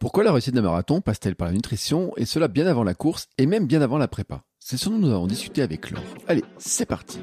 [0.00, 3.28] Pourquoi la réussite d'un marathon passe-t-elle par la nutrition et cela bien avant la course
[3.36, 4.44] et même bien avant la prépa?
[4.58, 6.02] C'est ce dont nous avons discuté avec Laure.
[6.26, 7.18] Allez, c'est parti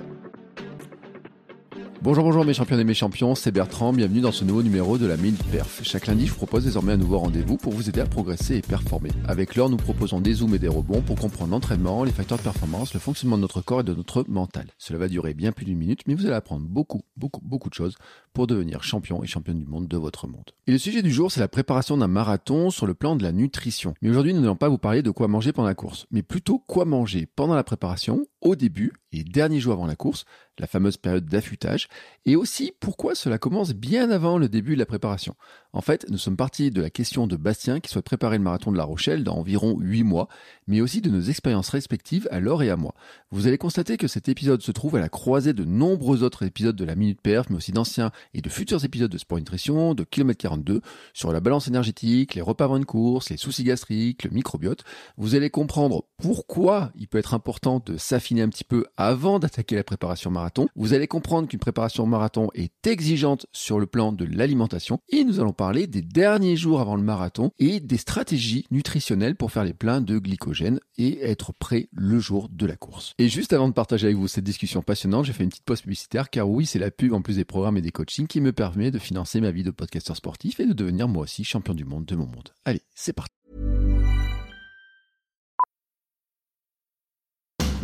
[2.04, 5.08] Bonjour, bonjour mes champions et mes champions, c'est Bertrand, bienvenue dans ce nouveau numéro de
[5.08, 5.82] la Minute Perf.
[5.82, 8.62] Chaque lundi, je vous propose désormais un nouveau rendez-vous pour vous aider à progresser et
[8.62, 9.10] performer.
[9.28, 12.44] Avec Laure, nous proposons des zooms et des rebonds pour comprendre l'entraînement, les facteurs de
[12.44, 14.68] performance, le fonctionnement de notre corps et de notre mental.
[14.78, 17.74] Cela va durer bien plus d'une minute, mais vous allez apprendre beaucoup, beaucoup, beaucoup de
[17.74, 17.98] choses
[18.38, 20.52] pour devenir champion et championne du monde de votre monde.
[20.68, 23.32] Et le sujet du jour, c'est la préparation d'un marathon sur le plan de la
[23.32, 23.96] nutrition.
[24.04, 26.60] Mais aujourd'hui, nous n'allons pas vous parler de quoi manger pendant la course, mais plutôt
[26.60, 30.26] quoi manger pendant la préparation, au début et dernier jour avant la course,
[30.60, 31.88] la fameuse période d'affûtage,
[32.26, 35.36] et aussi pourquoi cela commence bien avant le début de la préparation.
[35.74, 38.72] En fait, nous sommes partis de la question de Bastien qui souhaite préparer le marathon
[38.72, 40.28] de La Rochelle dans environ 8 mois,
[40.68, 42.94] mais aussi de nos expériences respectives à Laure et à moi.
[43.32, 46.76] Vous allez constater que cet épisode se trouve à la croisée de nombreux autres épisodes
[46.76, 50.04] de la Minute Perf, mais aussi d'anciens et de futurs épisodes de Sport Nutrition, de
[50.04, 50.82] Kilomètre 42,
[51.14, 54.84] sur la balance énergétique, les repas avant une course, les soucis gastriques, le microbiote.
[55.18, 59.76] Vous allez comprendre pourquoi il peut être important de s'affiner un petit peu avant d'attaquer
[59.76, 60.68] la préparation marathon.
[60.76, 65.40] Vous allez comprendre qu'une préparation marathon est exigeante sur le plan de l'alimentation et nous
[65.40, 69.74] allons parler des derniers jours avant le marathon et des stratégies nutritionnelles pour faire les
[69.74, 73.14] pleins de glycogène et être prêt le jour de la course.
[73.18, 75.82] Et juste avant de partager avec vous cette discussion passionnante, j'ai fait une petite pause
[75.82, 78.52] publicitaire car oui, c'est la pub en plus des programmes et des coachings qui me
[78.52, 81.86] permet de financer ma vie de podcasteur sportif et de devenir moi aussi champion du
[81.86, 82.50] monde de mon monde.
[82.66, 83.34] Allez, c'est parti.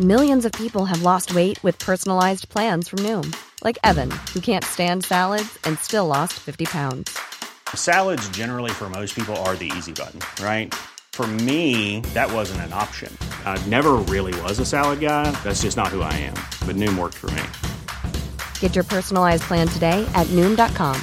[0.00, 3.32] Millions of people have lost weight with personalized plans from Noom,
[3.62, 7.16] like Evan, who can't stand salads and still lost 50 pounds.
[7.72, 10.74] Salads, generally, for most people, are the easy button, right?
[11.12, 13.16] For me, that wasn't an option.
[13.46, 15.30] I never really was a salad guy.
[15.44, 16.34] That's just not who I am.
[16.66, 17.73] But Noom worked for me.
[18.64, 20.96] Get your personalized plan today at Noom.com.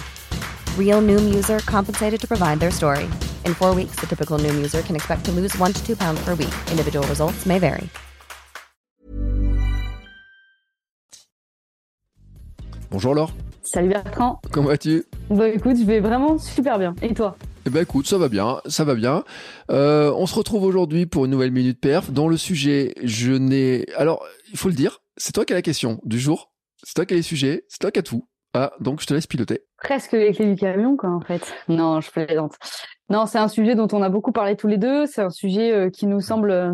[0.75, 3.05] Real Noom user compensated to provide their story.
[3.45, 6.19] In four weeks, the typical Noom user can expect to lose one to two pounds
[6.25, 6.51] per week.
[6.71, 7.87] Individual results may vary.
[12.89, 14.39] Bonjour Laure, Salut Bertrand.
[14.51, 15.05] comment vas-tu?
[15.29, 16.95] Bah écoute, je vais vraiment super bien.
[17.03, 17.37] Et toi?
[17.67, 19.23] Eh ben écoute, ça va bien, ça va bien.
[19.69, 22.09] Euh, on se retrouve aujourd'hui pour une nouvelle minute perf.
[22.09, 23.85] Dans le sujet, je n'ai...
[23.95, 26.50] Alors, il faut le dire, c'est toi qui as la question du jour.
[26.83, 28.27] Qui as les sujets, qui as tout.
[28.53, 29.63] Ah, donc je te laisse piloter.
[29.77, 31.41] Presque les clés du camion, quoi, en fait.
[31.69, 32.55] Non, je plaisante.
[33.09, 35.05] Non, c'est un sujet dont on a beaucoup parlé tous les deux.
[35.05, 36.73] C'est un sujet euh, qui nous semble euh,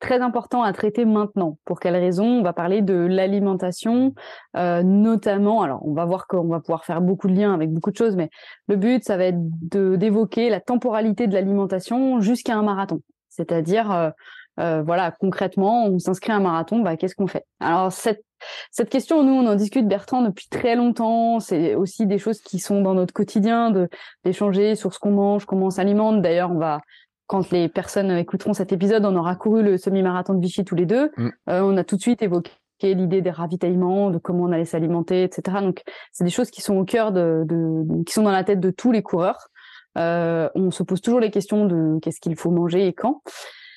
[0.00, 1.58] très important à traiter maintenant.
[1.64, 4.12] Pour quelles raisons On va parler de l'alimentation,
[4.56, 5.62] euh, notamment.
[5.62, 8.16] Alors, on va voir qu'on va pouvoir faire beaucoup de liens avec beaucoup de choses,
[8.16, 8.28] mais
[8.66, 9.38] le but, ça va être
[9.70, 13.00] d'évoquer la temporalité de l'alimentation jusqu'à un marathon.
[13.28, 14.12] C'est-à-dire,
[14.56, 17.44] voilà, concrètement, on s'inscrit à un marathon, bah, qu'est-ce qu'on fait?
[17.58, 18.24] Alors, cette
[18.70, 21.40] cette question, nous, on en discute, Bertrand, depuis très longtemps.
[21.40, 23.88] C'est aussi des choses qui sont dans notre quotidien, de
[24.24, 26.22] d'échanger sur ce qu'on mange, comment on s'alimente.
[26.22, 26.80] D'ailleurs, on va
[27.26, 30.86] quand les personnes écouteront cet épisode, on aura couru le semi-marathon de Vichy tous les
[30.86, 31.10] deux.
[31.16, 31.28] Mm.
[31.48, 32.50] Euh, on a tout de suite évoqué
[32.82, 35.58] l'idée des ravitaillements, de comment on allait s'alimenter, etc.
[35.62, 35.82] Donc,
[36.12, 38.70] c'est des choses qui sont au cœur de, de, qui sont dans la tête de
[38.70, 39.48] tous les coureurs.
[39.96, 43.22] Euh, on se pose toujours les questions de qu'est-ce qu'il faut manger et quand.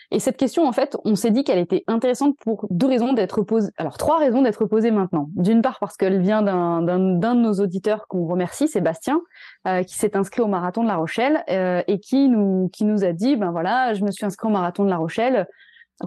[0.09, 3.41] Et cette question, en fait, on s'est dit qu'elle était intéressante pour deux raisons d'être
[3.41, 3.72] posée.
[3.78, 5.29] Alors, trois raisons d'être posée maintenant.
[5.35, 9.22] D'une part, parce qu'elle vient d'un, de nos auditeurs qu'on remercie, Sébastien,
[9.68, 13.03] euh, qui s'est inscrit au marathon de La Rochelle euh, et qui nous, qui nous
[13.03, 15.45] a dit, ben voilà, je me suis inscrit au marathon de La Rochelle.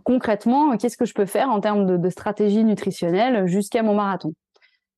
[0.05, 4.33] Concrètement, qu'est-ce que je peux faire en termes de, de stratégie nutritionnelle jusqu'à mon marathon?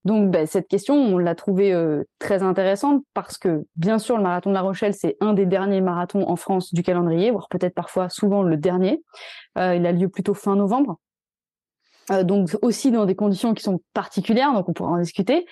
[0.05, 4.23] Donc ben, cette question, on l'a trouvée euh, très intéressante parce que bien sûr le
[4.23, 7.75] marathon de La Rochelle, c'est un des derniers marathons en France du calendrier, voire peut-être
[7.75, 9.03] parfois souvent le dernier.
[9.59, 10.99] Euh, il a lieu plutôt fin novembre.
[12.11, 15.47] Euh, donc aussi dans des conditions qui sont particulières, donc on pourra en discuter.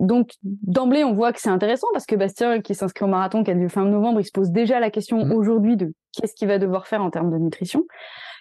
[0.00, 3.52] Donc d'emblée, on voit que c'est intéressant parce que Bastien, qui s'inscrit au marathon qui
[3.52, 5.32] a lieu fin novembre, il se pose déjà la question Mmh.
[5.32, 7.84] aujourd'hui de qu'est-ce qu'il va devoir faire en termes de nutrition.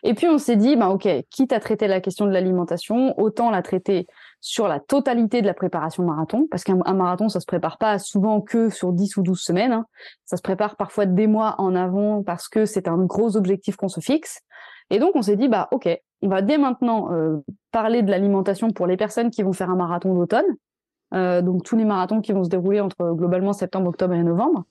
[0.03, 3.51] Et puis on s'est dit, ben ok, quitte à traiter la question de l'alimentation, autant
[3.51, 4.07] la traiter
[4.46, 7.98] sur la totalité de la préparation marathon, parce qu'un un marathon, ça se prépare pas
[7.98, 9.86] souvent que sur 10 ou 12 semaines, hein.
[10.25, 13.88] ça se prépare parfois des mois en avant parce que c'est un gros objectif qu'on
[13.88, 14.42] se fixe.
[14.90, 15.88] Et donc on s'est dit, bah ok,
[16.22, 17.38] on va dès maintenant euh,
[17.72, 20.57] parler de l'alimentation pour les personnes qui vont faire un marathon d'automne,
[21.13, 24.66] euh, donc tous les marathons qui vont se dérouler entre globalement septembre, octobre et novembre.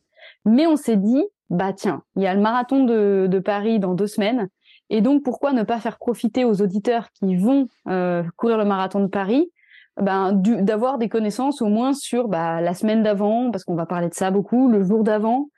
[0.45, 3.95] Mais on s'est dit, bah tiens, il y a le marathon de, de Paris dans
[3.95, 4.51] deux semaines,
[4.91, 9.01] et donc pourquoi ne pas faire profiter aux auditeurs qui vont euh, courir le marathon
[9.01, 9.51] de Paris
[10.01, 13.87] ben, du- d'avoir des connaissances au moins sur bah, la semaine d'avant, parce qu'on va
[13.87, 15.49] parler de ça beaucoup, le jour d'avant,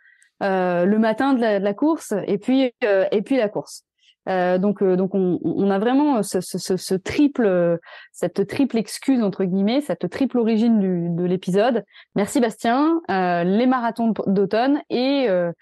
[0.42, 3.82] euh, le matin de la, de la course, et puis euh, et puis la course.
[4.26, 7.78] Euh, donc euh, donc on, on a vraiment ce, ce, ce, ce triple
[8.10, 11.84] cette triple excuse entre guillemets, cette triple origine du, de l'épisode.
[12.16, 15.52] Merci Bastien, euh, les marathons d'automne et euh,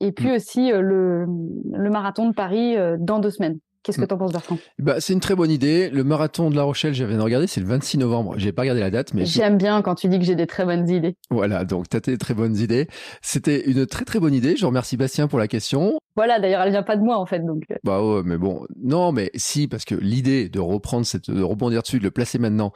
[0.00, 1.26] et puis aussi le,
[1.72, 3.58] le marathon de Paris dans deux semaines.
[3.88, 4.58] Qu'est-ce que tu en penses, Bertrand?
[4.78, 5.88] Bah, C'est une très bonne idée.
[5.88, 8.34] Le marathon de La Rochelle, j'avais regardé, c'est le 26 novembre.
[8.36, 10.66] J'ai pas regardé la date, mais j'aime bien quand tu dis que j'ai des très
[10.66, 11.16] bonnes idées.
[11.30, 12.86] Voilà, donc tu as des très bonnes idées.
[13.22, 14.56] C'était une très très bonne idée.
[14.56, 15.98] Je remercie Bastien pour la question.
[16.16, 17.62] Voilà, d'ailleurs, elle vient pas de moi en fait, donc.
[17.70, 17.76] Euh.
[17.82, 21.80] Bah ouais, mais bon, non, mais si, parce que l'idée de reprendre cette, de rebondir
[21.80, 22.72] dessus, de le placer maintenant,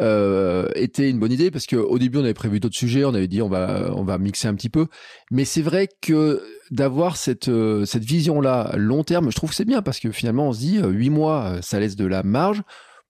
[0.00, 3.28] euh, était une bonne idée parce qu'au début on avait prévu d'autres sujets, on avait
[3.28, 4.86] dit on va on va mixer un petit peu,
[5.30, 9.56] mais c'est vrai que d'avoir cette euh, cette vision là long terme, je trouve que
[9.56, 12.22] c'est bien parce que finalement on se dit euh, huit mois ça laisse de la
[12.22, 12.62] marge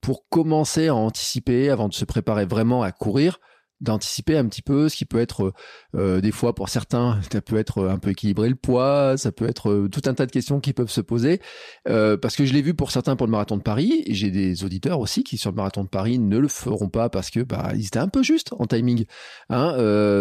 [0.02, 3.38] pour commencer à anticiper avant de se préparer vraiment à courir
[3.80, 5.52] d'anticiper un petit peu ce qui peut être
[5.94, 9.48] euh, des fois pour certains ça peut être un peu équilibrer le poids ça peut
[9.48, 11.40] être euh, tout un tas de questions qui peuvent se poser.
[11.88, 14.30] Euh, parce que je l'ai vu pour certains pour le marathon de Paris et j'ai
[14.30, 17.40] des auditeurs aussi qui sur le marathon de Paris ne le feront pas parce que
[17.40, 19.04] bah ils étaient un peu justes en timing
[19.50, 19.76] hein,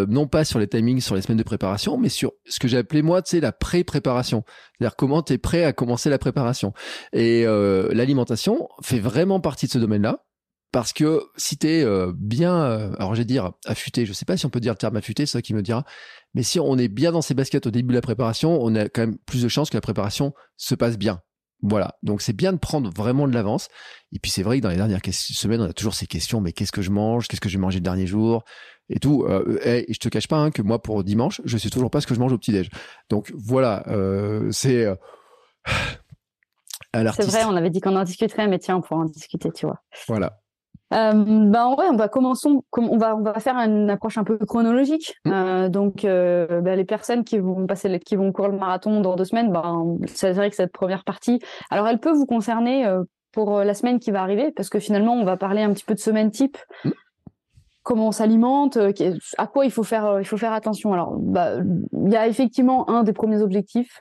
[0.10, 2.78] non pas sur les timings sur les semaines de préparation mais sur ce que j'ai
[2.78, 4.44] appelé moi sais la pré-préparation.
[4.78, 6.74] C'est-à-dire comment tu es prêt à commencer la préparation.
[7.14, 10.24] Et l'alimentation fait vraiment partie de ce domaine-là
[10.74, 14.38] parce que si tu es euh, bien, euh, alors j'ai dire affûté, je sais pas
[14.38, 15.86] si on peut dire le terme affûté, c'est ça qui me dira,
[16.34, 18.90] mais si on est bien dans ses baskets au début de la préparation, on a
[18.90, 21.22] quand même plus de chances que la préparation se passe bien.
[21.62, 23.68] Voilà, donc c'est bien de prendre vraiment de l'avance.
[24.14, 26.54] Et puis c'est vrai que dans les dernières semaines, on a toujours ces questions, mais
[26.54, 28.44] qu'est-ce que je mange, qu'est-ce que j'ai mangé le dernier jour,
[28.90, 29.26] et tout.
[29.26, 32.02] Euh, et, je te cache pas hein, que moi pour dimanche, je sais toujours pas
[32.02, 32.72] ce que je mange au petit déj.
[33.12, 33.86] Donc voilà,
[34.50, 34.88] c'est
[36.96, 39.68] c'est vrai, on avait dit qu'on en discuterait, mais tiens, on pourra en discuter, tu
[39.68, 39.84] vois.
[40.08, 40.40] Voilà.
[40.94, 44.38] Euh, ben ouais, on va commencer, on va on va faire une approche un peu
[44.38, 45.16] chronologique.
[45.26, 45.32] Mmh.
[45.32, 49.16] Euh, donc euh, ben, les personnes qui vont passer, qui vont courir le marathon dans
[49.16, 51.40] deux semaines, ben c'est vrai que cette première partie,
[51.72, 55.16] alors elle peut vous concerner euh, pour la semaine qui va arriver, parce que finalement
[55.16, 56.58] on va parler un petit peu de semaine type.
[56.86, 56.92] Mmh.
[57.82, 58.78] Comment on s'alimente,
[59.38, 60.94] à quoi il faut faire, il faut faire attention.
[60.94, 61.58] Alors, bah,
[61.92, 64.00] il y a effectivement un des premiers objectifs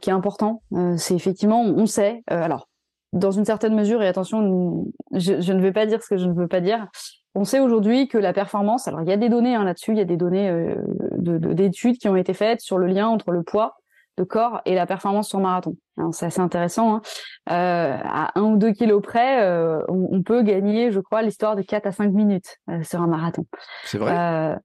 [0.00, 0.62] qui est important.
[0.96, 2.22] c'est effectivement, on sait.
[2.28, 2.68] alors,
[3.16, 6.34] dans une certaine mesure, et attention, je, ne vais pas dire ce que je ne
[6.34, 6.86] veux pas dire,
[7.34, 9.98] on sait aujourd'hui que la performance, alors il y a des données hein, là-dessus, il
[9.98, 10.74] y a des données euh,
[11.18, 13.76] d'études qui ont été faites sur le lien entre le poids
[14.16, 15.76] de corps et la performance sur marathon.
[16.12, 16.96] C'est assez intéressant.
[16.96, 17.02] Hein.
[17.50, 21.60] Euh, à un ou deux kilos près, euh, on, peut gagner, je crois, l'histoire de
[21.60, 23.44] 4 à 5 minutes sur un marathon.
[23.84, 24.56] C'est vrai?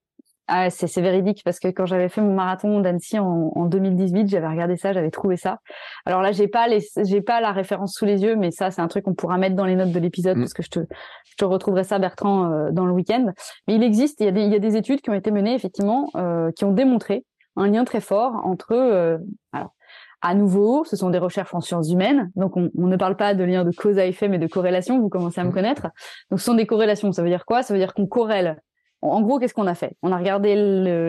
[0.47, 4.47] Ah, c'est véridique parce que quand j'avais fait mon marathon d'Annecy en, en, 2018, j'avais
[4.47, 5.59] regardé ça, j'avais trouvé ça.
[6.05, 8.81] Alors là, j'ai pas les, j'ai pas la référence sous les yeux, mais ça, c'est
[8.81, 10.41] un truc qu'on pourra mettre dans les notes de l'épisode mmh.
[10.41, 13.31] parce que je te, je te retrouverai ça, Bertrand, euh, dans le week-end.
[13.67, 15.31] Mais il existe, il y a des, il y a des études qui ont été
[15.31, 17.23] menées effectivement, euh, qui ont démontré
[17.55, 19.17] un lien très fort entre, euh,
[19.53, 19.73] alors,
[20.21, 23.33] à nouveau, ce sont des recherches en sciences humaines, donc on, on, ne parle pas
[23.33, 24.99] de lien de cause à effet, mais de corrélation.
[24.99, 25.53] Vous commencez à me mmh.
[25.53, 25.87] connaître.
[26.29, 27.11] Donc, ce sont des corrélations.
[27.13, 27.63] Ça veut dire quoi?
[27.63, 28.57] Ça veut dire qu'on corrèle
[29.01, 29.95] en gros, qu'est-ce qu'on a fait?
[30.01, 30.55] On a regardé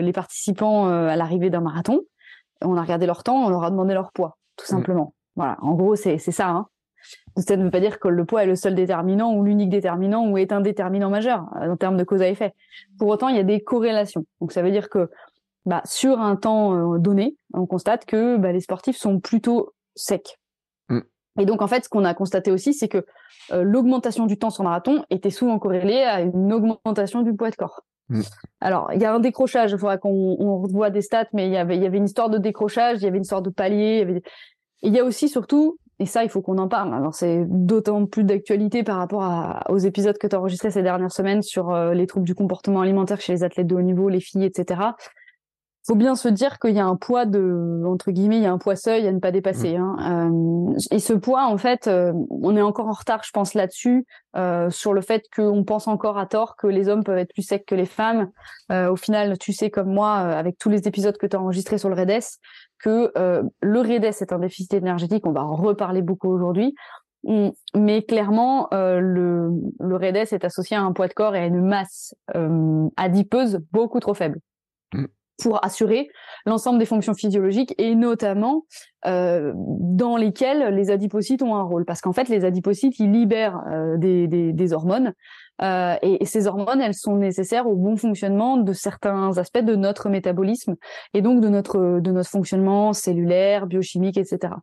[0.01, 2.01] les participants euh, à l'arrivée d'un marathon,
[2.61, 4.75] on a regardé leur temps, on leur a demandé leur poids, tout mmh.
[4.77, 5.13] simplement.
[5.35, 6.49] Voilà, en gros, c'est ça.
[6.49, 6.67] Hein.
[7.37, 10.27] Ça ne veut pas dire que le poids est le seul déterminant ou l'unique déterminant
[10.27, 12.53] ou est un déterminant majeur euh, en termes de cause à effet.
[12.97, 14.25] Pour autant, il y a des corrélations.
[14.39, 15.09] Donc ça veut dire que
[15.65, 20.37] bah, sur un temps euh, donné, on constate que bah, les sportifs sont plutôt secs.
[21.39, 23.05] Et donc en fait, ce qu'on a constaté aussi, c'est que
[23.51, 27.55] euh, l'augmentation du temps sur marathon était souvent corrélée à une augmentation du poids de
[27.55, 27.81] corps.
[28.09, 28.21] Mm.
[28.61, 31.57] Alors, il y a un décrochage, il faudra qu'on revoie des stats, mais il y
[31.57, 33.93] avait, il y avait une histoire de décrochage, il y avait une sorte de palier.
[33.93, 34.23] Il y, avait...
[34.83, 36.93] il y a aussi surtout, et ça, il faut qu'on en parle.
[36.93, 40.83] Alors, c'est d'autant plus d'actualité par rapport à, aux épisodes que tu as enregistrés ces
[40.83, 44.09] dernières semaines sur euh, les troubles du comportement alimentaire chez les athlètes de haut niveau,
[44.09, 44.81] les filles, etc
[45.85, 48.51] faut bien se dire qu'il y a un poids de entre guillemets il y a
[48.51, 49.81] un poids seuil à ne pas dépasser mmh.
[49.81, 50.29] hein.
[50.31, 54.05] euh, et ce poids en fait euh, on est encore en retard je pense là-dessus
[54.37, 57.43] euh, sur le fait qu'on pense encore à tort que les hommes peuvent être plus
[57.43, 58.29] secs que les femmes
[58.69, 61.89] au final tu sais comme moi avec tous les épisodes que tu as enregistrés sur
[61.89, 62.23] le REDES
[62.79, 63.11] que
[63.61, 66.73] le REDES est un déficit énergétique on va en reparler beaucoup aujourd'hui
[67.73, 69.49] mais clairement, le,
[69.79, 72.13] le REDES est associé à un poids de corps et à une masse
[72.97, 74.39] adipeuse beaucoup trop faible.
[75.41, 76.09] Pour assurer
[76.45, 78.65] l'ensemble des fonctions physiologiques et notamment
[79.05, 81.85] euh, dans lesquelles les adipocytes ont un rôle.
[81.85, 85.13] Parce qu'en fait, les adipocytes, ils libèrent euh, des, des, des, hormones
[85.61, 89.75] euh, et, et, ces hormones, elles sont nécessaires au bon fonctionnement de certains aspects de
[89.75, 90.75] notre métabolisme
[91.13, 94.53] et donc de notre de notre fonctionnement cellulaire, biochimique, etc.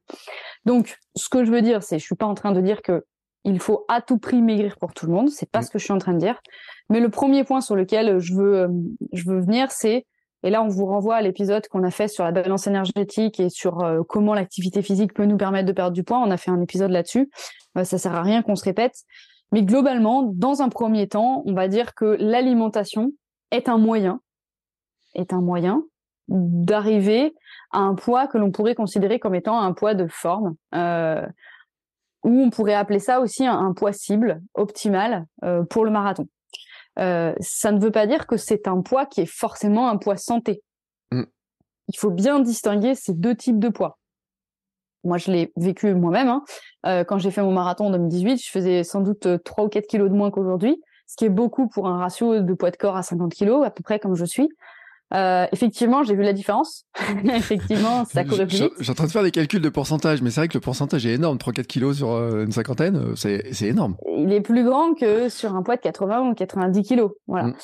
[0.65, 3.05] Donc, ce que je veux dire, c'est, je suis pas en train de dire que
[3.45, 5.31] il faut à tout prix maigrir pour tout le monde.
[5.31, 5.63] C'est pas mm.
[5.63, 6.41] ce que je suis en train de dire.
[6.89, 8.69] Mais le premier point sur lequel je veux
[9.13, 10.07] je veux venir, c'est
[10.43, 13.51] et là, on vous renvoie à l'épisode qu'on a fait sur la balance énergétique et
[13.51, 16.19] sur euh, comment l'activité physique peut nous permettre de perdre du poids.
[16.19, 17.31] On a fait un épisode là-dessus.
[17.77, 18.95] Euh, ça sert à rien qu'on se répète.
[19.53, 23.13] Mais globalement, dans un premier temps, on va dire que l'alimentation
[23.51, 24.21] est un moyen,
[25.15, 25.83] est un moyen
[26.29, 27.35] d'arriver
[27.73, 31.27] à un poids que l'on pourrait considérer comme étant un poids de forme, euh,
[32.23, 36.27] ou on pourrait appeler ça aussi un, poids cible optimal euh, pour le marathon.
[37.01, 40.17] Euh, ça ne veut pas dire que c'est un poids qui est forcément un poids
[40.17, 40.63] santé.
[41.13, 41.25] Mm.
[41.89, 43.99] Il faut bien distinguer ces deux types de poids.
[45.03, 46.29] Moi, je l'ai vécu moi-même.
[46.29, 46.45] Hein.
[46.87, 49.87] Euh, quand j'ai fait mon marathon en 2018, je faisais sans doute 3 ou 4
[49.87, 52.97] kilos de moins qu'aujourd'hui, ce qui est beaucoup pour un ratio de poids de corps
[52.97, 54.49] à 50 kilos, à peu près comme je suis.
[55.13, 56.85] Euh, effectivement, j'ai vu la différence.
[57.25, 58.73] effectivement, ça courait plus vite.
[58.79, 60.61] Je suis en train de faire des calculs de pourcentage, mais c'est vrai que le
[60.61, 61.39] pourcentage est énorme.
[61.39, 63.97] 3-4 kilos sur euh, une cinquantaine, euh, c'est énorme.
[64.17, 67.11] Il est plus grand que sur un poids de 80 ou 90 kilos.
[67.27, 67.49] Voilà.
[67.49, 67.55] Mm.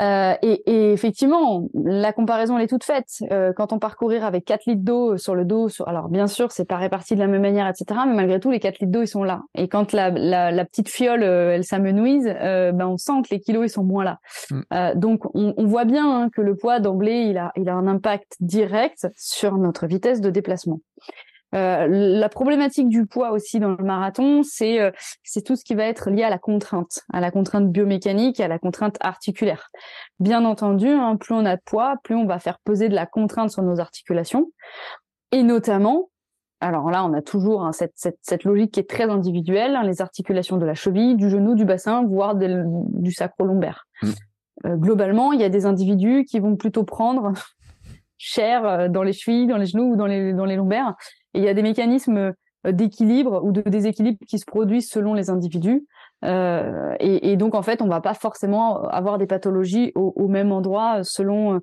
[0.00, 3.08] Euh, et, et, effectivement, la comparaison elle est toute faite.
[3.30, 5.88] Euh, quand on parcourir avec 4 litres d'eau sur le dos, sur...
[5.88, 8.00] alors bien sûr, c'est pas réparti de la même manière, etc.
[8.06, 9.42] Mais malgré tout, les 4 litres d'eau, ils sont là.
[9.54, 13.34] Et quand la, la, la petite fiole, euh, elle s'amenuise, euh, ben on sent que
[13.34, 14.18] les kilos, ils sont moins là.
[14.50, 14.60] Mm.
[14.72, 17.74] Euh, donc, on, on, voit bien hein, que le poids d'emblée, il a, il a
[17.74, 20.80] un impact direct sur notre vitesse de déplacement.
[21.56, 24.90] Euh, la problématique du poids aussi dans le marathon, c'est euh,
[25.22, 28.48] c'est tout ce qui va être lié à la contrainte, à la contrainte biomécanique, à
[28.48, 29.70] la contrainte articulaire.
[30.20, 33.06] Bien entendu, hein, plus on a de poids, plus on va faire peser de la
[33.06, 34.50] contrainte sur nos articulations,
[35.32, 36.10] et notamment
[36.60, 39.82] alors là, on a toujours hein, cette, cette, cette, logique qui est très individuelle, hein,
[39.82, 43.86] les articulations de la cheville, du genou, du bassin, voire du sacro-lombaire.
[44.02, 44.08] Mmh.
[44.64, 47.32] Euh, globalement, il y a des individus qui vont plutôt prendre
[48.18, 50.94] cher dans les chevilles, dans les genoux ou dans les, dans les lombaires,
[51.34, 52.32] il y a des mécanismes
[52.66, 55.86] euh, d'équilibre ou de déséquilibre qui se produisent selon les individus.
[56.24, 61.04] Euh, et, donc en fait, on va pas forcément avoir des pathologies au, même endroit
[61.04, 61.56] selon.
[61.56, 61.58] Euh,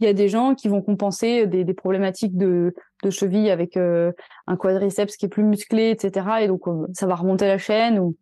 [0.00, 2.74] il y a des gens qui vont compenser des, problématiques de,
[3.08, 6.26] cheville avec un quadriceps qui est plus musclé, etc.
[6.40, 8.00] Et donc ça va remonter la chaîne.
[8.00, 8.16] Ou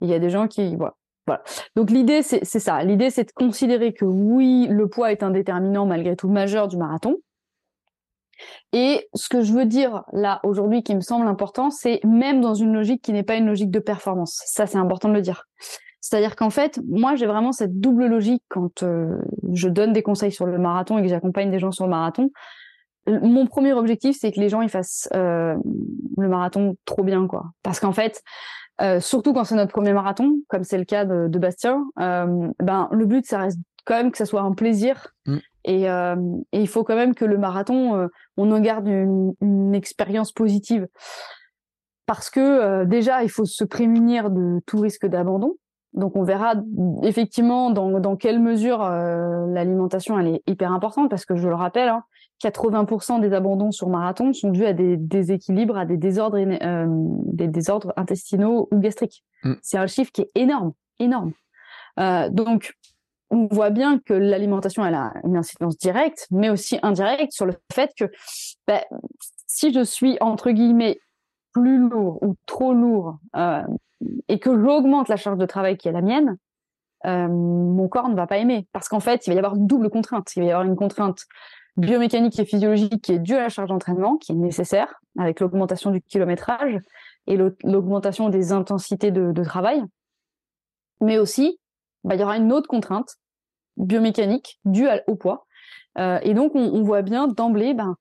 [0.00, 0.94] il y a des gens qui voilà.
[1.26, 1.42] Voilà.
[1.74, 2.82] Donc l'idée c'est ça.
[2.84, 6.76] L'idée c'est de considérer que oui, le poids est un déterminant malgré tout majeur du
[6.76, 7.16] marathon,
[8.72, 12.54] et ce que je veux dire là aujourd'hui qui me semble important, c'est même dans
[12.54, 14.42] une logique qui n'est pas une logique de performance.
[14.46, 15.46] Ça, c'est important de le dire.
[16.00, 19.18] C'est-à-dire qu'en fait, moi, j'ai vraiment cette double logique quand euh,
[19.52, 22.30] je donne des conseils sur le marathon et que j'accompagne des gens sur le marathon.
[23.08, 25.56] Mon premier objectif, c'est que les gens ils fassent euh,
[26.16, 27.46] le marathon trop bien, quoi.
[27.62, 28.22] Parce qu'en fait,
[28.80, 32.88] euh, surtout quand c'est notre premier marathon, comme c'est le cas de, de Bastien, ben
[32.92, 35.14] le but, ça reste quand même que ça soit un plaisir.
[35.26, 35.36] Mm.
[35.64, 36.16] Et, euh,
[36.52, 40.32] et, il faut quand même que le marathon, euh, on en garde une, une expérience
[40.32, 40.86] positive.
[42.04, 45.56] Parce que euh, déjà, il faut se prémunir de tout risque d'abandon.
[45.92, 46.54] Donc on verra
[47.04, 51.88] effectivement dans, dans quelle mesure l'alimentation elle est hyper importante parce que je le rappelle,
[51.88, 52.02] hein,
[52.42, 57.92] 80% des abandons sur marathon sont dus à des déséquilibres, à des désordres, des désordres
[57.96, 59.24] intestinaux ou gastriques.
[59.42, 59.54] Mm.
[59.62, 61.32] C'est un chiffre qui est énorme, énorme.
[62.30, 62.74] donc
[63.30, 67.54] on voit bien que l'alimentation elle a une incidence directe, mais aussi indirecte sur le
[67.72, 68.10] fait que
[68.66, 68.80] ben,
[69.46, 70.98] si je suis entre guillemets
[71.52, 73.62] plus lourd ou trop lourd euh,
[74.28, 76.36] et que j'augmente la charge de travail qui est la mienne,
[77.06, 79.66] euh, mon corps ne va pas aimer parce qu'en fait il va y avoir une
[79.66, 80.34] double contrainte.
[80.36, 81.24] Il va y avoir une contrainte
[81.76, 85.90] biomécanique et physiologique qui est due à la charge d'entraînement, qui est nécessaire avec l'augmentation
[85.90, 86.78] du kilométrage
[87.26, 89.82] et l'augmentation des intensités de, travail,
[91.00, 91.58] mais aussi
[92.04, 93.16] bah, il y aura une autre contrainte
[93.76, 95.46] biomécanique due au poids.
[95.98, 97.96] Euh, et donc, on, voit bien d'emblée ben,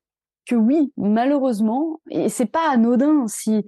[0.45, 3.65] que oui, malheureusement, et c'est pas anodin si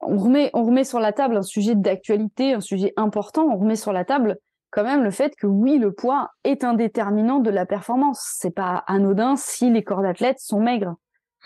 [0.00, 0.16] on
[0.54, 4.04] on remet sur la table un sujet d'actualité, un sujet important, on remet sur la
[4.04, 4.38] table
[4.72, 8.36] quand même le fait que oui, le poids est un déterminant de la performance.
[8.38, 10.96] C'est pas anodin si les corps d'athlètes sont maigres.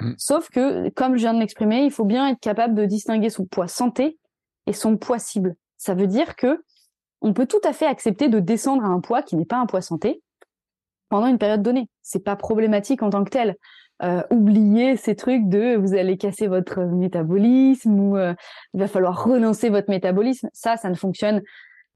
[0.01, 0.13] Mmh.
[0.17, 3.45] Sauf que, comme je viens de l'exprimer, il faut bien être capable de distinguer son
[3.45, 4.19] poids santé
[4.67, 5.57] et son poids cible.
[5.77, 6.63] Ça veut dire que
[7.21, 9.67] on peut tout à fait accepter de descendre à un poids qui n'est pas un
[9.67, 10.23] poids santé
[11.09, 11.89] pendant une période donnée.
[12.03, 13.57] C'est pas problématique en tant que tel.
[14.03, 18.35] Euh, oubliez ces trucs de vous allez casser votre métabolisme ou euh,
[18.75, 20.49] il va falloir relancer votre métabolisme.
[20.53, 21.43] Ça, ça ne fonctionne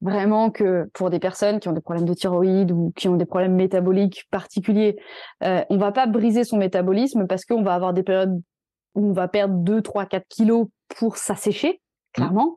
[0.00, 3.26] vraiment que pour des personnes qui ont des problèmes de thyroïde ou qui ont des
[3.26, 4.96] problèmes métaboliques particuliers.
[5.42, 8.40] Euh, on va pas briser son métabolisme parce qu'on va avoir des périodes
[8.94, 11.80] où on va perdre 2, 3, 4 kilos pour s'assécher,
[12.12, 12.56] clairement.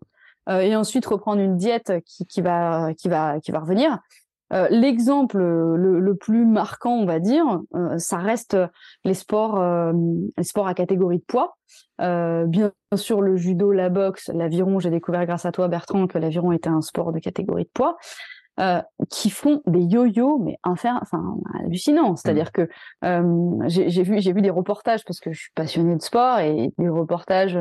[0.49, 3.99] Euh, et ensuite reprendre une diète qui, qui, va qui va qui va revenir.
[4.53, 8.57] Euh, l'exemple le, le, plus marquant, on va dire, euh, ça reste
[9.03, 9.61] les sports,
[10.37, 11.57] les sports à catégorie de poids.
[11.99, 14.79] bien sûr, le judo, la boxe, l'aviron.
[14.79, 17.97] J'ai découvert grâce à toi, Bertrand, que l'aviron était un sport de catégorie de poids.
[19.09, 21.01] qui font des yo-yo mais enfin
[21.55, 23.63] hallucinants c'est-à-dire mmh.
[23.63, 26.71] que j'ai vu j'ai vu des reportages parce que je suis passionnée de sport et
[26.77, 27.57] des reportages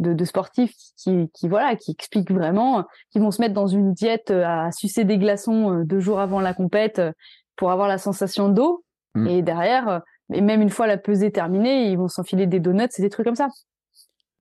[0.00, 4.30] de, sportifs qui, qui, voilà qui expliquent vraiment qui vont se mettre dans une diète
[4.30, 7.12] euh, à sucer des glaçons euh, deux jours avant la compète euh,
[7.56, 9.26] pour avoir la sensation d'eau mmh.
[9.26, 10.02] et derrière
[10.32, 13.26] Et même une fois la pesée terminée, ils vont s'enfiler des donuts et des trucs
[13.26, 13.48] comme ça.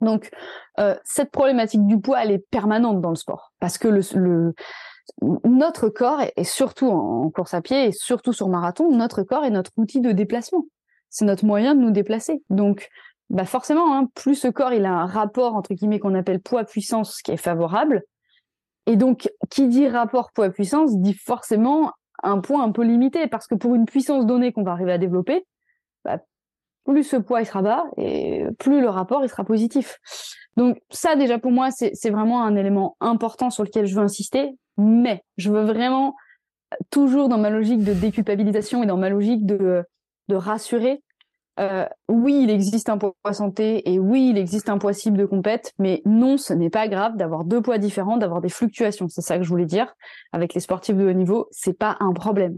[0.01, 0.29] Donc,
[0.79, 3.51] euh, cette problématique du poids, elle est permanente dans le sport.
[3.59, 4.53] Parce que le,
[5.43, 9.49] notre corps, et surtout en course à pied, et surtout sur marathon, notre corps est
[9.49, 10.65] notre outil de déplacement.
[11.09, 12.43] C'est notre moyen de nous déplacer.
[12.49, 12.87] Donc,
[13.29, 17.21] bah forcément, hein, plus ce corps il a un rapport entre guillemets qu'on appelle poids-puissance
[17.21, 18.03] qui est favorable,
[18.85, 21.91] et donc qui dit rapport poids-puissance dit forcément
[22.23, 24.97] un poids un peu limité parce que pour une puissance donnée qu'on va arriver à
[24.97, 25.45] développer,
[26.03, 26.19] bah,
[26.85, 29.99] plus ce poids il sera bas et plus le rapport il sera positif.
[30.57, 34.57] Donc ça déjà pour moi c'est vraiment un élément important sur lequel je veux insister,
[34.77, 36.15] mais je veux vraiment
[36.89, 39.83] toujours dans ma logique de déculpabilisation et dans ma logique de,
[40.29, 41.03] de rassurer
[41.59, 45.25] euh, oui, il existe un poids santé et oui, il existe un poids cible de
[45.25, 49.07] compète, mais non, ce n'est pas grave d'avoir deux poids différents, d'avoir des fluctuations.
[49.09, 49.93] C'est ça que je voulais dire.
[50.31, 52.57] Avec les sportifs de haut niveau, c'est pas un problème.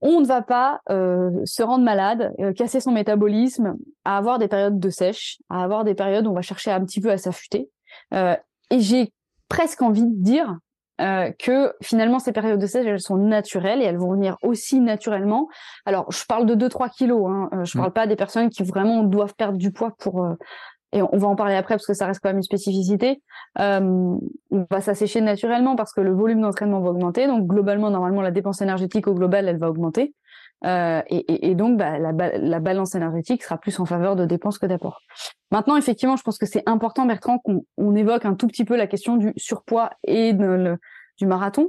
[0.00, 4.48] On ne va pas euh, se rendre malade, euh, casser son métabolisme, à avoir des
[4.48, 7.18] périodes de sèche, à avoir des périodes où on va chercher un petit peu à
[7.18, 7.70] s'affûter.
[8.12, 9.12] et j'ai
[9.48, 10.58] presque envie de dire
[11.00, 14.80] euh, que finalement ces périodes de sèche elles sont naturelles et elles vont venir aussi
[14.80, 15.48] naturellement.
[15.86, 17.80] Alors je parle de 2-3 kilos, hein, euh, je mmh.
[17.80, 20.34] parle pas des personnes qui vraiment doivent perdre du poids pour euh,
[20.92, 23.22] et on va en parler après parce que ça reste quand même une spécificité.
[23.56, 24.18] on
[24.70, 28.60] va s'assécher naturellement parce que le volume d'entraînement va augmenter, donc globalement normalement la dépense
[28.60, 30.14] énergétique au global elle va augmenter.
[30.64, 34.58] Euh, et, et, donc, bah, la, la, balance énergétique sera plus en faveur de dépenses
[34.58, 35.00] que d'apport.
[35.50, 38.76] Maintenant, effectivement, je pense que c'est important, Bertrand, qu'on on évoque un tout petit peu
[38.76, 40.76] la question du surpoids et de, le,
[41.18, 41.68] du marathon.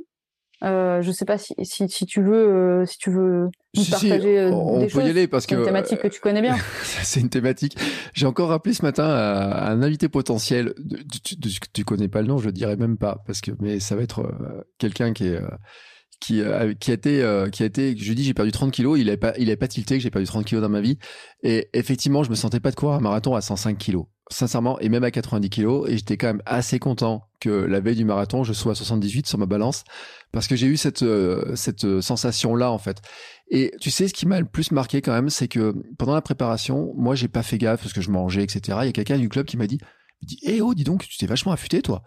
[0.64, 4.42] Euh, je sais pas si, si, si, tu veux euh, si tu veux nous partager
[4.42, 5.08] euh, on, des peut choses.
[5.08, 6.56] y aller parce que une thématique que tu connais bien.
[7.02, 7.76] c'est une thématique.
[8.14, 10.76] J'ai encore rappelé ce matin à, un invité potentiel.
[11.24, 13.80] Tu, tu, tu, connais pas le nom, je le dirais même pas parce que mais
[13.80, 14.32] ça va être
[14.78, 15.42] quelqu'un qui est
[16.22, 18.72] qui, euh, qui a été, euh, qui a été, je lui dis j'ai perdu 30
[18.72, 20.80] kilos, il avait pas, il avait pas tilté que j'ai perdu 30 kilos dans ma
[20.80, 20.98] vie.
[21.44, 24.06] Et effectivement, je me sentais pas de courir un marathon à 105 kilos.
[24.30, 25.90] Sincèrement, et même à 90 kilos.
[25.90, 29.28] Et j'étais quand même assez content que la veille du marathon, je sois à 78
[29.28, 29.84] sur ma balance.
[30.32, 33.02] Parce que j'ai eu cette, euh, cette sensation-là, en fait.
[33.50, 36.22] Et tu sais, ce qui m'a le plus marqué quand même, c'est que pendant la
[36.22, 38.78] préparation, moi, j'ai pas fait gaffe parce que je mangeais, etc.
[38.84, 39.80] Il y a quelqu'un du club qui m'a dit,
[40.22, 42.04] il dit, eh oh, dis donc, tu t'es vachement affûté, toi.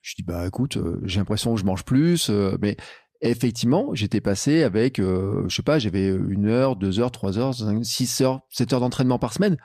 [0.00, 2.28] Je dis bah écoute, j'ai l'impression que je mange plus,
[2.60, 2.76] mais
[3.22, 7.54] effectivement, j'étais passé avec, euh, je sais pas, j'avais une heure, deux heures, trois heures,
[7.84, 9.56] six heures, sept heures d'entraînement par semaine,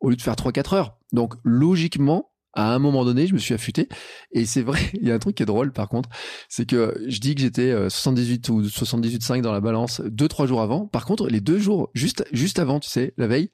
[0.00, 0.98] au lieu de faire trois, quatre heures.
[1.12, 3.88] Donc, logiquement, à un moment donné, je me suis affûté.
[4.32, 6.10] Et c'est vrai, il y a un truc qui est drôle, par contre,
[6.48, 10.46] c'est que je dis que j'étais 78 euh, ou 78,5 dans la balance deux, trois
[10.46, 10.86] jours avant.
[10.86, 13.50] Par contre, les deux jours, juste, juste avant, tu sais, la veille,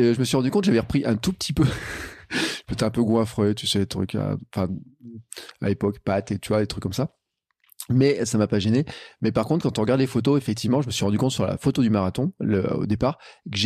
[0.00, 1.64] euh, je me suis rendu compte que j'avais repris un tout petit peu.
[2.68, 4.68] J'étais un peu goinfré, tu sais, les trucs, enfin,
[5.62, 7.16] à l'époque, pâtes et tu vois, des trucs comme ça
[7.88, 8.84] mais ça m'a pas gêné.
[9.20, 11.46] Mais par contre, quand on regarde les photos, effectivement, je me suis rendu compte sur
[11.46, 13.18] la photo du marathon, au départ,
[13.50, 13.58] que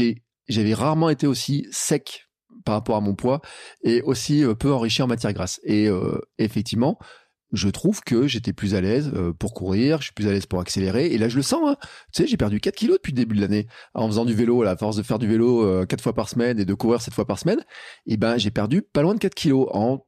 [0.49, 2.27] j'avais rarement été aussi sec
[2.65, 3.41] par rapport à mon poids
[3.85, 5.61] et aussi euh, peu enrichi en matière grasse.
[5.65, 6.99] Et euh, effectivement,
[7.53, 10.47] je trouve que j'étais plus à l'aise euh, pour courir, je suis plus à l'aise
[10.47, 11.07] pour accélérer.
[11.07, 11.61] Et là, je le sens.
[11.65, 11.77] Hein.
[12.13, 14.63] Tu sais, j'ai perdu 4 kilos depuis le début de l'année en faisant du vélo.
[14.63, 17.01] À la force de faire du vélo euh, 4 fois par semaine et de courir
[17.01, 17.65] 7 fois par semaine,
[18.07, 20.05] et ben j'ai perdu pas loin de 4 kilos en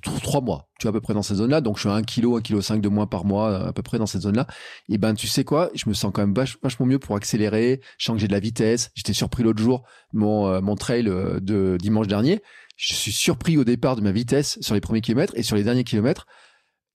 [0.00, 1.60] trois mois, tu vois, à peu près dans cette zone-là.
[1.60, 3.82] Donc, je suis à 1 kg, 1 kg 5 de moins par mois, à peu
[3.82, 4.46] près dans cette zone-là.
[4.88, 5.70] Et ben, tu sais quoi?
[5.74, 7.80] Je me sens quand même vachement mieux pour accélérer.
[7.98, 8.90] Je sens que j'ai de la vitesse.
[8.94, 12.40] J'étais surpris l'autre jour, mon, euh, trail euh, de dimanche dernier.
[12.76, 15.62] Je suis surpris au départ de ma vitesse sur les premiers kilomètres et sur les
[15.62, 16.26] derniers kilomètres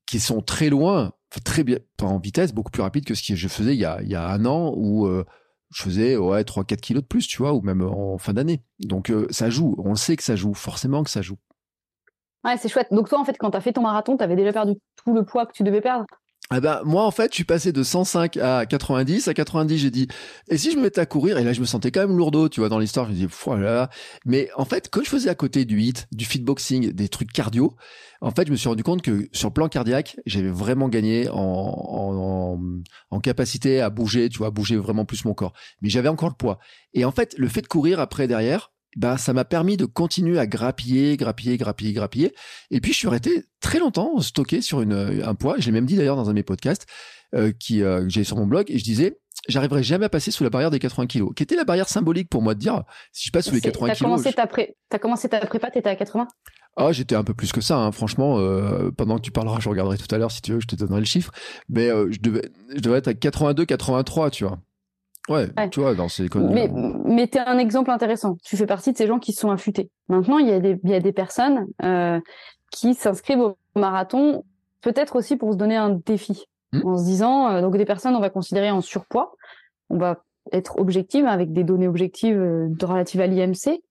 [0.06, 1.14] qui sont très loin,
[1.46, 4.28] très bien, en vitesse, beaucoup plus rapide que ce que je faisais il y a,
[4.28, 5.24] un an où, euh,
[5.72, 8.64] je faisais ouais 3 4 kilos de plus tu vois ou même en fin d'année
[8.80, 11.38] donc ça joue on le sait que ça joue forcément que ça joue
[12.45, 12.88] Ouais, c'est chouette.
[12.91, 14.73] Donc toi, en fait, quand tu as fait ton marathon, tu avais déjà perdu
[15.04, 16.06] tout le poids que tu devais perdre?
[16.52, 19.28] Ah ben, moi, en fait, je suis passé de 105 à 90.
[19.28, 20.08] À 90, j'ai dit,
[20.49, 21.38] et si je me mettais à courir?
[21.38, 23.06] Et là, je me sentais quand même lourdeau, tu vois, dans l'histoire.
[23.06, 23.91] Je me disais, voilà.
[24.25, 27.75] Mais en fait, quand je faisais à côté du hit, du fitboxing, des trucs cardio,
[28.21, 31.30] en fait, je me suis rendu compte que sur le plan cardiaque, j'avais vraiment gagné
[31.30, 32.60] en, en,
[33.12, 35.54] en, capacité à bouger, tu vois, à bouger vraiment plus mon corps.
[35.84, 36.58] Mais j'avais encore le poids.
[36.93, 40.39] Et en fait, le fait de courir après, derrière, bah, ça m'a permis de continuer
[40.39, 42.34] à grappiller, grappiller, grappiller, grappiller.
[42.71, 45.56] Et puis, je suis resté très longtemps stocké sur une, un poids.
[45.60, 46.86] Je l'ai même dit d'ailleurs dans un de mes podcasts
[47.36, 48.65] euh, qui, euh, que j'ai sur mon blog.
[48.69, 51.56] Et je disais, j'arriverai jamais à passer sous la barrière des 80 kilos, qui était
[51.56, 53.99] la barrière symbolique pour moi de dire, si je passe sous les 80 kilos.
[53.99, 54.75] Commencé ta pré...
[54.89, 56.28] T'as commencé ta prépa, t'étais à 80
[56.75, 57.91] ah, j'étais un peu plus que ça, hein.
[57.91, 58.39] franchement.
[58.39, 60.75] Euh, pendant que tu parleras, je regarderai tout à l'heure si tu veux, je te
[60.75, 61.32] donnerai le chiffre.
[61.67, 64.60] Mais euh, je devais, je devais être à 82, 83, tu vois.
[65.30, 66.70] Ouais, tu vois, dans ces Mais,
[67.06, 68.38] mais tu es un exemple intéressant.
[68.44, 69.89] Tu fais partie de ces gens qui se sont affûtés.
[70.08, 72.20] Maintenant, il y a des, il y a des personnes euh,
[72.72, 74.44] qui s'inscrivent au marathon,
[74.82, 76.46] peut-être aussi pour se donner un défi.
[76.74, 76.88] Hmm.
[76.88, 79.34] En se disant, euh, donc des personnes, on va considérer en surpoids.
[79.89, 80.18] On va
[80.52, 83.82] être objective avec des données objectives euh, relatives à l'IMC.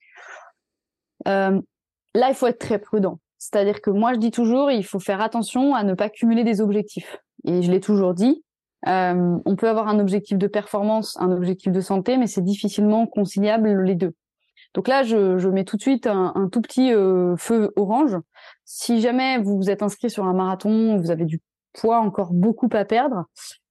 [2.14, 3.20] Là, il faut être très prudent.
[3.38, 6.60] C'est-à-dire que moi, je dis toujours, il faut faire attention à ne pas cumuler des
[6.60, 7.18] objectifs.
[7.44, 8.42] Et je l'ai toujours dit,
[8.86, 13.06] euh, on peut avoir un objectif de performance, un objectif de santé, mais c'est difficilement
[13.06, 14.14] conciliable les deux.
[14.74, 18.16] Donc là, je, je mets tout de suite un, tout petit euh, feu orange.
[18.64, 21.40] Si jamais vous vous êtes inscrit sur un marathon, vous avez du
[21.72, 23.24] poids encore beaucoup à perdre,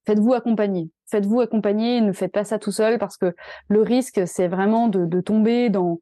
[0.06, 0.90] faites-vous accompagner.
[1.10, 3.34] Faites-vous accompagner, ne faites pas ça tout seul parce que
[3.68, 6.00] le risque, c'est vraiment de, de tomber dans,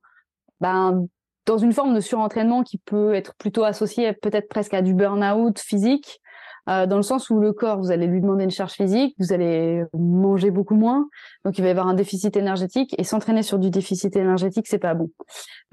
[0.61, 1.07] ben,
[1.45, 5.59] dans une forme de surentraînement qui peut être plutôt associée peut-être presque à du burn-out
[5.61, 6.21] physique,
[6.69, 9.33] euh, dans le sens où le corps, vous allez lui demander une charge physique, vous
[9.33, 11.09] allez manger beaucoup moins,
[11.45, 14.79] donc il va y avoir un déficit énergétique et s'entraîner sur du déficit énergétique, c'est
[14.79, 15.11] pas bon.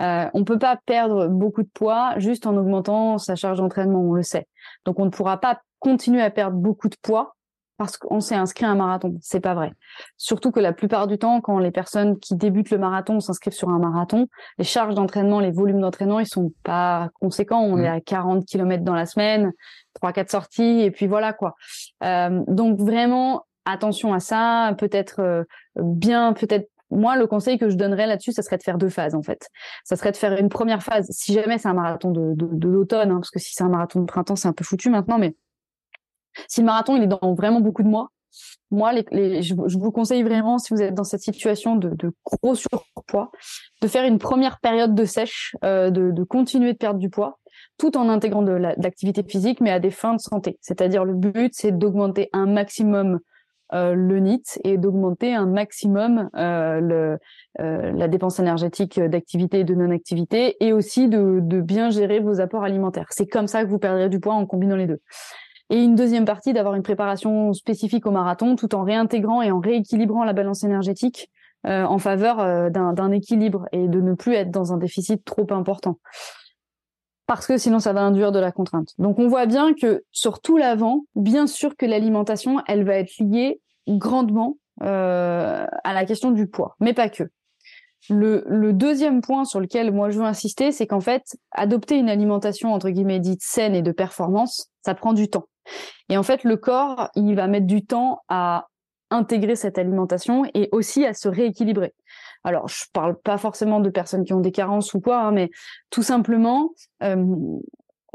[0.02, 4.14] Euh, on peut pas perdre beaucoup de poids juste en augmentant sa charge d'entraînement, on
[4.14, 4.48] le sait.
[4.86, 7.36] Donc on ne pourra pas continuer à perdre beaucoup de poids
[7.78, 9.18] parce qu'on s'est inscrit à un marathon.
[9.22, 9.72] C'est pas vrai.
[10.18, 13.70] Surtout que la plupart du temps, quand les personnes qui débutent le marathon s'inscrivent sur
[13.70, 17.62] un marathon, les charges d'entraînement, les volumes d'entraînement, ils sont pas conséquents.
[17.62, 17.94] On est mmh.
[17.94, 19.52] à 40 km dans la semaine,
[19.94, 21.56] trois quatre sorties et puis voilà quoi.
[22.04, 24.76] Euh, donc vraiment attention à ça.
[24.78, 25.44] Peut-être euh,
[25.76, 29.16] bien, peut-être moi, le conseil que je donnerais là-dessus, ça serait de faire deux phases
[29.16, 29.50] en fait.
[29.84, 33.16] Ça serait de faire une première phase, si jamais c'est un marathon de, d'automne, hein,
[33.16, 35.36] parce que si c'est un marathon de printemps, c'est un peu foutu maintenant, mais
[36.48, 38.10] si le marathon il est dans vraiment beaucoup de mois,
[38.72, 43.32] moi, je, vous conseille vraiment, si vous êtes dans cette situation de, gros surpoids,
[43.82, 47.40] de faire une première période de sèche, euh, de, continuer de perdre du poids,
[47.78, 50.58] tout en intégrant de l'activité physique, mais à des fins de santé.
[50.62, 53.20] C'est-à-dire le but, c'est d'augmenter un maximum
[53.74, 57.18] euh, le NIT et d'augmenter un maximum euh,
[57.60, 62.64] la dépense énergétique d'activité et de non-activité, et aussi de, de bien gérer vos apports
[62.64, 63.08] alimentaires.
[63.12, 65.00] C'est comme ça que vous perdrez du poids en combinant les deux
[65.74, 69.60] et une deuxième partie d'avoir une préparation spécifique au marathon tout en réintégrant et en
[69.60, 71.32] rééquilibrant la balance énergétique
[71.66, 75.48] euh, en faveur euh, d'un équilibre et de ne plus être dans un déficit trop
[75.50, 75.98] important.
[77.26, 78.90] Parce que sinon, ça va induire de la contrainte.
[79.00, 83.18] Donc, on voit bien que sur tout l'avant, bien sûr que l'alimentation, elle va être
[83.18, 87.24] liée grandement euh, à la question du poids, mais pas que.
[88.10, 92.10] Le, le, deuxième point sur lequel moi je veux insister, c'est qu'en fait, adopter une
[92.10, 95.48] alimentation entre guillemets dite saine et de performance, ça prend du temps.
[96.10, 98.68] Et en fait, le corps, il va mettre du temps à
[99.14, 101.94] intégrer cette alimentation et aussi à se rééquilibrer.
[102.44, 105.50] Alors, je parle pas forcément de personnes qui ont des carences ou quoi, hein, mais
[105.90, 106.72] tout simplement,
[107.02, 107.26] euh,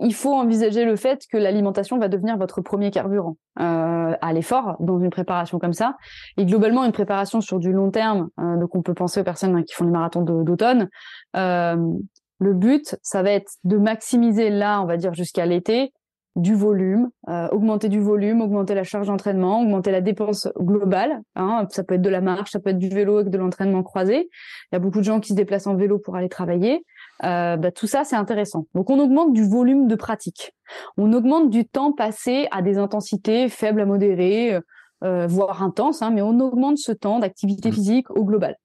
[0.00, 4.76] il faut envisager le fait que l'alimentation va devenir votre premier carburant euh, à l'effort
[4.80, 5.96] dans une préparation comme ça.
[6.36, 9.56] Et globalement, une préparation sur du long terme, euh, donc on peut penser aux personnes
[9.56, 10.88] hein, qui font les marathons d'automne.
[11.34, 15.92] le but, ça va être de maximiser là, on va dire jusqu'à l'été,
[16.36, 21.20] du volume, euh, augmenter du volume, augmenter la charge d'entraînement, augmenter la dépense globale.
[21.34, 21.66] Hein.
[21.70, 24.28] Ça peut être de la marche, ça peut être du vélo avec de l'entraînement croisé.
[24.70, 26.84] Il y a beaucoup de gens qui se déplacent en vélo pour aller travailler.
[27.24, 28.66] Euh, bah, tout ça, c'est intéressant.
[28.74, 30.52] Donc, on augmente du volume de pratique.
[30.96, 34.60] On augmente du temps passé à des intensités faibles à modérées,
[35.04, 37.72] euh, voire intenses, hein, mais on augmente ce temps d'activité mmh.
[37.72, 38.56] physique au global.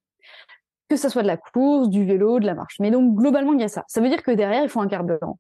[0.89, 2.75] Que ça soit de la course, du vélo, de la marche.
[2.79, 3.83] Mais donc, globalement, il y a ça.
[3.87, 5.39] Ça veut dire que derrière, il faut un carburant.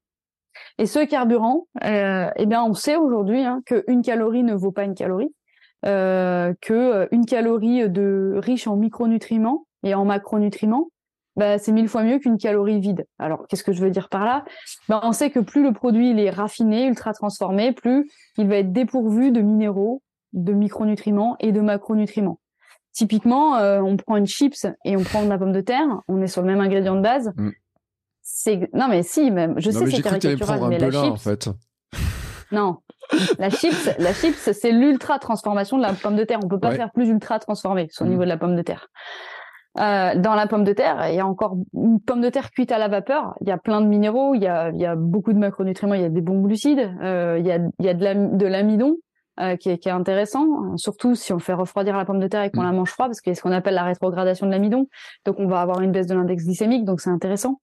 [0.77, 4.83] Et ce carburant, euh, eh bien, on sait aujourd'hui hein, qu'une calorie ne vaut pas
[4.83, 5.33] une calorie,
[5.85, 10.89] euh, que euh, calorie de riche en micronutriments et en macronutriments,
[11.35, 13.05] bah, c'est mille fois mieux qu'une calorie vide.
[13.19, 14.45] Alors, qu'est-ce que je veux dire par là?
[14.87, 18.71] Ben, On sait que plus le produit est raffiné, ultra transformé, plus il va être
[18.71, 20.01] dépourvu de minéraux,
[20.33, 22.39] de micronutriments et de macronutriments.
[22.91, 26.21] Typiquement, euh, on prend une chips et on prend de la pomme de terre, on
[26.21, 27.31] est sur le même ingrédient de base.
[27.35, 27.49] Mm
[28.73, 31.49] non mais si même je sais c'est caricatural mais la chips en fait.
[32.51, 32.77] non
[33.37, 36.71] la chips la chips c'est l'ultra transformation de la pomme de terre on peut pas
[36.71, 38.07] faire plus ultra transformé au mm.
[38.07, 38.87] niveau de la pomme de terre
[39.79, 42.71] euh, dans la pomme de terre il y a encore une pomme de terre cuite
[42.71, 44.95] à la vapeur il y a plein de minéraux il y a il y a
[44.95, 47.89] beaucoup de macronutriments il y a des bons glucides euh, il y a il y
[47.89, 48.95] a de l'amidon
[49.39, 52.43] euh, qui, est, qui, est, intéressant, surtout si on fait refroidir la pomme de terre
[52.43, 52.65] et qu'on mm.
[52.65, 54.87] la mange froid, parce qu'il y a ce qu'on appelle la rétrogradation de l'amidon.
[55.25, 57.59] Donc on va avoir une baisse de l'index glycémique, donc c'est intéressant.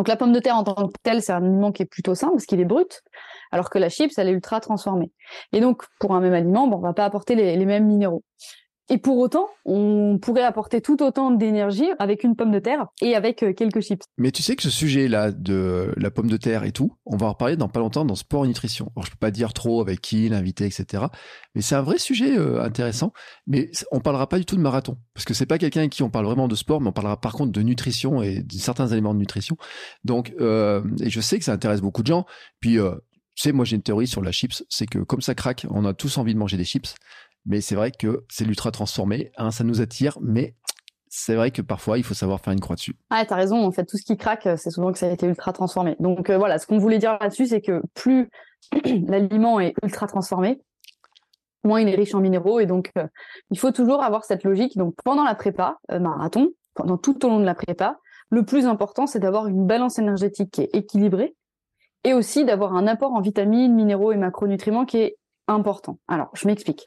[0.00, 2.14] Donc la pomme de terre en tant que telle, c'est un aliment qui est plutôt
[2.14, 3.02] sain parce qu'il est brut,
[3.50, 5.12] alors que la chips, elle est ultra transformée.
[5.52, 8.24] Et donc pour un même aliment, bon, on va pas apporter les, les mêmes minéraux.
[8.92, 13.14] Et pour autant, on pourrait apporter tout autant d'énergie avec une pomme de terre et
[13.14, 14.02] avec euh, quelques chips.
[14.18, 17.26] Mais tu sais que ce sujet-là de la pomme de terre et tout, on va
[17.26, 18.90] en reparler dans pas longtemps dans Sport et Nutrition.
[18.96, 21.04] Alors, je peux pas dire trop avec qui, l'invité, etc.
[21.54, 23.12] Mais c'est un vrai sujet euh, intéressant.
[23.46, 24.98] Mais on parlera pas du tout de marathon.
[25.14, 27.20] Parce que c'est pas quelqu'un avec qui on parle vraiment de sport, mais on parlera
[27.20, 29.56] par contre de nutrition et de certains éléments de nutrition.
[30.02, 32.26] Donc, euh, et je sais que ça intéresse beaucoup de gens.
[32.58, 32.80] Puis, tu
[33.36, 35.94] sais, moi j'ai une théorie sur la chips, c'est que comme ça craque, on a
[35.94, 36.94] tous envie de manger des chips.
[37.46, 40.54] Mais c'est vrai que c'est l'ultra transformé, hein, ça nous attire, mais
[41.08, 42.96] c'est vrai que parfois il faut savoir faire une croix dessus.
[43.10, 43.64] Ah, t'as raison.
[43.64, 45.96] En fait, tout ce qui craque, c'est souvent que ça a été ultra transformé.
[45.98, 48.30] Donc euh, voilà, ce qu'on voulait dire là-dessus, c'est que plus
[49.08, 50.60] l'aliment est ultra transformé,
[51.64, 52.60] moins il est riche en minéraux.
[52.60, 53.06] Et donc, euh,
[53.50, 54.76] il faut toujours avoir cette logique.
[54.76, 57.98] Donc, pendant la prépa euh, marathon, pendant tout au long de la prépa,
[58.30, 61.34] le plus important, c'est d'avoir une balance énergétique qui est équilibrée
[62.04, 65.16] et aussi d'avoir un apport en vitamines, minéraux et macronutriments qui est
[65.48, 65.98] important.
[66.08, 66.86] Alors, je m'explique.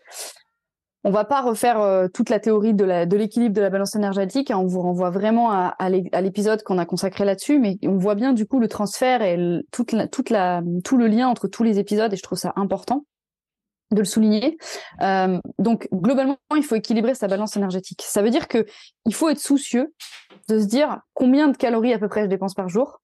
[1.06, 4.52] On va pas refaire euh, toute la théorie de l'équilibre de, la balance énergétique.
[4.56, 8.46] On vous renvoie vraiment à, l'épisode qu'on a consacré là-dessus, mais on voit bien du
[8.46, 9.38] coup le transfert et
[9.72, 9.86] tout
[10.98, 13.06] le lien entre tous les épisodes, et je trouve ça important
[13.92, 14.58] de le souligner.
[15.02, 18.02] Euh, donc globalement, il faut équilibrer sa balance énergétique.
[18.06, 18.66] Ça veut dire que
[19.06, 19.94] il faut être soucieux
[20.50, 23.02] de se dire combien de calories à peu près je dépense par jour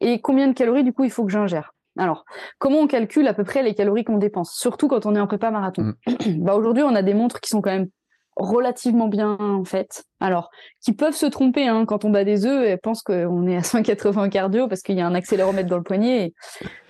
[0.00, 1.72] et combien de calories du coup il faut que j'ingère.
[1.98, 2.24] Alors,
[2.58, 5.26] comment on calcule à peu près les calories qu'on dépense, surtout quand on est en
[5.26, 5.94] prépa marathon?
[6.06, 6.38] Mm.
[6.44, 7.88] Bah aujourd'hui, on a des montres qui sont quand même
[8.36, 10.04] relativement bien faites.
[10.20, 10.50] Alors,
[10.80, 13.62] qui peuvent se tromper hein, quand on bat des œufs et pensent qu'on est à
[13.62, 16.32] 180 cardio parce qu'il y a un accéléromètre dans le poignet.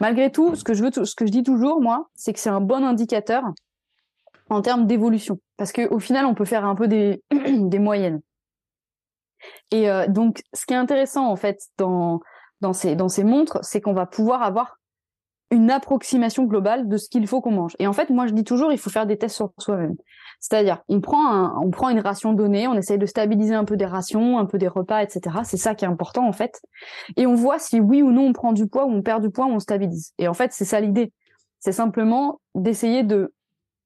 [0.01, 2.51] malgré tout, ce que je veux, ce que je dis toujours, moi, c'est que c'est
[2.51, 3.43] un bon indicateur
[4.49, 8.21] en termes d'évolution, parce qu'au final, on peut faire un peu des, des moyennes.
[9.71, 12.21] Et euh, donc, ce qui est intéressant en fait dans
[12.61, 14.80] dans ces dans ces montres, c'est qu'on va pouvoir avoir
[15.51, 17.75] une approximation globale de ce qu'il faut qu'on mange.
[17.79, 19.97] Et en fait, moi, je dis toujours, il faut faire des tests sur soi-même.
[20.39, 23.77] C'est-à-dire, on prend un, on prend une ration donnée, on essaye de stabiliser un peu
[23.77, 25.39] des rations, un peu des repas, etc.
[25.45, 26.63] C'est ça qui est important en fait.
[27.17, 29.31] Et on voit si oui ou non on prend du poids ou on perd du
[29.31, 30.15] poids ou on stabilise.
[30.19, 31.13] Et en fait, c'est ça l'idée.
[31.59, 33.35] C'est simplement d'essayer de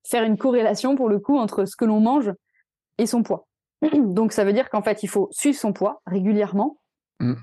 [0.05, 2.33] faire une corrélation pour le coup entre ce que l'on mange
[2.99, 3.49] et son poids.
[3.93, 6.79] Donc ça veut dire qu'en fait, il faut suivre son poids régulièrement.
[7.19, 7.35] Mm.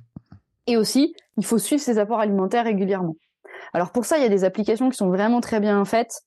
[0.68, 3.16] Et aussi, il faut suivre ses apports alimentaires régulièrement.
[3.74, 6.24] Alors pour ça, il y a des applications qui sont vraiment très bien faites.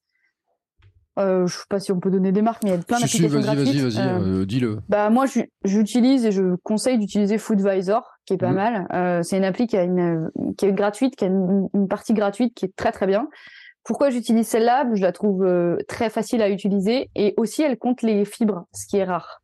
[1.18, 2.99] Euh, je sais pas si on peut donner des marques, mais il y a plein
[2.99, 3.66] d'applications gratuites.
[3.66, 4.79] Vas-y, vas-y, euh, euh, dis-le.
[4.88, 5.27] Bah moi,
[5.64, 8.55] j'utilise et je conseille d'utiliser Foodvisor, qui est pas mhm.
[8.55, 8.87] mal.
[8.92, 12.55] Euh, c'est une appli qui a une qui est gratuite, qui a une, partie gratuite
[12.55, 13.29] qui est très très bien.
[13.85, 14.87] Pourquoi j'utilise celle-là?
[14.92, 15.47] Je la trouve
[15.87, 19.42] très facile à utiliser et aussi elle compte les fibres, ce qui est rare.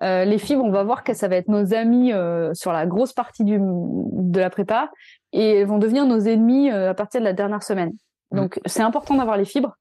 [0.00, 2.12] les fibres, on va voir que ça va être nos amis
[2.52, 4.88] sur la grosse partie du, de la prépa
[5.32, 7.92] et vont devenir nos ennemis à partir de la dernière semaine.
[8.32, 8.36] Mm.
[8.36, 9.76] Donc c'est important d'avoir les fibres.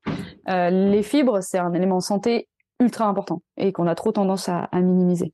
[0.50, 2.48] Euh, les fibres, c'est un élément santé
[2.80, 5.34] ultra important et qu'on a trop tendance à, minimiser.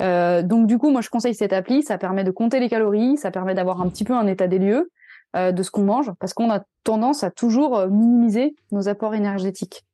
[0.00, 1.82] Euh, donc du coup, moi je conseille cette appli.
[1.82, 4.58] Ça permet de compter les calories, ça permet d'avoir un petit peu un état des
[4.58, 4.90] lieux
[5.36, 9.84] euh, de ce qu'on mange, parce qu'on a tendance à toujours minimiser nos apports énergétiques,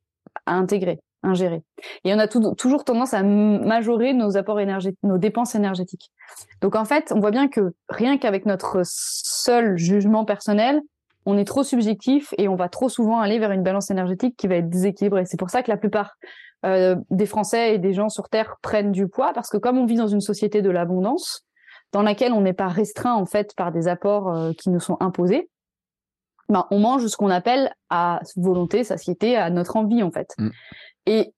[0.45, 1.63] à intégrer, ingérer.
[2.03, 6.11] Et on a toujours tendance à majorer nos apports énergétiques, nos dépenses énergétiques.
[6.61, 10.81] Donc en fait, on voit bien que rien qu'avec notre seul jugement personnel,
[11.25, 14.47] on est trop subjectif et on va trop souvent aller vers une balance énergétique qui
[14.47, 15.25] va être déséquilibrée.
[15.25, 16.15] C'est pour ça que la plupart
[16.65, 19.85] euh, des Français et des gens sur Terre prennent du poids parce que comme on
[19.85, 21.45] vit dans une société de l'abondance,
[21.91, 24.97] dans laquelle on n'est pas restreint en fait par des apports euh, qui nous sont
[24.99, 25.49] imposés,
[26.51, 30.35] ben, on mange ce qu'on appelle à volonté, satiété, à notre envie en fait.
[30.37, 30.49] Mm.
[31.05, 31.33] Et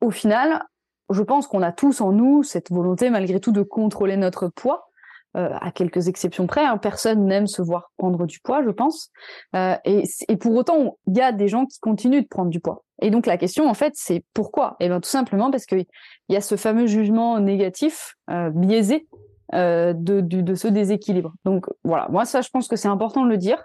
[0.00, 0.64] au final,
[1.10, 4.88] je pense qu'on a tous en nous cette volonté malgré tout de contrôler notre poids
[5.36, 6.64] euh, à quelques exceptions près.
[6.64, 9.10] Hein, personne n'aime se voir prendre du poids, je pense.
[9.56, 12.60] Euh, et, et, pour autant, il y a des gens qui continuent de prendre du
[12.60, 12.84] poids.
[13.02, 14.76] Et donc la question, en fait, c'est pourquoi?
[14.78, 15.86] Eh bien, tout simplement parce qu'il
[16.28, 19.08] y a ce fameux jugement négatif euh, biaisé
[19.52, 21.32] de, de, de, ce déséquilibre.
[21.44, 23.62] Donc voilà, moi ça, je pense que c'est important de le dire.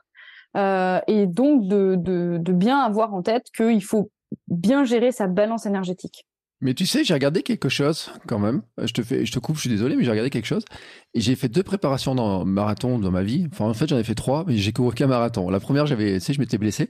[0.57, 4.11] Euh, et donc de, de, bien avoir en tête qu'il faut
[4.47, 6.25] bien gérer sa balance énergétique.
[6.61, 8.63] Mais tu sais, j'ai regardé quelque chose quand même.
[8.77, 10.65] Je te fais, je te coupe, je suis désolé, mais j'ai regardé quelque chose.
[11.13, 13.47] Et j'ai fait deux préparations dans marathon dans ma vie.
[13.49, 15.49] Enfin, en fait, j'en ai fait trois, mais j'ai couru qu'un marathon.
[15.49, 16.89] La première, j'avais, tu sais, je m'étais blessé.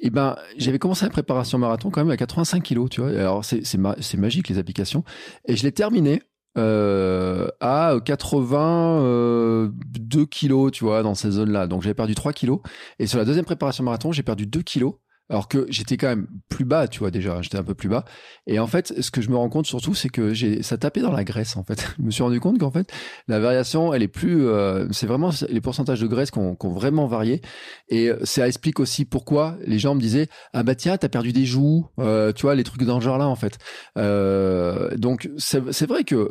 [0.00, 3.10] Et ben, j'avais commencé la préparation marathon quand même à 85 kilos, tu vois.
[3.10, 5.04] Alors, c'est, c'est magique, les applications.
[5.46, 6.22] Et je l'ai terminé,
[6.58, 11.66] euh, à 82 kilos, tu vois, dans ces zones-là.
[11.66, 12.60] Donc, j'avais perdu 3 kilos.
[12.98, 14.94] Et sur la deuxième préparation marathon, j'ai perdu 2 kilos
[15.32, 18.04] alors que j'étais quand même plus bas, tu vois déjà, j'étais un peu plus bas.
[18.46, 21.00] Et en fait, ce que je me rends compte surtout, c'est que j'ai ça tapait
[21.00, 21.88] dans la graisse en fait.
[21.98, 22.92] je me suis rendu compte qu'en fait,
[23.28, 27.06] la variation, elle est plus, euh, c'est vraiment les pourcentages de graisse qui ont, vraiment
[27.06, 27.40] varié.
[27.88, 31.46] Et ça explique aussi pourquoi les gens me disaient ah bah tiens, t'as perdu des
[31.46, 33.56] joues, euh, tu vois les trucs dans le genre là en fait.
[33.96, 36.30] Euh, donc c'est vrai que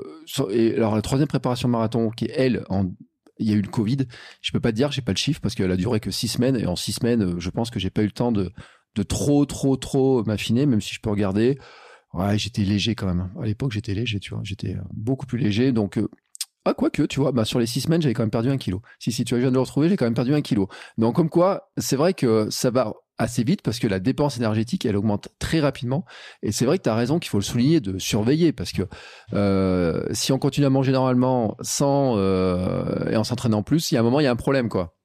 [0.51, 2.63] et alors la troisième préparation marathon qui est elle
[3.39, 3.97] il y a eu le Covid.
[4.41, 6.27] Je peux pas te dire, j'ai pas le chiffre parce qu'elle a duré que six
[6.27, 8.51] semaines et en six semaines, je pense que j'ai pas eu le temps de
[8.95, 11.57] de trop, trop, trop m'affiner, même si je peux regarder.
[12.13, 13.31] Ouais, j'étais léger quand même.
[13.41, 14.41] À l'époque, j'étais léger, tu vois.
[14.43, 15.71] J'étais beaucoup plus léger.
[15.71, 16.09] Donc, euh,
[16.65, 18.81] Ah, quoique, tu vois, bah, sur les six semaines, j'avais quand même perdu un kilo.
[18.99, 20.67] Si, si, tu viens de le retrouver, j'ai quand même perdu un kilo.
[20.97, 24.85] Donc, comme quoi, c'est vrai que ça va assez vite parce que la dépense énergétique,
[24.85, 26.05] elle augmente très rapidement.
[26.43, 28.83] Et c'est vrai que tu as raison qu'il faut le souligner, de surveiller parce que
[29.33, 33.97] euh, si on continue à manger normalement sans euh, et en s'entraînant plus, il y
[33.97, 34.95] a un moment, il y a un problème, quoi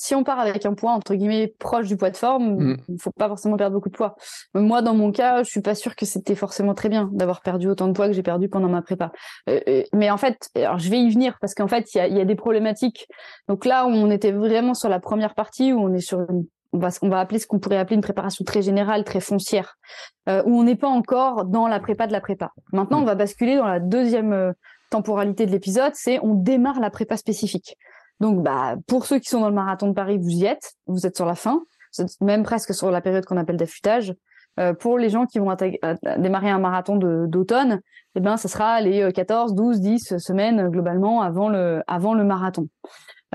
[0.00, 2.76] si on part avec un poids entre guillemets proche du poids de forme, mm.
[2.88, 4.16] il ne faut pas forcément perdre beaucoup de poids.
[4.54, 7.68] Moi, dans mon cas, je suis pas sûre que c'était forcément très bien d'avoir perdu
[7.68, 9.12] autant de poids que j'ai perdu pendant ma prépa.
[9.50, 12.00] Euh, euh, mais en fait, alors je vais y venir parce qu'en fait, il y
[12.00, 13.08] a, y a, des problématiques.
[13.46, 16.78] Donc là, on était vraiment sur la première partie où on est sur une on
[16.78, 19.76] va, on va appeler ce qu'on pourrait appeler une préparation très générale, très foncière,
[20.28, 22.52] euh, où on n'est pas encore dans la prépa de la prépa.
[22.72, 23.02] Maintenant, mm.
[23.02, 24.54] on va basculer dans la deuxième
[24.90, 27.76] temporalité de l'épisode, c'est on démarre la prépa spécifique.
[28.20, 31.06] Donc, bah, pour ceux qui sont dans le marathon de Paris, vous y êtes, vous
[31.06, 31.62] êtes sur la fin,
[31.96, 34.14] vous êtes même presque sur la période qu'on appelle d'affûtage.
[34.58, 35.54] Euh, pour les gens qui vont
[36.18, 37.80] démarrer un marathon d'automne,
[38.14, 42.68] eh ben, ce sera les 14, 12, 10 semaines globalement avant le, avant le marathon.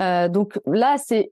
[0.00, 1.30] Euh, donc là, c'est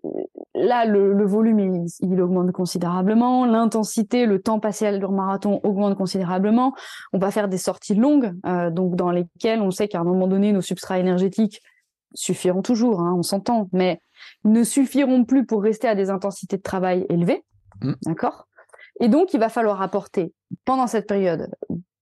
[0.54, 6.74] là le, volume il, il, augmente considérablement, l'intensité, le temps passé à marathon augmente considérablement.
[7.12, 10.26] On va faire des sorties longues, euh, donc dans lesquelles on sait qu'à un moment
[10.26, 11.60] donné nos substrats énergétiques
[12.14, 14.00] suffiront toujours, hein, on s'entend, mais
[14.44, 17.44] ne suffiront plus pour rester à des intensités de travail élevées,
[17.82, 17.94] mm.
[18.06, 18.46] d'accord?
[19.00, 20.32] Et donc, il va falloir apporter
[20.64, 21.50] pendant cette période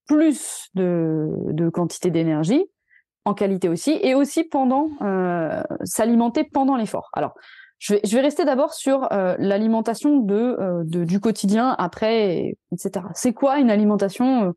[0.06, 2.64] plus de, de quantité d'énergie,
[3.24, 7.08] en qualité aussi, et aussi pendant euh, s'alimenter pendant l'effort.
[7.14, 7.34] Alors,
[7.78, 12.54] je vais, je vais rester d'abord sur euh, l'alimentation de, euh, de, du quotidien après,
[12.72, 13.06] etc.
[13.14, 14.54] C'est quoi une alimentation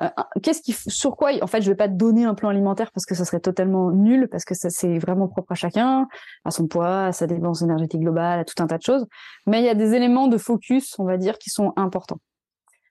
[0.00, 0.08] euh,
[0.42, 3.04] qu'est-ce qui, sur quoi, en fait, je vais pas te donner un plan alimentaire parce
[3.04, 6.08] que ça serait totalement nul, parce que ça c'est vraiment propre à chacun,
[6.44, 9.06] à son poids, à sa dépense énergétique globale, à tout un tas de choses.
[9.46, 12.20] Mais il y a des éléments de focus, on va dire, qui sont importants.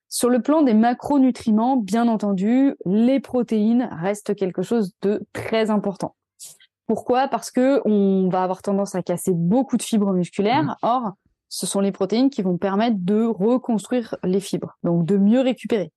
[0.10, 6.16] Sur le plan des macronutriments, bien entendu, les protéines restent quelque chose de très important.
[6.86, 7.30] Pourquoi?
[7.30, 10.64] Parce que on va avoir tendance à casser beaucoup de fibres musculaires.
[10.64, 10.76] Mmh.
[10.82, 11.14] Or,
[11.48, 15.92] ce sont les protéines qui vont permettre de reconstruire les fibres, donc de mieux récupérer.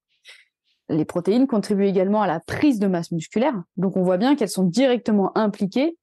[0.88, 4.50] Les protéines contribuent également à la prise de masse musculaire, donc on voit bien qu'elles
[4.50, 5.96] sont directement impliquées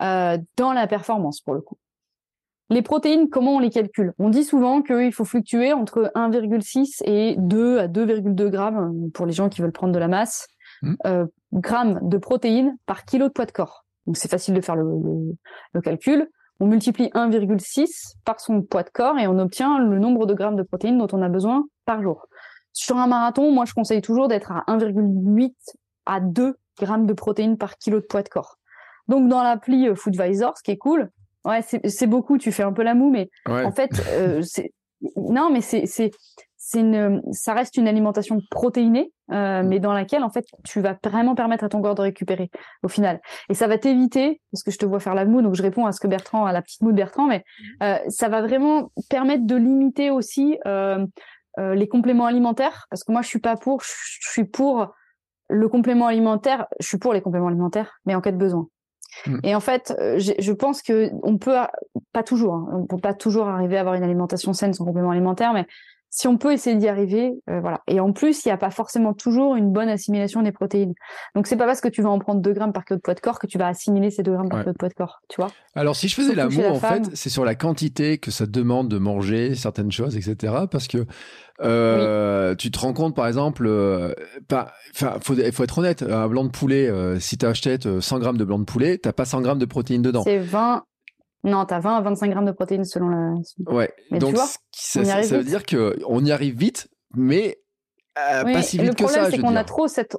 [0.00, 1.76] euh, dans la performance pour le coup.
[2.70, 4.12] Les protéines, comment on les calcule?
[4.18, 9.32] On dit souvent qu'il faut fluctuer entre 1,6 et 2 à 2,2 grammes pour les
[9.32, 10.46] gens qui veulent prendre de la masse,
[10.82, 10.94] mmh.
[11.06, 13.86] euh, grammes de protéines par kilo de poids de corps.
[14.06, 14.84] Donc c'est facile de faire le,
[15.72, 16.28] le calcul.
[16.60, 20.56] On multiplie 1,6 par son poids de corps et on obtient le nombre de grammes
[20.56, 22.27] de protéines dont on a besoin par jour.
[22.78, 25.52] Sur un marathon, moi, je conseille toujours d'être à 1,8
[26.06, 28.58] à 2 grammes de protéines par kilo de poids de corps.
[29.08, 31.10] Donc, dans l'appli euh, Foodvisor, ce qui est cool,
[31.44, 34.70] ouais, c'est beaucoup, tu fais un peu la moue, mais en fait, euh, c'est
[35.16, 35.86] non, mais c'est
[36.60, 39.68] c'est une ça reste une alimentation protéinée, euh, mm.
[39.68, 42.50] mais dans laquelle en fait tu vas vraiment permettre à ton corps de récupérer
[42.82, 43.20] au final.
[43.48, 45.86] Et ça va t'éviter, parce que je te vois faire la moue, donc je réponds
[45.86, 47.84] à ce que Bertrand, à la petite moue de Bertrand, mais mm.
[47.84, 51.06] euh, ça va vraiment permettre de limiter aussi euh,
[51.58, 54.94] euh, les compléments alimentaires, parce que moi je suis pas pour, je suis pour
[55.48, 58.68] le complément alimentaire, je suis pour les compléments alimentaires, mais en cas de besoin.
[59.26, 59.38] Hmm.
[59.42, 61.56] Et en fait, euh, je pense que on peut
[62.12, 65.10] pas toujours, hein, on peut pas toujours arriver à avoir une alimentation saine sans complément
[65.10, 65.66] alimentaire, mais
[66.10, 67.82] si on peut essayer d'y arriver, euh, voilà.
[67.86, 70.94] Et en plus, il n'y a pas forcément toujours une bonne assimilation des protéines.
[71.34, 73.14] Donc c'est pas parce que tu vas en prendre 2 grammes par kilo de poids
[73.14, 75.20] de corps que tu vas assimiler ces 2 grammes par kilo de poids de corps,
[75.28, 75.50] tu vois.
[75.74, 78.98] Alors si je faisais l'amour, en fait, c'est sur la quantité que ça demande de
[78.98, 80.54] manger certaines choses, etc.
[80.70, 81.06] Parce que
[81.60, 84.14] euh, tu te rends compte, par exemple, euh,
[84.94, 88.44] faut, faut être honnête, un blanc de poulet, euh, si tu achètes 100 grammes de
[88.44, 90.22] blanc de poulet, t'as pas 100 grammes de protéines dedans.
[90.24, 90.84] C'est 20,
[91.44, 93.34] non, tu as 20 à 25 grammes de protéines selon la.
[93.66, 93.92] Ouais.
[94.10, 94.36] Donc,
[94.72, 97.58] ça, veut dire qu'on y arrive vite, mais
[98.18, 99.22] euh, pas si vite que ça.
[99.22, 100.16] Le problème, c'est qu'on a trop cette.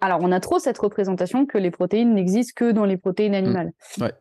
[0.00, 3.34] Alors, on a trop cette représentation que les protéines n'existent que dans les protéines mmh.
[3.34, 3.72] animales.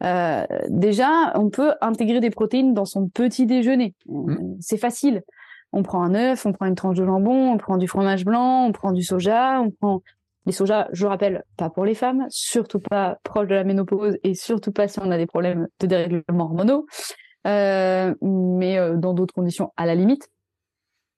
[0.04, 3.96] Euh, déjà, on peut intégrer des protéines dans son petit déjeuner.
[4.08, 4.36] Mmh.
[4.60, 5.24] C'est facile.
[5.74, 8.66] On prend un œuf, on prend une tranche de jambon, on prend du fromage blanc,
[8.66, 10.02] on prend du soja, on prend
[10.46, 14.34] les soja, je rappelle, pas pour les femmes, surtout pas proche de la ménopause et
[14.34, 16.86] surtout pas si on a des problèmes de dérèglement hormonaux,
[17.48, 20.30] euh, mais euh, dans d'autres conditions à la limite.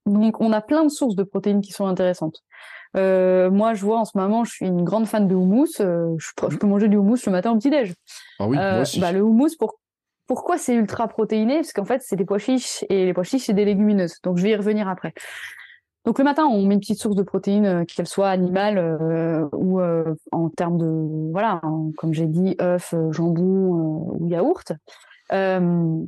[0.06, 2.43] Donc on a plein de sources de protéines qui sont intéressantes.
[2.95, 5.80] Euh, moi, je vois en ce moment, je suis une grande fan de houmous.
[5.80, 7.93] Euh, je, je, peux manger du houmous le matin au petit déj.
[8.39, 9.00] Ah oui, moi aussi.
[9.00, 9.80] Bah, le houmous, pour,
[10.28, 11.56] pourquoi c'est ultra protéiné?
[11.56, 14.20] Parce qu'en fait, c'est des pois chiches et les pois chiches, c'est des légumineuses.
[14.24, 15.14] Donc je vais y revenir après.
[16.06, 19.47] Donc le matin, on met une petite source de protéines, euh, qu'elle soit animale euh,
[19.54, 21.62] ou euh, en termes de voilà,
[21.97, 24.74] comme j'ai dit, œufs, jambon ou yaourt.
[25.32, 26.08] on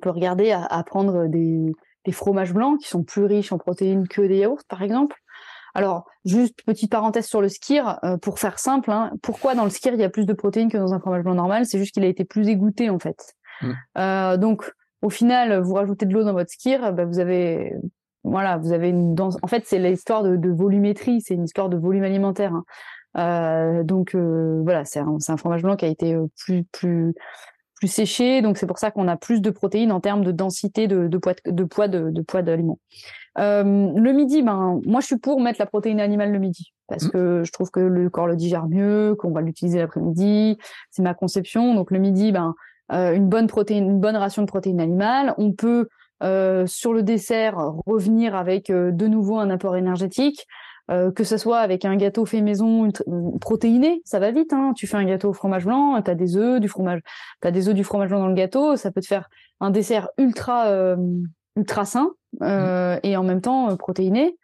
[0.00, 1.72] peut regarder à, prendre des,
[2.04, 5.16] des, fromages blancs qui sont plus riches en protéines que des yaourts, par exemple.
[5.76, 9.68] Alors, juste petite parenthèse sur le skir, euh, pour faire simple, hein, pourquoi dans le
[9.68, 11.66] skir il y a plus de protéines que dans un fromage blanc normal?
[11.66, 13.34] C'est juste qu'il a été plus égoutté en fait.
[13.60, 13.72] Mm.
[13.98, 17.74] Euh, donc, au final, vous rajoutez de l'eau dans votre skir, bah, vous avez,
[18.26, 19.36] voilà, vous avez une danse.
[19.42, 22.52] En fait, c'est l'histoire de, de, volumétrie, c'est une histoire de volume alimentaire.
[22.54, 22.64] Hein.
[23.18, 27.14] Euh, donc voilà, c'est un, un, fromage blanc qui a été plus plus
[27.76, 30.88] plus séché, donc c'est pour ça qu'on a plus de protéines en termes de densité
[30.88, 32.78] de, de poids de, poids de, poids d'aliments.
[33.38, 37.04] Euh, le midi, ben moi je suis pour mettre la protéine animale le midi parce
[37.04, 37.10] mmh.
[37.10, 40.56] que je trouve que le corps le digère mieux, qu'on va l'utiliser l'après-midi.
[40.90, 41.74] C'est ma conception.
[41.74, 42.54] Donc le midi, ben
[42.92, 45.34] euh, une bonne protéine, une bonne ration de protéines animales.
[45.36, 45.88] On peut
[46.22, 47.56] euh, sur le dessert
[47.86, 50.46] revenir avec de nouveau un apport énergétique.
[50.88, 52.88] Euh, que ce soit avec un gâteau fait maison
[53.40, 54.52] protéiné, ça va vite.
[54.52, 54.72] Hein.
[54.76, 57.00] Tu fais un gâteau au fromage blanc, t'as des œufs, du fromage,
[57.40, 60.08] t'as des œufs, du fromage blanc dans le gâteau, ça peut te faire un dessert
[60.16, 60.96] ultra euh,
[61.56, 62.12] ultra sain
[62.42, 64.36] euh, et en même temps protéiné.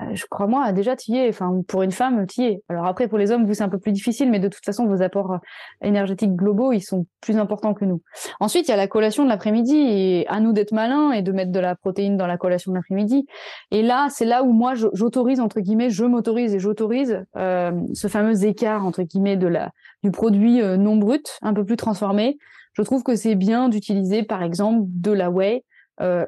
[0.00, 3.30] Euh, je crois moi déjà tu enfin pour une femme tu alors après pour les
[3.32, 5.38] hommes vous c'est un peu plus difficile mais de toute façon vos apports euh,
[5.82, 8.00] énergétiques globaux ils sont plus importants que nous.
[8.38, 11.32] Ensuite il y a la collation de l'après-midi et à nous d'être malins et de
[11.32, 13.26] mettre de la protéine dans la collation de l'après-midi.
[13.70, 18.08] Et là c'est là où moi j'autorise entre guillemets je m'autorise et j'autorise euh, ce
[18.08, 19.70] fameux écart entre guillemets de la
[20.02, 22.38] du produit non brut un peu plus transformé.
[22.72, 25.64] Je trouve que c'est bien d'utiliser par exemple de la whey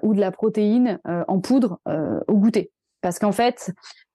[0.03, 1.81] ou de la protéine en poudre
[2.29, 2.71] au goûter
[3.03, 3.73] parce qu'en fait,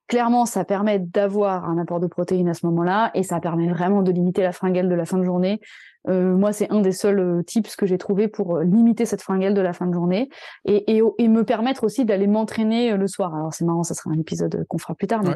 [0.08, 4.02] clairement, ça permet d'avoir un apport de protéines à ce moment-là et ça permet vraiment
[4.02, 5.60] de limiter la fringale de la fin de journée.
[6.08, 9.22] Euh, moi, c'est un des seuls euh, tips que j'ai trouvé pour euh, limiter cette
[9.22, 10.30] fringale de la fin de journée
[10.64, 13.36] et, et, et me permettre aussi d'aller m'entraîner le soir.
[13.36, 15.36] Alors c'est marrant, ça sera un épisode qu'on fera plus tard, mais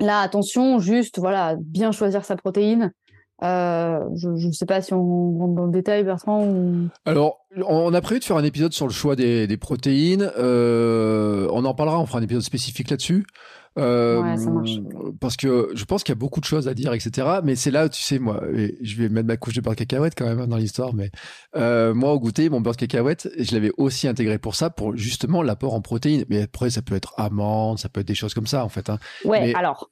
[0.00, 2.92] là, attention, juste voilà, bien choisir sa protéine.
[3.42, 6.44] Euh, je ne sais pas si on rentre dans le détail, Bertrand.
[6.44, 6.88] Ou...
[7.06, 10.30] Alors, on a prévu de faire un épisode sur le choix des, des protéines.
[10.38, 13.24] Euh, on en parlera, on fera un épisode spécifique là-dessus.
[13.78, 14.78] Euh, ouais, ça marche.
[15.20, 17.40] Parce que je pense qu'il y a beaucoup de choses à dire, etc.
[17.44, 18.42] Mais c'est là, tu sais, moi,
[18.80, 20.92] je vais mettre ma couche de beurre de cacahuète quand même hein, dans l'histoire.
[20.92, 21.10] Mais
[21.56, 24.96] euh, moi, au goûter, mon beurre de cacahuète, je l'avais aussi intégré pour ça, pour
[24.96, 26.24] justement l'apport en protéines.
[26.28, 28.90] Mais après, ça peut être amande, ça peut être des choses comme ça, en fait.
[28.90, 28.98] Hein.
[29.24, 29.90] Ouais, alors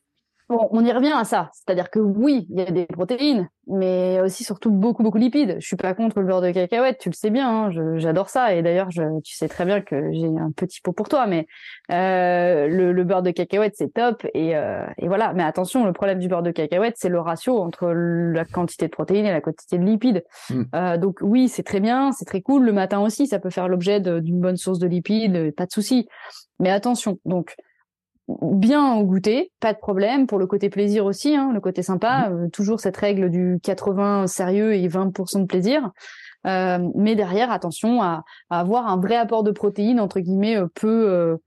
[0.49, 1.51] Bon, on y revient à ça.
[1.53, 5.57] C'est-à-dire que oui, il y a des protéines, mais aussi surtout beaucoup, beaucoup de lipides.
[5.61, 8.55] Je suis pas contre le beurre de cacahuète, tu le sais bien, hein, j'adore ça.
[8.55, 11.47] Et d'ailleurs, tu sais très bien que j'ai un petit pot pour toi, mais
[11.93, 14.27] euh, le, beurre de cacahuète, c'est top.
[14.33, 15.35] Et, euh, et, voilà.
[15.35, 18.93] Mais attention, le problème du beurre de cacahuète, c'est le ratio entre la quantité de
[18.93, 20.25] protéines et la quantité de lipides.
[20.49, 20.63] Hmm.
[20.75, 22.65] Euh, donc oui, c'est très bien, c'est très cool.
[22.65, 26.09] Le matin aussi, ça peut faire l'objet d'une bonne source de lipides, pas de souci.
[26.59, 27.55] Mais attention, donc
[28.29, 30.27] bien au goûter, pas de problème.
[30.27, 32.45] Pour le côté plaisir aussi, hein, le côté sympa, mmh.
[32.45, 35.91] euh, toujours cette règle du 80 sérieux et 20% de plaisir.
[36.47, 41.39] Euh, mais derrière, attention à, avoir un vrai apport de protéines entre guillemets euh, peu,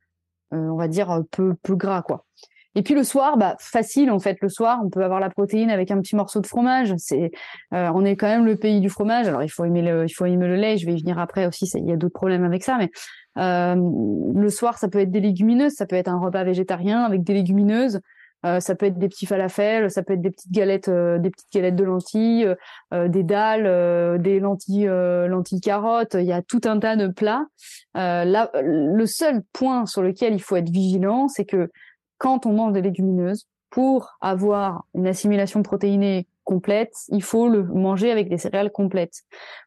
[0.51, 2.25] on va dire peu peu gras quoi.
[2.73, 4.37] Et puis le soir, bah facile en fait.
[4.41, 6.93] Le soir, on peut avoir la protéine avec un petit morceau de fromage.
[6.97, 7.31] C'est,
[7.71, 9.27] on est quand même le pays du fromage.
[9.27, 10.77] Alors il faut aimer le, il faut aimer le lait.
[10.77, 11.69] Je vais y venir après aussi.
[11.75, 12.89] Il y a d'autres problèmes avec ça, mais
[13.37, 17.23] euh, le soir, ça peut être des légumineuses, ça peut être un repas végétarien avec
[17.23, 17.99] des légumineuses.
[18.43, 21.29] Euh, ça peut être des petits falafels, ça peut être des petites galettes, euh, des
[21.29, 22.55] petites galettes de lentilles,
[22.91, 26.15] des dalles, des lentilles, lentilles carottes.
[26.15, 27.45] Il y a tout un tas de plats.
[27.93, 31.69] là, le seul point sur lequel il faut être vigilant, c'est que
[32.17, 38.11] quand on mange des légumineuses, pour avoir une assimilation protéinée complète, il faut le manger
[38.11, 39.23] avec des céréales complètes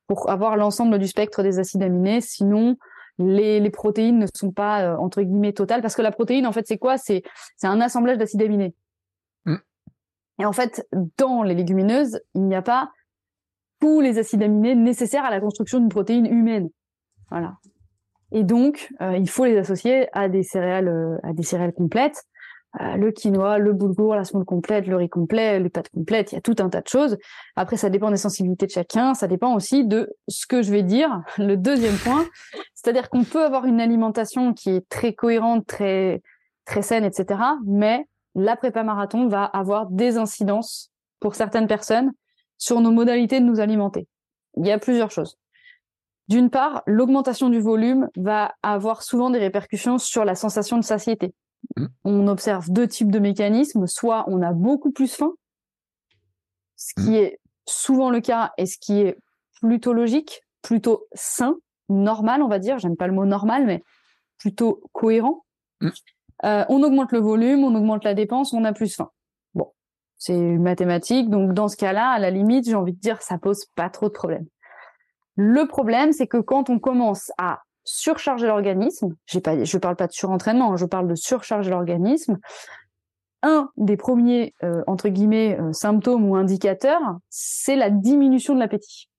[0.06, 2.20] pour avoir l'ensemble du spectre des acides aminés.
[2.20, 2.76] Sinon,
[3.18, 5.82] les, les protéines ne sont pas euh, entre guillemets totales.
[5.82, 6.98] Parce que la protéine en fait c'est quoi?
[6.98, 7.22] C'est
[7.56, 8.74] c'est un assemblage d'acides aminés.
[9.46, 9.56] Mm.
[10.40, 10.86] et en fait
[11.18, 12.90] dans les légumineuses il n'y a pas
[13.80, 16.70] tous les acides aminés nécessaires à la construction d'une protéine humaine.
[17.30, 17.56] Voilà.
[18.32, 22.24] Et donc euh, il faut les associer à des céréales euh, à des céréales complètes
[22.81, 26.35] euh, le quinoa, le boulgour, la semoule complète, le riz complet, les pâtes complètes, il
[26.35, 27.16] y a tout un tas de choses.
[27.57, 30.83] Après, ça dépend des sensibilités de chacun, ça dépend aussi de ce que je vais
[30.83, 32.25] dire, le deuxième point.
[32.75, 36.20] C'est-à-dire qu'on peut avoir une alimentation qui est très cohérente, très,
[36.64, 37.41] très saine, etc.
[37.64, 42.12] Mais la prépa marathon va avoir des incidences pour certaines personnes
[42.59, 44.09] sur nos modalités de nous alimenter.
[44.57, 45.37] Il y a plusieurs choses.
[46.29, 51.35] D'une part, l'augmentation du volume va avoir souvent des répercussions sur la sensation de satiété.
[51.76, 51.86] Mmh.
[52.04, 53.86] On observe deux types de mécanismes.
[53.86, 55.32] Soit on a beaucoup plus faim,
[56.76, 57.14] ce qui mmh.
[57.14, 59.16] est souvent le cas et ce qui est
[59.60, 61.56] plutôt logique, plutôt sain,
[61.88, 62.78] normal, on va dire.
[62.78, 63.82] J'aime pas le mot normal, mais
[64.38, 65.44] plutôt cohérent.
[65.80, 65.90] Mmh.
[66.44, 69.10] Euh, on augmente le volume, on augmente la dépense, on a plus faim.
[69.54, 69.72] Bon,
[70.18, 71.30] c'est mathématique.
[71.30, 74.08] Donc dans ce cas-là, à la limite, j'ai envie de dire, ça pose pas trop
[74.08, 74.46] de problème.
[75.36, 79.14] Le problème, c'est que quand on commence à surcharger l'organisme.
[79.26, 82.39] Je parle pas de surentraînement, hein, je parle de surcharger l'organisme.
[83.43, 89.11] Un des premiers euh, entre guillemets euh, symptômes ou indicateurs, c'est la diminution de l'appétit.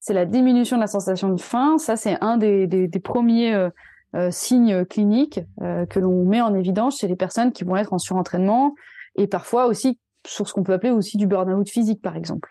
[0.00, 1.78] C'est la diminution de la sensation de faim.
[1.78, 7.16] Ça, c'est un des premiers euh, signes cliniques que l'on met en évidence chez les
[7.16, 8.74] personnes qui vont être en surentraînement
[9.16, 12.50] et parfois aussi sur ce qu'on peut appeler aussi du burn-out physique, par exemple.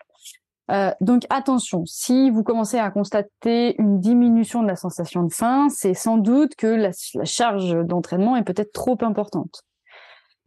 [0.70, 5.68] Euh, donc attention, si vous commencez à constater une diminution de la sensation de faim,
[5.68, 6.90] c'est sans doute que la,
[7.24, 9.62] charge d'entraînement est peut-être trop importante.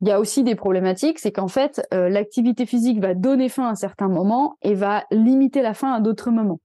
[0.01, 3.67] Il y a aussi des problématiques, c'est qu'en fait, euh, l'activité physique va donner faim
[3.67, 6.59] à certains moments et va limiter la faim à d'autres moments.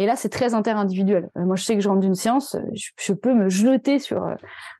[0.00, 1.28] Et là, c'est très interindividuel.
[1.36, 4.24] Euh, moi, je sais que je rentre d'une séance, je, je, peux me jeter sur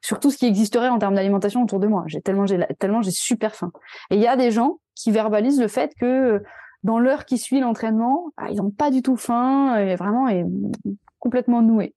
[0.00, 2.04] sur tout ce qui existerait en termes d'alimentation autour de moi.
[2.06, 3.72] J'ai tellement j'ai tellement j'ai super faim.
[4.10, 6.42] Et il y a des gens qui verbalisent le fait que
[6.84, 10.44] dans l'heure qui suit l'entraînement, ah, ils n'ont pas du tout faim, et vraiment est
[11.18, 11.94] complètement noué.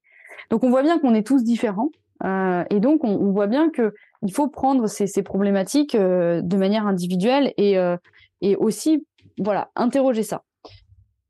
[0.49, 1.89] Donc on voit bien qu'on est tous différents,
[2.23, 6.57] euh, et donc on, voit bien que il faut prendre ces, ces problématiques euh, de
[6.57, 7.97] manière individuelle et, euh,
[8.41, 9.05] et aussi
[9.39, 10.43] voilà interroger ça.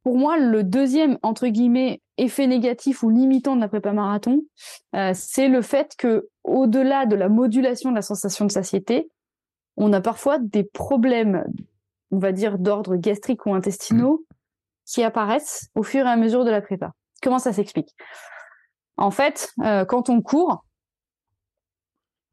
[0.03, 4.41] Pour moi, le deuxième entre guillemets effet négatif ou limitant de la prépa marathon,
[5.13, 9.09] c'est le fait que au-delà de la modulation de la sensation de satiété,
[9.77, 11.45] on a parfois des problèmes
[12.11, 14.35] on va dire, d'ordre gastrique ou intestinaux mm.
[14.85, 16.91] qui apparaissent au fur et à mesure de la prépa.
[17.21, 17.95] Comment ça s'explique?
[18.97, 20.65] En fait, euh, quand on court,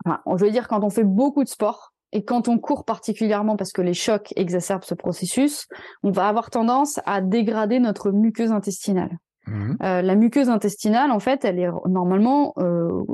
[0.04, 3.56] enfin, je veux dire quand on fait beaucoup de sport, et quand on court particulièrement
[3.56, 5.66] parce que les chocs exacerbent ce processus,
[6.02, 9.18] on va avoir tendance à dégrader notre muqueuse intestinale.
[9.46, 9.76] Mm.
[9.82, 13.04] Euh, la muqueuse intestinale, en fait, elle est normalement euh,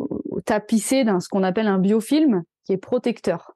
[0.44, 3.52] tapissée d'un ce qu'on appelle un biofilm qui est protecteur.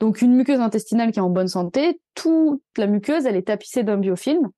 [0.00, 3.82] Donc une muqueuse intestinale qui est en bonne santé, toute la muqueuse, elle est tapissée
[3.82, 4.50] d'un biofilm.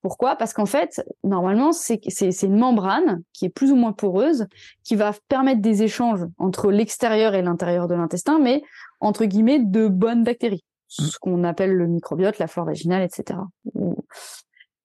[0.00, 0.36] Pourquoi?
[0.36, 2.00] Parce qu'en fait, normalement, c'est
[2.42, 4.46] une membrane qui est plus ou moins poreuse,
[4.84, 8.62] qui va permettre des échanges entre l'extérieur et l'intérieur de l'intestin, mais
[9.00, 10.64] entre guillemets de bonnes bactéries,
[10.98, 11.02] mmh.
[11.02, 13.40] ce qu'on appelle le microbiote, la flore vaginale, etc.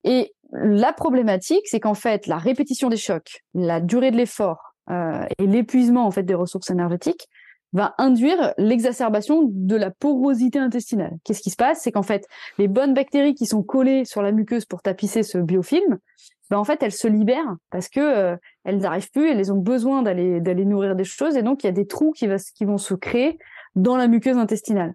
[0.04, 5.26] Et la problématique, c'est qu'en fait, la répétition des chocs, la durée de l'effort euh,
[5.38, 7.28] et l'épuisement en fait des ressources énergétiques
[7.74, 11.18] va induire l'exacerbation de la porosité intestinale.
[11.24, 11.82] Qu'est-ce qui se passe?
[11.82, 15.40] C'est qu'en fait, les bonnes bactéries qui sont collées sur la muqueuse pour tapisser ce
[15.40, 15.98] biofilm,
[16.50, 20.04] ben en fait, elles se libèrent parce que euh, elles n'arrivent plus, elles ont besoin
[20.04, 22.66] d'aller d'aller nourrir des choses et donc il y a des trous qui, va, qui
[22.66, 23.40] vont se créer
[23.76, 24.94] dans la muqueuse intestinale.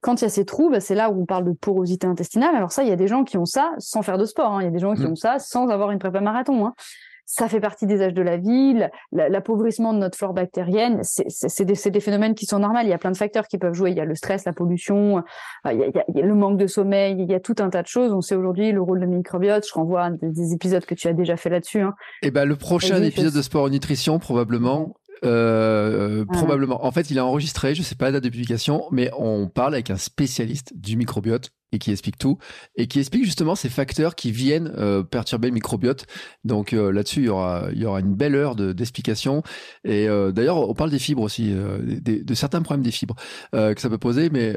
[0.00, 2.56] Quand il y a ces trous, ben c'est là où on parle de porosité intestinale.
[2.56, 4.50] Alors ça, il y a des gens qui ont ça sans faire de sport.
[4.50, 4.62] Hein.
[4.62, 5.12] Il y a des gens qui mmh.
[5.12, 6.66] ont ça sans avoir une prépa marathon.
[6.66, 6.74] Hein
[7.24, 8.78] ça fait partie des âges de la vie,
[9.12, 12.80] l'appauvrissement de notre flore bactérienne, c'est des, des, phénomènes qui sont normaux.
[12.82, 13.90] Il y a plein de facteurs qui peuvent jouer.
[13.90, 16.34] Il y a le stress, la pollution, euh, il y a, il y a le
[16.34, 18.12] manque de sommeil, il y a tout un tas de choses.
[18.12, 19.66] On sait aujourd'hui le rôle de microbiote.
[19.66, 21.80] Je renvoie à des, épisodes que tu as déjà fait là-dessus.
[21.80, 21.94] Hein.
[22.22, 24.94] Et eh ben le prochain épisode de Sport Nutrition probablement.
[25.24, 26.84] Euh, probablement.
[26.84, 29.74] En fait, il est enregistré, je sais pas la date de publication, mais on parle
[29.74, 32.38] avec un spécialiste du microbiote et qui explique tout
[32.76, 36.06] et qui explique justement ces facteurs qui viennent euh, perturber le microbiote.
[36.44, 39.42] Donc euh, là-dessus, il y aura il y aura une belle heure d'explication.
[39.84, 43.16] et euh, d'ailleurs, on parle des fibres aussi, de certains problèmes des fibres
[43.52, 44.56] que ça peut poser, mais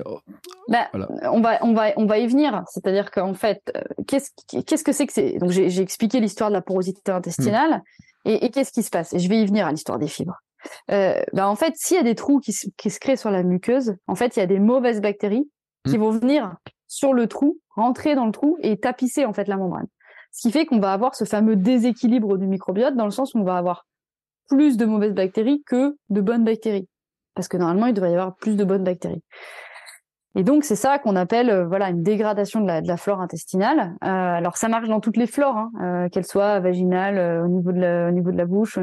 [0.68, 0.90] bah,
[1.32, 2.64] on va on va on va y venir.
[2.72, 3.62] C'est-à-dire qu'en fait,
[4.08, 4.32] qu'est-ce
[4.64, 5.38] qu'est-ce que c'est que c'est?
[5.38, 7.82] Donc j'ai expliqué l'histoire de la porosité intestinale
[8.26, 8.30] hmm.
[8.30, 9.14] et, et qu'est-ce qui se passe?
[9.14, 10.42] Et je vais y venir à l'histoire des fibres.
[10.88, 13.96] Bah en fait, s'il y a des trous qui, qui se créent sur la muqueuse,
[14.08, 15.50] en fait, il y a des mauvaises bactéries
[15.88, 16.02] qui hmm.
[16.02, 16.56] vont venir
[16.88, 19.88] sur le trou, rentrer dans le trou et tapisser en fait la membrane.
[20.32, 23.40] Ce qui fait qu'on va avoir ce fameux déséquilibre du microbiote dans le sens où
[23.40, 23.86] on va avoir
[24.50, 26.88] plus de mauvaises bactéries que de bonnes bactéries.
[27.36, 29.24] Parce que normalement, il devrait y avoir plus de bonnes bactéries.
[30.38, 33.22] Et donc c'est ça qu'on appelle euh, voilà une dégradation de la, de la flore
[33.22, 33.96] intestinale.
[34.04, 37.72] Euh, alors ça marche dans toutes les flores, hein, euh, qu'elles soient vaginales, au niveau
[37.72, 38.78] de la, au niveau de la bouche,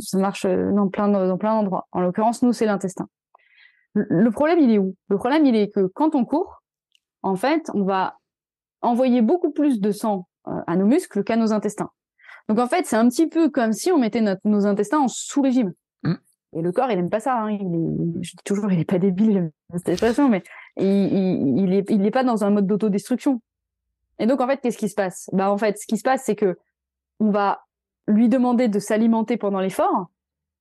[0.00, 1.86] ça marche dans plein dans plein d'endroits.
[1.92, 3.08] En l'occurrence, nous c'est l'intestin.
[3.94, 4.96] Le problème il est où?
[5.08, 6.62] Le problème il est que quand on court,
[7.22, 8.18] en fait, on va
[8.82, 10.26] envoyer beaucoup plus de sang
[10.66, 11.90] à nos muscles qu'à nos intestins.
[12.48, 15.72] Donc en fait, c'est un petit peu comme si on mettait nos intestins en sous-régime.
[16.02, 16.14] Mm.
[16.56, 17.36] Et le corps, il aime pas ça.
[17.36, 17.50] Hein.
[17.50, 20.42] Il je dis toujours, il est pas débile, cette expression, mais
[20.76, 23.40] il, il, est, il est pas dans un mode d'autodestruction.
[24.18, 25.28] Et donc en fait, qu'est-ce qui se passe?
[25.32, 26.58] Bah en fait, ce qui se passe, c'est que
[27.20, 27.64] on va
[28.06, 30.06] lui demander de s'alimenter pendant l'effort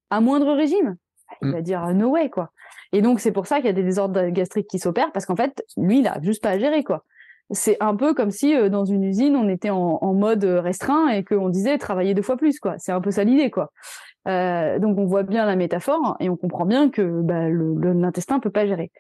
[0.09, 0.97] à moindre régime.
[1.41, 1.51] Il mm.
[1.51, 2.51] va dire no way quoi.
[2.91, 5.36] Et donc, c'est pour ça qu'il y a des désordres gastriques qui s'opèrent parce qu'en
[5.36, 7.03] fait, lui, il a juste pas à gérer, quoi.
[7.51, 11.24] C'est un peu comme si euh, dans une usine, on était en, mode restreint et
[11.24, 12.76] qu'on disait travailler deux fois plus, quoi.
[12.78, 13.72] C'est un peu ça l'idée, quoi.
[14.28, 18.49] Euh, donc, on voit bien la métaphore et on comprend bien que bah, l'intestin peut
[18.49, 18.91] pas gérer.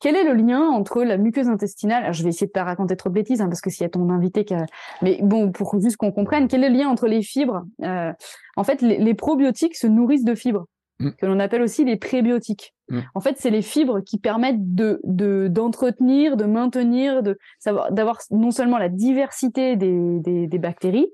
[0.00, 2.96] Quel est le lien entre la muqueuse intestinale Alors, je vais essayer de pas raconter
[2.96, 4.66] trop de bêtises, hein, parce que s'il y a ton invité qui a...
[5.02, 8.12] Mais bon, pour juste qu'on comprenne, quel est le lien entre les fibres euh,
[8.56, 10.66] En fait, les, les, probiotiques se nourrissent de fibres,
[11.00, 11.10] mm.
[11.12, 12.74] que l'on appelle aussi les prébiotiques.
[12.88, 13.00] Mm.
[13.14, 15.00] En fait, c'est les fibres qui permettent de
[15.48, 21.08] d'entretenir, de, maintenir, de savoir d'avoir non seulement la diversité des, des, des bactéries,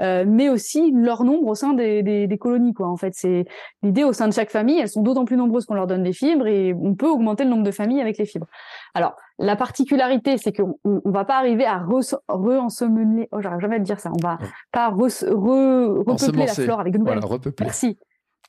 [0.00, 2.74] euh, mais aussi leur nombre au sein des, des, des colonies.
[2.74, 2.88] Quoi.
[2.88, 3.44] En fait, c'est
[3.82, 4.78] l'idée au sein de chaque famille.
[4.78, 7.50] Elles sont d'autant plus nombreuses qu'on leur donne des fibres et on peut augmenter le
[7.50, 8.46] nombre de familles avec les fibres.
[8.94, 13.28] Alors, la particularité, c'est qu'on on, va pas arriver à re-ensemener.
[13.32, 14.10] oh, j'arrive jamais à dire ça.
[14.10, 14.38] On va
[14.72, 17.20] pas re, re, repeupler la flore avec de nouvelles.
[17.20, 17.98] Voilà, Merci.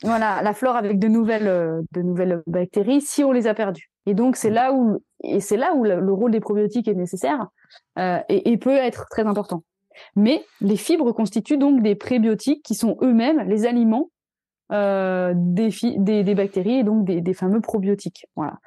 [0.03, 3.89] Voilà, la flore avec de nouvelles, de nouvelles bactéries si on les a perdues.
[4.05, 4.53] Et donc c'est mm.
[4.53, 7.47] là où et c'est là où le, rôle des probiotiques est nécessaire
[7.97, 9.63] euh, et, et, peut être très important.
[10.15, 14.09] Mais les fibres constituent donc des prébiotiques qui sont eux-mêmes les aliments
[14.71, 15.69] euh, des,
[16.23, 18.25] des, bactéries et donc des, fameux probiotiques.
[18.35, 18.57] Voilà.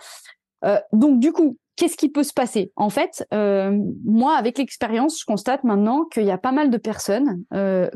[0.64, 2.72] Euh, donc du coup, qu'est-ce qui peut se passer?
[2.76, 6.76] En fait, euh, moi, avec l'expérience, je constate maintenant qu'il y a pas mal de
[6.76, 7.42] personnes,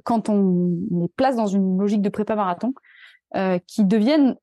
[0.05, 2.75] quand on les place dans une logique de prépa marathon,
[3.69, 4.37] qui deviennent,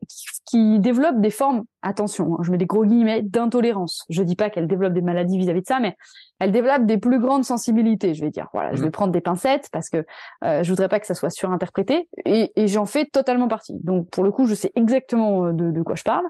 [0.53, 4.05] développent des formes, attention, hein, je mets des gros guillemets, d'intolérance.
[4.09, 5.95] Je dis pas qu'elles développent des maladies vis-à-vis de ça, mais
[6.39, 8.47] elles développent des plus grandes sensibilités, je vais dire.
[8.53, 8.91] Voilà, je vais mmh.
[8.91, 10.05] prendre des pincettes parce que
[10.43, 13.77] euh, je voudrais pas que ça soit surinterprété, et, et j'en fais totalement partie.
[13.83, 16.25] Donc pour le coup, je sais exactement euh, de, de quoi je parle.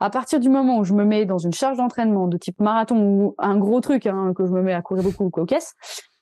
[0.00, 2.96] À partir du moment où je me mets dans une charge d'entraînement de type marathon
[3.00, 5.74] ou un gros truc hein, que je me mets à courir beaucoup ou caisse,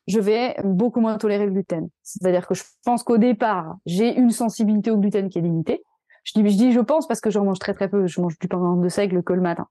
[0.07, 1.89] je vais beaucoup moins tolérer le gluten.
[2.03, 5.83] C'est-à-dire que je pense qu'au départ, j'ai une sensibilité au gluten qui est limitée.
[6.25, 8.07] Je dis, je dis, je pense parce que j'en mange très très peu.
[8.07, 9.66] Je mange du pain de seigle que le matin.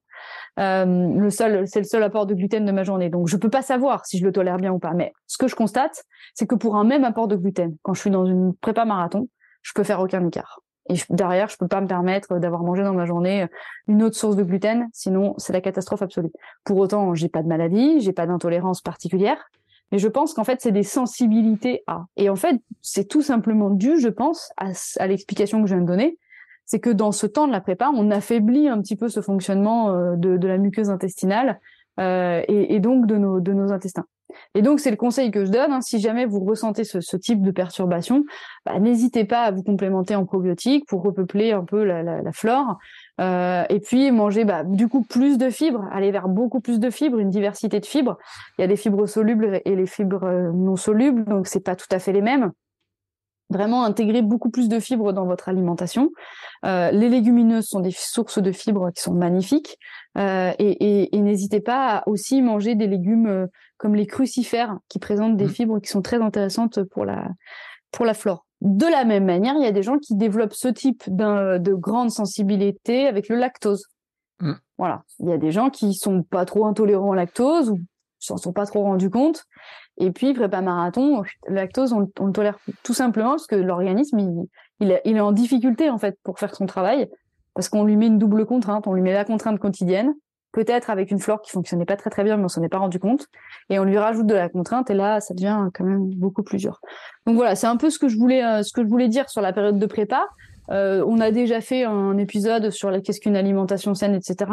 [0.60, 3.10] Euh, le seul, c'est le seul apport de gluten de ma journée.
[3.10, 4.94] Donc, je peux pas savoir si je le tolère bien ou pas.
[4.94, 8.02] Mais ce que je constate, c'est que pour un même apport de gluten, quand je
[8.02, 9.28] suis dans une prépa marathon,
[9.62, 10.62] je peux faire aucun écart.
[10.90, 13.46] Et derrière, je peux pas me permettre d'avoir mangé dans ma journée
[13.88, 16.32] une autre source de gluten, sinon c'est la catastrophe absolue.
[16.64, 19.38] Pour autant, j'ai pas de maladie, j'ai pas d'intolérance particulière,
[19.92, 22.06] mais je pense qu'en fait, c'est des sensibilités à.
[22.18, 25.84] Et en fait, c'est tout simplement dû, je pense, à, à l'explication que je viens
[25.84, 26.18] de donner.
[26.70, 29.90] C'est que dans ce temps de la prépa, on affaiblit un petit peu ce fonctionnement
[29.90, 31.60] euh, de, la muqueuse intestinale
[32.00, 34.06] euh, et, donc de nos, intestins.
[34.54, 35.72] Et donc, c'est le conseil que je donne.
[35.72, 38.24] Hein, si jamais vous ressentez ce, type de perturbation,
[38.68, 42.78] bah, n'hésitez pas à vous complémenter en probiotiques pour repeupler un peu la, flore.
[43.20, 46.92] Euh, et puis manger bah, du coup plus de fibres, aller vers beaucoup plus de
[46.92, 48.20] fibres, une diversité de fibres.
[48.60, 51.90] Il y a des fibres solubles et les fibres non solubles, donc c'est pas tout
[51.90, 52.52] à fait les mêmes.
[53.50, 56.12] Vraiment intégrer beaucoup plus de fibres dans votre alimentation.
[56.66, 59.78] Euh, les légumineuses sont des sources de fibres qui sont magnifiques.
[60.18, 63.48] Euh, et, et, et n'hésitez pas à aussi manger des légumes euh,
[63.78, 65.50] comme les crucifères qui présentent des mmh.
[65.50, 67.28] fibres qui sont très intéressantes pour la
[67.92, 68.46] pour la flore.
[68.62, 72.12] De la même manière, il y a des gens qui développent ce type de grande
[72.12, 73.86] sensibilité avec le lactose.
[74.42, 74.54] Mm.
[74.78, 75.04] Voilà.
[75.20, 77.80] Il y a des gens qui sont pas trop intolérants au lactose ou
[78.20, 79.46] s'en sont pas trop rendus compte.
[80.00, 84.48] Et puis, prépa marathon, lactose, on, le tolère tout simplement parce que l'organisme, il,
[84.80, 87.10] il, il, est en difficulté, en fait, pour faire son travail.
[87.54, 88.88] Parce qu'on lui met une double contrainte.
[88.88, 90.14] On lui met la contrainte quotidienne
[90.52, 92.80] peut-être avec une flore qui fonctionnait pas très très bien, mais on s'en est pas
[92.80, 93.28] rendu compte.
[93.70, 96.58] Et on lui rajoute de la contrainte, et là, ça devient quand même beaucoup plus
[96.58, 96.80] dur.
[97.26, 99.30] Donc voilà, c'est un peu ce que je voulais, euh, ce que je voulais dire
[99.30, 100.28] sur la période de prépa.
[100.72, 104.52] Euh, on a déjà fait un épisode sur qu'est-ce qu'une alimentation saine, etc.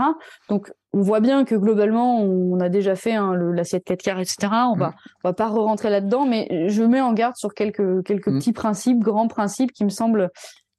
[0.49, 4.37] Donc on voit bien que globalement, on a déjà fait hein, l'assiette 4 quarts, etc.
[4.73, 4.95] On va, mm.
[5.25, 8.39] on va pas re-rentrer là-dedans, mais je mets en garde sur quelques quelques mm.
[8.39, 10.31] petits principes, grands principes qui me semblent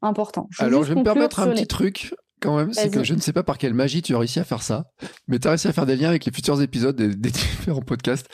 [0.01, 0.47] importants.
[0.59, 2.13] Alors je vais me permettre un petit truc
[2.47, 4.45] quand même, c'est que je ne sais pas par quelle magie tu as réussi à
[4.45, 4.85] faire ça,
[5.27, 8.29] mais tu as réussi à faire des liens avec les futurs épisodes des, différents podcasts.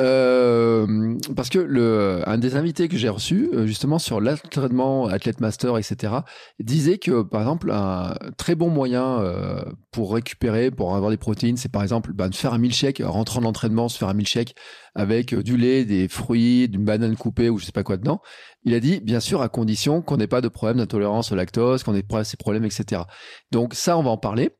[0.00, 5.40] Euh, parce que le, un des invités que j'ai reçu, euh, justement sur l'entraînement, athlète
[5.40, 6.12] master, etc.,
[6.58, 11.56] disait que, par exemple, un très bon moyen euh, pour récupérer, pour avoir des protéines,
[11.56, 14.56] c'est par exemple bah, de faire un milkshake, rentrant en entraînement, se faire un milkshake
[14.96, 18.20] avec du lait, des fruits, d'une banane coupée ou je sais pas quoi dedans.
[18.64, 21.82] Il a dit, bien sûr, à condition qu'on n'ait pas de problème d'intolérance au lactose,
[21.82, 23.02] qu'on ait pas ces problèmes, etc.
[23.50, 24.50] Donc ça, on va en parler.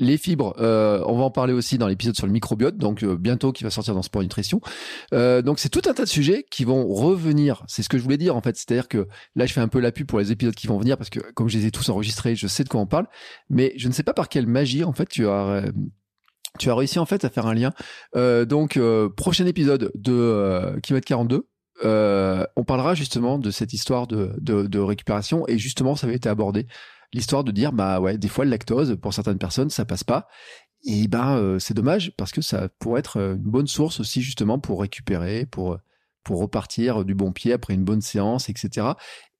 [0.00, 3.16] Les fibres, euh, on va en parler aussi dans l'épisode sur le microbiote, donc euh,
[3.16, 4.60] bientôt qui va sortir dans Sport Nutrition.
[5.12, 7.64] Euh, donc c'est tout un tas de sujets qui vont revenir.
[7.66, 9.80] C'est ce que je voulais dire en fait, c'est-à-dire que là je fais un peu
[9.80, 12.36] l'appui pour les épisodes qui vont venir parce que comme je les ai tous enregistrés,
[12.36, 13.08] je sais de quoi on parle,
[13.50, 15.64] mais je ne sais pas par quelle magie en fait tu as
[16.60, 17.72] tu as réussi en fait à faire un lien.
[18.44, 18.78] donc
[19.16, 21.48] prochain épisode de Kilomètre 42
[21.84, 26.28] euh, on parlera justement de cette histoire de, de, récupération et justement ça avait été
[26.28, 26.66] abordé.
[27.12, 30.28] L'histoire de dire bah ouais des fois le lactose pour certaines personnes ça passe pas.
[30.84, 34.58] Et ben euh, c'est dommage parce que ça pourrait être une bonne source aussi justement
[34.58, 35.78] pour récupérer pour
[36.24, 38.88] pour repartir du bon pied après une bonne séance etc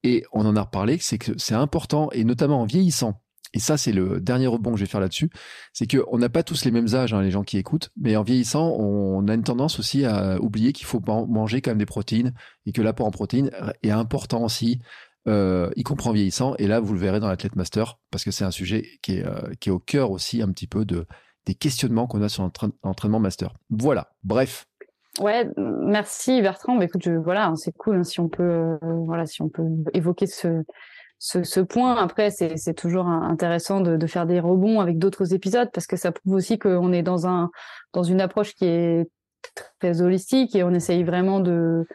[0.03, 3.21] et on en a reparlé c'est que c'est important et notamment en vieillissant
[3.55, 5.31] et ça, c'est le dernier rebond que je vais faire là-dessus,
[5.73, 8.23] c'est qu'on n'a pas tous les mêmes âges, hein, les gens qui écoutent, mais en
[8.23, 12.35] vieillissant, on a une tendance aussi à oublier qu'il faut manger quand même des protéines
[12.67, 13.51] et que l'apport en protéines
[13.83, 14.81] est important aussi,
[15.27, 16.55] euh, y compris en vieillissant.
[16.59, 19.25] Et là, vous le verrez dans l'athlète master, parce que c'est un sujet qui est,
[19.25, 21.07] euh, au cœur aussi un petit peu de,
[21.47, 22.49] des questionnements qu'on a sur
[22.83, 23.55] l'entraînement master.
[23.71, 24.67] Voilà, bref.
[25.21, 26.77] Ouais, merci Bertrand.
[26.77, 30.27] Bah, écoute, voilà, c'est cool hein, si on peut, euh, voilà, si on peut évoquer
[30.27, 30.63] ce,
[31.19, 31.97] ce, ce point.
[31.97, 36.13] Après, c'est toujours intéressant de, de, faire des rebonds avec d'autres épisodes parce que ça
[36.13, 37.51] prouve aussi qu'on est dans un
[37.93, 39.09] dans une approche qui est
[39.81, 41.87] très holistique et on essaye vraiment de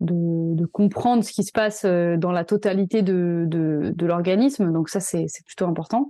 [0.00, 4.72] de, de comprendre ce qui se passe euh, dans la totalité de, de, de l'organisme.
[4.72, 6.08] Donc ça, c'est plutôt important.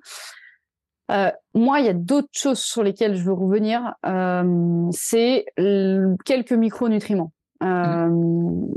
[1.11, 3.95] Euh, moi, il y a d'autres choses sur lesquelles je veux revenir.
[4.07, 5.45] Euh, c'est
[6.25, 7.33] quelques micronutriments.
[7.63, 8.09] Euh,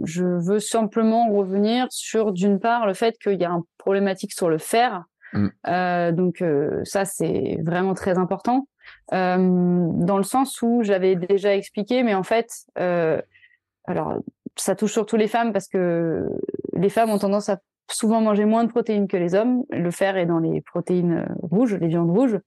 [0.03, 4.49] je veux simplement revenir sur, d'une part, le fait qu'il y a une problématique sur
[4.49, 5.03] le fer.
[5.33, 5.47] Mm.
[5.67, 8.67] Euh, donc euh, ça, c'est vraiment très important.
[9.11, 14.19] Dans le sens où j'avais déjà expliqué, mais en fait, alors
[14.55, 16.27] ça touche surtout les femmes parce que
[16.73, 17.59] les femmes ont tendance à
[17.93, 19.63] souvent manger moins de protéines que les hommes.
[19.69, 22.39] Le fer est dans les protéines rouges, les viandes rouges.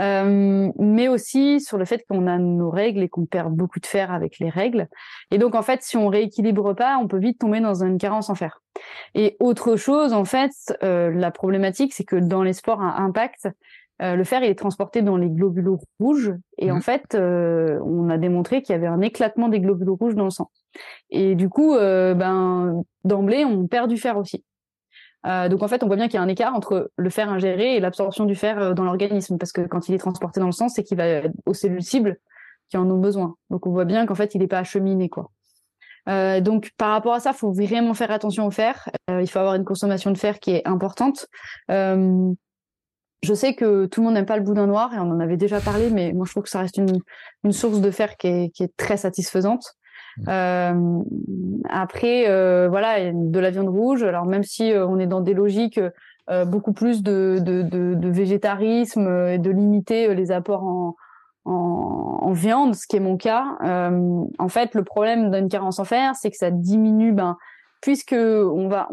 [0.00, 3.86] Euh, mais aussi sur le fait qu'on a nos règles et qu'on perd beaucoup de
[3.86, 4.88] fer avec les règles.
[5.30, 8.28] Et donc en fait, si on rééquilibre pas, on peut vite tomber dans une carence
[8.28, 8.60] en fer.
[9.14, 13.48] Et autre chose, en fait, euh, la problématique, c'est que dans les sports à impact,
[14.02, 15.70] euh, le fer il est transporté dans les globules
[16.00, 16.82] rouges et en mmh.
[16.82, 20.30] fait, euh, on a démontré qu'il y avait un éclatement des globules rouges dans le
[20.30, 20.50] sang.
[21.10, 24.44] Et du coup, euh, ben d'emblée, on perd du fer aussi.
[25.26, 27.28] Euh, donc en fait, on voit bien qu'il y a un écart entre le fer
[27.28, 30.46] ingéré et l'absorption du fer euh, dans l'organisme, parce que quand il est transporté dans
[30.46, 32.18] le sang, c'est qu'il va aux cellules cibles
[32.68, 33.36] qui en ont besoin.
[33.50, 35.30] Donc on voit bien qu'en fait, il n'est pas acheminé, quoi.
[36.06, 38.90] Euh, donc par rapport à ça, il faut vraiment faire attention au fer.
[39.08, 41.26] Il faut avoir une consommation de fer qui est importante.
[41.68, 45.38] Je sais que tout le monde n'aime pas le boudin noir et on en avait
[45.38, 48.76] déjà parlé, mais moi je trouve que ça reste une, source de fer qui est
[48.76, 49.76] très satisfaisante.
[50.28, 51.02] Euh,
[51.68, 54.02] après, euh, voilà, de la viande rouge.
[54.02, 55.80] Alors même si euh, on est dans des logiques
[56.46, 60.96] beaucoup plus de, végétarisme et de limiter les apports
[61.44, 63.58] en, viande, ce qui est mon cas.
[63.60, 67.36] en fait, le problème d'une carence en fer, c'est que ça diminue, ben,
[67.82, 68.88] puisque on va,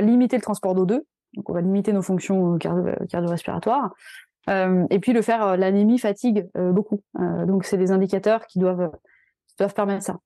[0.00, 1.00] limiter le transport d'O2,
[1.34, 3.90] donc on va limiter nos fonctions cardio-respiratoires.
[4.48, 7.02] Euh, et puis le faire, l'anémie fatigue beaucoup.
[7.18, 8.92] donc c'est des indicateurs qui doivent
[9.74, 10.18] permettre ça.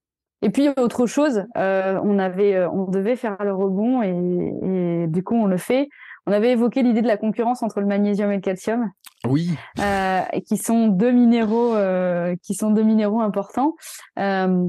[0.42, 5.06] Et puis autre chose, euh, on avait, euh, on devait faire le rebond et, et,
[5.06, 5.88] du coup on le fait.
[6.26, 8.90] On avait évoqué l'idée de la concurrence entre le magnésium et le calcium.
[9.28, 9.50] Oui.
[9.78, 13.74] Euh, qui sont deux minéraux, euh, qui sont deux minéraux importants.
[14.18, 14.68] Euh,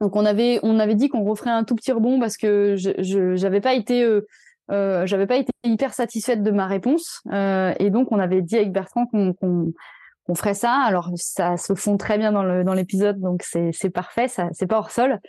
[0.00, 3.36] donc on avait, on avait dit qu'on referait un tout petit rebond parce que je,
[3.36, 4.06] j'avais pas été,
[4.68, 9.06] j'avais pas été hyper satisfaite de ma réponse et donc on avait dit avec Bertrand
[9.06, 9.72] qu'on, qu'on
[10.28, 10.72] on ferait ça.
[10.72, 14.90] Alors ça se fond très bien dans l'épisode, donc c'est parfait, ça c'est pas hors
[14.90, 15.20] sol.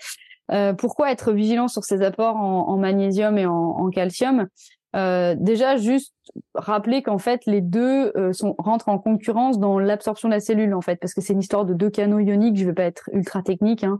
[0.51, 4.47] Euh, pourquoi être vigilant sur ces apports en, magnésium et en, calcium?
[4.95, 6.13] Euh, Déjà, juste
[6.53, 10.81] rappeler qu'en fait les deux euh, rentrent en concurrence dans l'absorption de la cellule en
[10.81, 12.57] fait, parce que c'est une histoire de deux canaux ioniques.
[12.57, 13.99] Je vais pas être ultra technique, hein.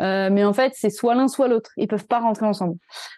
[0.00, 1.70] Mais en fait c'est soit l'un soit l'autre.
[1.76, 2.76] Ils peuvent pas rentrer ensemble,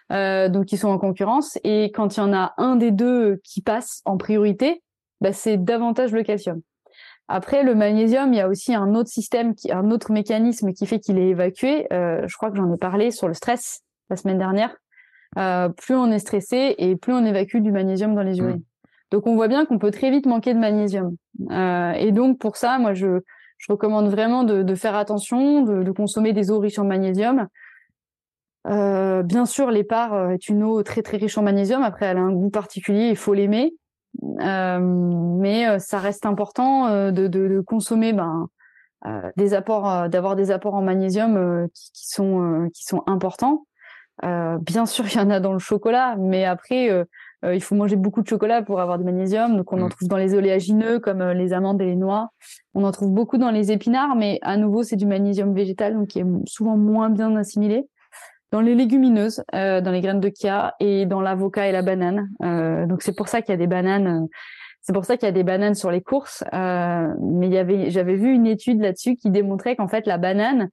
[0.09, 1.57] donc ils sont en concurrence.
[1.63, 4.83] Et quand il y en a un des deux qui passe en priorité,
[5.19, 6.61] bah, c'est davantage le calcium.
[7.27, 10.85] Après, le magnésium, il y a aussi un autre système, qui, un autre mécanisme qui
[10.85, 11.91] fait qu'il est évacué.
[11.91, 14.75] Euh, je crois que j'en ai parlé sur le stress la semaine dernière.
[15.37, 18.43] Euh, plus on est stressé et plus on évacue du magnésium dans les mmh.
[18.45, 18.63] urines.
[19.11, 21.15] Donc on voit bien qu'on peut très vite manquer de magnésium.
[21.51, 23.19] Euh, et donc pour ça, moi je,
[23.57, 27.47] je recommande vraiment de, de faire attention, de, de, consommer des eaux riches en magnésium.
[28.67, 31.83] Euh, bien sûr, l'épargne est une eau très très riche en magnésium.
[31.83, 33.73] Après, elle a un goût particulier, il faut l'aimer.
[34.23, 38.47] Euh, mais euh, ça reste important euh, de, de, de, consommer ben,
[39.37, 43.65] des apports, d'avoir des apports en magnésium qui, qui, sont qui sont importants.
[44.21, 47.05] bien sûr, il y en a dans le chocolat, mais après,
[47.43, 49.55] il faut manger beaucoup de chocolat pour avoir du magnésium.
[49.55, 49.89] Donc, on en mm.
[49.89, 52.31] trouve dans les oléagineux comme les amandes et les noix.
[52.73, 56.07] On en trouve beaucoup dans les épinards, mais à nouveau, c'est du magnésium végétal, donc
[56.07, 57.87] qui est souvent moins bien assimilé
[58.51, 62.29] dans les légumineuses, euh, dans les graines de chia et dans l'avocat et la banane.
[62.43, 64.07] Euh, donc c'est pour ça qu'il y a des bananes.
[64.07, 64.27] Euh,
[64.81, 66.45] c'est pour ça qu'il y a des bananes sur les courses.
[66.53, 67.51] Euh, mais
[67.89, 70.69] j'avais vu une étude là-dessus qui démontrait qu'en fait la banane,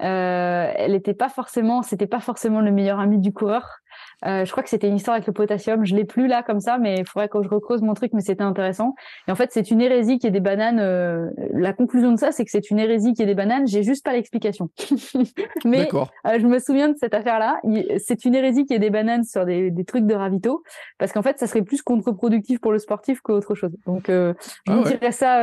[0.00, 3.78] euh, elle n'était pas forcément, c'était pas forcément le meilleur ami du coureur.
[4.26, 5.84] Euh, je crois que c'était une histoire avec le potassium.
[5.84, 8.12] Je l'ai plus là comme ça, mais il faudrait que je recreuse mon truc.
[8.12, 8.94] Mais c'était intéressant.
[9.26, 10.80] Et en fait, c'est une hérésie qui est des bananes.
[10.80, 13.66] Euh, la conclusion de ça, c'est que c'est une hérésie qui est des bananes.
[13.66, 14.70] J'ai juste pas l'explication.
[15.64, 17.60] mais euh, je me souviens de cette affaire-là.
[17.98, 20.62] C'est une hérésie qui est des bananes sur des, des trucs de ravito,
[20.98, 23.70] parce qu'en fait, ça serait plus contre-productif pour le sportif qu'autre chose.
[23.86, 24.32] Donc, je
[24.68, 25.42] ah vous dirais ça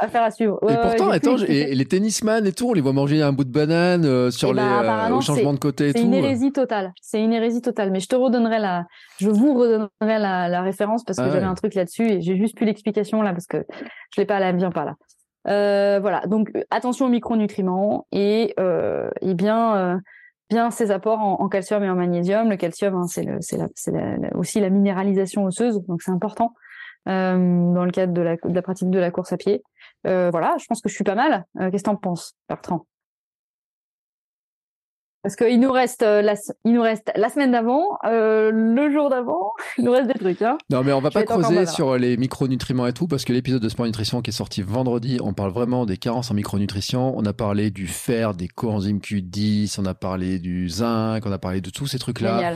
[0.00, 0.58] à faire à suivre.
[0.68, 3.52] et pourtant, attends, et, les tennisman et tout, on les voit manger un bout de
[3.52, 5.92] banane sur eh les ben, au changement de côté.
[5.92, 6.92] C'est une hérésie totale.
[7.00, 7.90] C'est une hérésie totale.
[7.90, 8.86] Mais je te redonnerai la,
[9.18, 12.36] je vous redonnerai la, la référence parce que ah j'avais un truc là-dessus et j'ai
[12.36, 13.64] juste plus l'explication là parce que
[14.14, 14.94] je l'ai pas là, bien pas là.
[15.46, 16.26] Euh, voilà.
[16.26, 19.98] Donc attention aux micronutriments et euh, et bien euh,
[20.50, 22.48] bien ces apports en, calcium et en magnésium.
[22.48, 23.26] Le calcium, hein, c'est
[24.34, 26.54] aussi la minéralisation osseuse, donc c'est important
[27.08, 29.62] euh, dans le cadre de la, de la pratique de la course à pied.
[30.06, 31.44] Euh, voilà, je pense que je suis pas mal.
[31.58, 32.86] Qu'est-ce que t'en penses, Bertrand?
[35.22, 39.10] Parce qu'il nous reste euh, la, il nous reste la semaine d'avant, euh, le jour
[39.10, 40.42] d'avant, il nous reste des trucs.
[40.42, 40.58] Hein.
[40.70, 43.68] Non, mais on va pas creuser sur les micronutriments et tout, parce que l'épisode de
[43.68, 47.16] Sport Nutrition qui est sorti vendredi, on parle vraiment des carences en micronutrition.
[47.16, 51.38] On a parlé du fer, des coenzymes Q10, on a parlé du zinc, on a
[51.38, 52.54] parlé de tous ces trucs-là.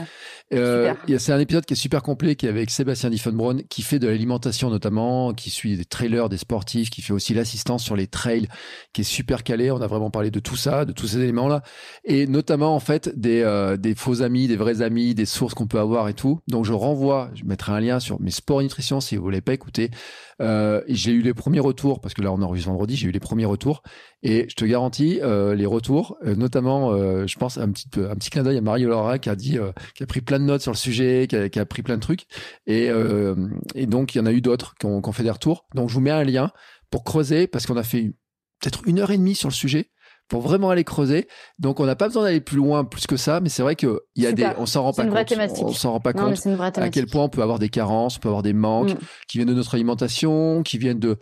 [0.53, 3.99] Euh, c'est un épisode qui est super complet, qui est avec Sébastien Diffenbronn, qui fait
[3.99, 8.07] de l'alimentation notamment, qui suit des trailers, des sportifs, qui fait aussi l'assistance sur les
[8.07, 8.47] trails,
[8.93, 9.71] qui est super calé.
[9.71, 11.61] On a vraiment parlé de tout ça, de tous ces éléments-là,
[12.05, 15.67] et notamment en fait des, euh, des faux amis, des vrais amis, des sources qu'on
[15.67, 16.39] peut avoir et tout.
[16.47, 19.53] Donc je renvoie, je mettrai un lien sur mes sports nutrition si vous voulez pas
[19.53, 19.91] écouter.
[20.41, 23.19] Euh, j'ai eu les premiers retours parce que là on enregistre vendredi, j'ai eu les
[23.19, 23.83] premiers retours
[24.23, 26.95] et je te garantis euh, les retours, notamment
[27.27, 29.57] je pense un petit un petit clin d'œil à Marie Laura qui a dit
[29.95, 32.25] qui a pris plein de notes sur le sujet, qui a, pris plein de trucs
[32.67, 32.89] et,
[33.75, 35.65] et donc il y en a eu d'autres qui ont fait des retours.
[35.75, 36.51] Donc je vous mets un lien
[36.89, 38.13] pour creuser parce qu'on a fait
[38.59, 39.89] peut-être une heure et demie sur le sujet
[40.27, 41.27] pour vraiment aller creuser.
[41.59, 44.01] Donc on n'a pas besoin d'aller plus loin, plus que ça, mais c'est vrai que
[44.15, 46.47] il y a des, on s'en rend pas compte, on s'en rend pas compte
[46.77, 48.97] à quel point on peut avoir des carences, on peut avoir des manques mm.
[49.27, 51.17] qui viennent de notre alimentation, qui viennent de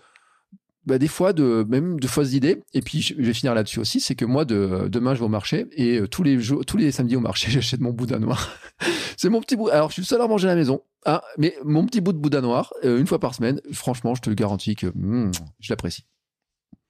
[0.86, 2.64] bah, des fois de même de fausses idées.
[2.74, 5.30] Et puis je vais finir là-dessus aussi c'est que moi de demain je vais au
[5.30, 8.50] marché et euh, tous les jours tous les samedis au marché j'achète mon boudin noir.
[9.18, 11.56] C'est mon petit bout alors je suis seul à manger à la maison hein, mais
[11.64, 14.36] mon petit bout de boudin noir euh, une fois par semaine franchement je te le
[14.36, 16.06] garantis que hmm, je l'apprécie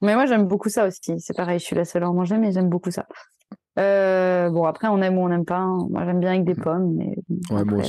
[0.02, 1.20] mais moi, j'aime beaucoup ça aussi.
[1.20, 3.06] C'est pareil, je suis la seule à en manger, mais j'aime beaucoup ça.
[3.80, 5.58] Euh, bon, après, on aime ou on n'aime pas.
[5.58, 5.88] Hein.
[5.90, 6.64] Moi, j'aime bien avec des mm.
[6.64, 7.16] pommes, mais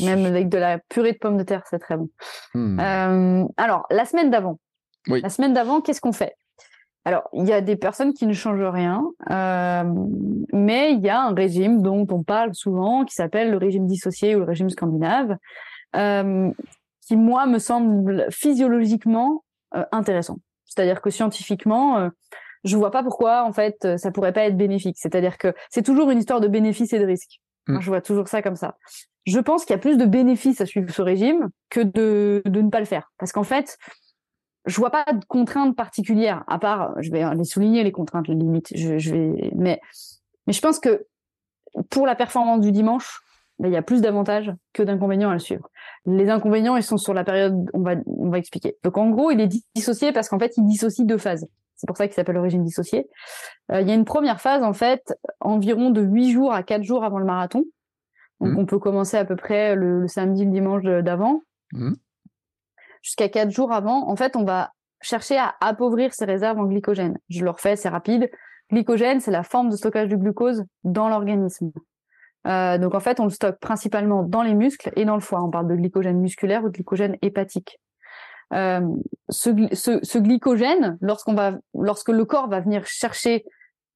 [0.04, 2.08] même avec de la purée de pommes de terre, c'est très bon.
[2.54, 2.78] Hmm.
[2.78, 4.58] Euh, alors, la semaine d'avant.
[5.08, 6.36] La semaine d'avant, qu'est-ce qu'on fait?
[7.04, 9.82] Alors, il y a des personnes qui ne changent rien, euh,
[10.52, 14.36] mais il y a un régime dont on parle souvent, qui s'appelle le régime dissocié
[14.36, 15.36] ou le régime scandinave,
[15.92, 19.42] qui, moi, me semble physiologiquement
[19.90, 20.36] intéressant.
[20.74, 22.08] C'est-à-dire que scientifiquement, euh,
[22.64, 24.96] je vois pas pourquoi en fait euh, ça pourrait pas être bénéfique.
[24.98, 27.40] C'est-à-dire que c'est toujours une histoire de bénéfices et de risques.
[27.68, 27.80] Mm.
[27.80, 28.76] je vois toujours ça comme ça.
[29.24, 32.60] Je pense qu'il y a plus de bénéfices à suivre ce régime que de, de
[32.60, 33.12] ne pas le faire.
[33.18, 33.78] Parce qu'en fait,
[34.66, 38.34] je vois pas de contraintes particulières, à part, je vais les souligner, les contraintes, les
[38.34, 38.72] limites.
[38.74, 39.80] Je, je vais, mais,
[40.46, 41.06] mais je pense que
[41.90, 43.21] pour la performance du dimanche,
[43.58, 45.68] il y a plus d'avantages que d'inconvénients à le suivre.
[46.06, 48.76] Les inconvénients, ils sont sur la période, on va, on va expliquer.
[48.82, 51.46] Donc en gros, il est dissocié parce qu'en fait, il dissocie deux phases.
[51.76, 53.08] C'est pour ça qu'il s'appelle origine dissociée.
[53.72, 56.84] Euh, il y a une première phase, en fait, environ de 8 jours à 4
[56.84, 57.64] jours avant le marathon.
[58.40, 58.58] Donc mmh.
[58.58, 61.42] on peut commencer à peu près le, samedi, le dimanche d'avant.
[61.72, 61.94] Mmh.
[63.02, 67.18] Jusqu'à 4 jours avant, en fait, on va chercher à appauvrir ses réserves en glycogène.
[67.28, 68.30] Je le refais, c'est rapide.
[68.70, 71.72] Glycogène, c'est la forme de stockage du glucose dans l'organisme.
[72.46, 75.42] Euh, donc en fait, on le stocke principalement dans les muscles et dans le foie.
[75.42, 77.80] On parle de glycogène musculaire ou de glycogène hépatique.
[78.52, 78.80] Euh,
[79.30, 83.44] ce, ce, ce, glycogène, lorsqu'on va, lorsque le corps va venir chercher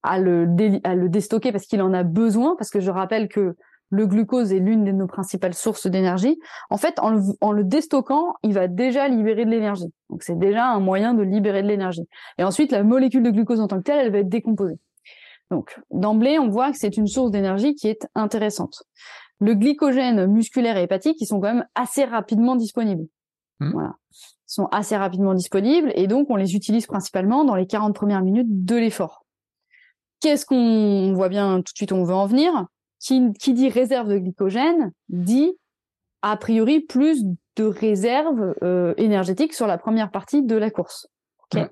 [0.02, 0.48] à le,
[0.84, 3.54] à le déstocker parce qu'il en a besoin, parce que je rappelle que
[3.90, 6.38] le glucose est l'une de nos principales sources d'énergie.
[6.70, 9.92] En fait, en le, en le, déstockant, il va déjà libérer de l'énergie.
[10.10, 12.06] Donc c'est déjà un moyen de libérer de l'énergie.
[12.38, 14.78] Et ensuite, la molécule de glucose en tant que telle, elle va être décomposée.
[15.50, 18.82] Donc, d'emblée, on voit que c'est une source d'énergie qui est intéressante.
[19.38, 23.06] Le glycogène musculaire et hépatique, ils sont quand même assez rapidement disponibles.
[23.60, 23.70] Mmh.
[23.72, 23.94] Voilà.
[24.10, 28.22] Ils sont assez rapidement disponibles et donc on les utilise principalement dans les 40 premières
[28.22, 29.24] minutes de l'effort.
[30.20, 32.66] Qu'est-ce qu'on voit bien tout de suite, on veut en venir?
[32.98, 35.52] Qui, dit réserve de glycogène dit
[36.22, 37.24] a priori plus
[37.56, 41.06] de réserve euh, énergétique sur la première partie de la course.
[41.44, 41.66] Okay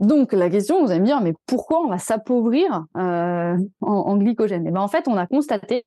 [0.00, 4.66] donc la question, vous allez me dire, mais pourquoi on va s'appauvrir euh, en, glycogène?
[4.66, 5.84] Et eh ben en fait, on a constaté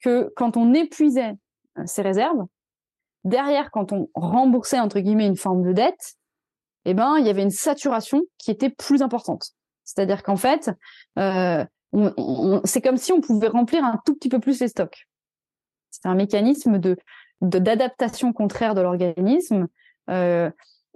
[0.00, 1.34] que quand on épuisait
[1.78, 2.44] euh, ces réserves,
[3.24, 6.14] derrière, quand on remboursait entre guillemets une forme de dette,
[6.86, 9.52] eh ben il y avait une saturation qui était plus importante.
[9.84, 10.70] C'est-à-dire qu'en fait,
[11.18, 11.64] euh,
[12.64, 15.06] c'est comme si on pouvait remplir un tout petit peu plus les stocks.
[15.90, 16.96] C'est un mécanisme de
[17.40, 19.66] d'adaptation contraire de l'organisme.
[20.10, 20.50] Euh,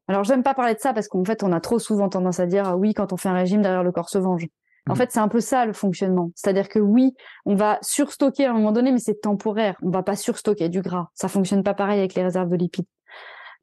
[0.09, 2.47] alors, j'aime pas parler de ça parce qu'en fait, on a trop souvent tendance à
[2.47, 4.47] dire ah oui, quand on fait un régime, derrière le corps se venge.
[4.87, 4.97] En mmh.
[4.97, 6.31] fait, c'est un peu ça le fonctionnement.
[6.35, 7.15] C'est-à-dire que oui,
[7.47, 9.77] on va surstocker à un moment donné, mais c'est temporaire.
[9.83, 11.09] On va pas surstocker du gras.
[11.15, 12.87] Ça fonctionne pas pareil avec les réserves de lipides.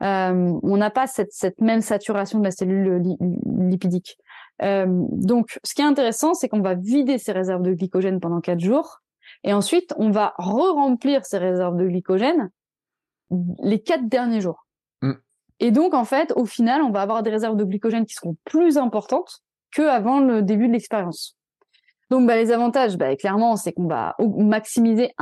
[0.02, 3.04] Euh, on n'a pas cette, cette, même saturation de la cellule
[3.46, 4.18] lipidique.
[4.64, 8.42] Euh, donc, ce qui est intéressant, c'est qu'on va vider ces réserves de glycogène pendant
[8.42, 9.02] quatre jours,
[9.44, 12.52] et ensuite, on va re-remplir ces réserves de glycogène
[13.64, 14.68] les quatre derniers jours.
[15.62, 18.36] Et donc, en fait, au final, on va avoir des réserves de glycogène qui seront
[18.46, 19.42] plus importantes
[19.72, 21.38] qu'avant le début de l'expérience.
[22.10, 25.14] Donc, bah, les avantages, bah, clairement, c'est qu'on va maximiser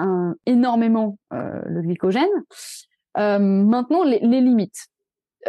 [0.45, 2.29] énormément euh, le glycogène.
[3.17, 4.87] Euh, maintenant, les, limites.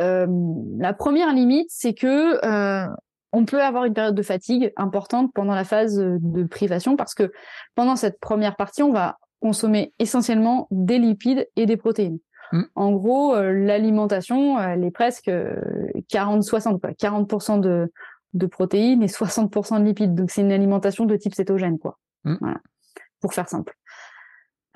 [0.01, 0.27] Euh,
[0.79, 2.89] la première limite, c'est que
[3.33, 7.31] on peut avoir une période de fatigue importante pendant la phase de privation parce que
[7.77, 12.19] pendant cette première partie, on va consommer essentiellement des lipides et des protéines.
[12.53, 12.63] Mm.
[12.75, 15.31] En gros, euh, l'alimentation, elle est presque
[16.11, 17.93] 40-60, 40% de,
[18.35, 20.15] de protéines et 60% de lipides.
[20.15, 21.99] Donc c'est une alimentation de type cétogène, quoi.
[22.25, 22.37] Mm.
[22.41, 22.61] Voilà.
[23.21, 23.77] Pour faire simple.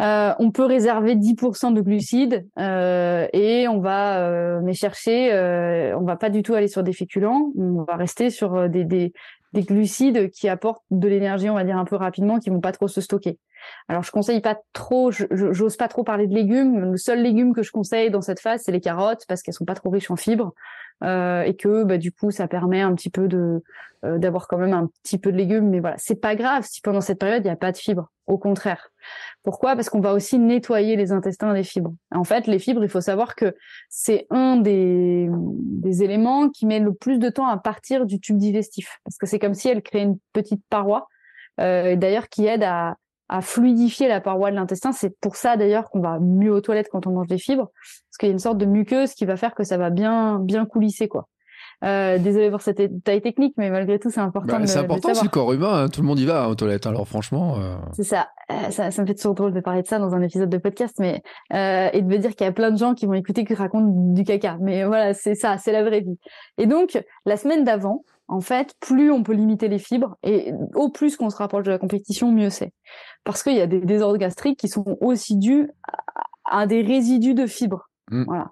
[0.00, 5.96] Euh, on peut réserver 10% de glucides euh, et on va euh, mais chercher, euh,
[5.96, 8.84] on va pas du tout aller sur des féculents, on va rester sur euh, des,
[8.84, 9.12] des,
[9.52, 12.72] des glucides qui apportent de l'énergie, on va dire un peu rapidement, qui vont pas
[12.72, 13.38] trop se stocker.
[13.88, 16.92] Alors je conseille pas trop, j'ose pas trop parler de légumes.
[16.92, 19.64] Le seul légume que je conseille dans cette phase, c'est les carottes parce qu'elles sont
[19.64, 20.54] pas trop riches en fibres.
[21.02, 23.62] Euh, et que bah, du coup ça permet un petit peu de
[24.04, 25.68] euh, d'avoir quand même un petit peu de légumes.
[25.68, 28.10] Mais voilà c'est pas grave si pendant cette période il n'y a pas de fibres
[28.26, 28.90] au contraire.
[29.42, 29.74] Pourquoi?
[29.74, 31.92] Parce qu'on va aussi nettoyer les intestins des fibres.
[32.12, 33.54] En fait les fibres il faut savoir que
[33.90, 38.38] c'est un des des éléments qui met le plus de temps à partir du tube
[38.38, 38.98] digestif.
[39.04, 41.08] Parce que c'est comme si elle créait une petite paroi
[41.60, 42.96] euh, d'ailleurs qui aide à
[43.28, 44.92] à fluidifier la paroi de l'intestin.
[44.92, 48.18] C'est pour ça d'ailleurs qu'on va mieux aux toilettes quand on mange des fibres, parce
[48.18, 50.66] qu'il y a une sorte de muqueuse qui va faire que ça va bien bien
[50.66, 51.28] coulisser quoi.
[51.84, 54.58] Euh, désolé pour cette taille technique, mais malgré tout, c'est important.
[54.58, 55.84] Bah, c'est important, c'est le corps humain.
[55.84, 55.88] Hein.
[55.88, 56.86] Tout le monde y va hein, aux toilettes.
[56.86, 57.58] Alors franchement.
[57.58, 57.76] Euh...
[57.92, 58.28] C'est ça.
[58.50, 58.90] Euh, ça.
[58.90, 59.02] ça.
[59.02, 61.22] me fait toujours drôle de parler de ça dans un épisode de podcast, mais
[61.52, 63.54] euh, et de me dire qu'il y a plein de gens qui vont écouter qui
[63.54, 64.56] racontent du caca.
[64.60, 66.18] Mais voilà, c'est ça, c'est la vraie vie.
[66.58, 70.88] Et donc, la semaine d'avant, en fait, plus on peut limiter les fibres et au
[70.88, 72.72] plus qu'on se rapproche de la compétition, mieux c'est.
[73.24, 75.70] Parce qu'il y a des désordres gastriques qui sont aussi dus
[76.44, 77.88] à, des résidus de fibres.
[78.10, 78.24] Mm.
[78.24, 78.50] Voilà.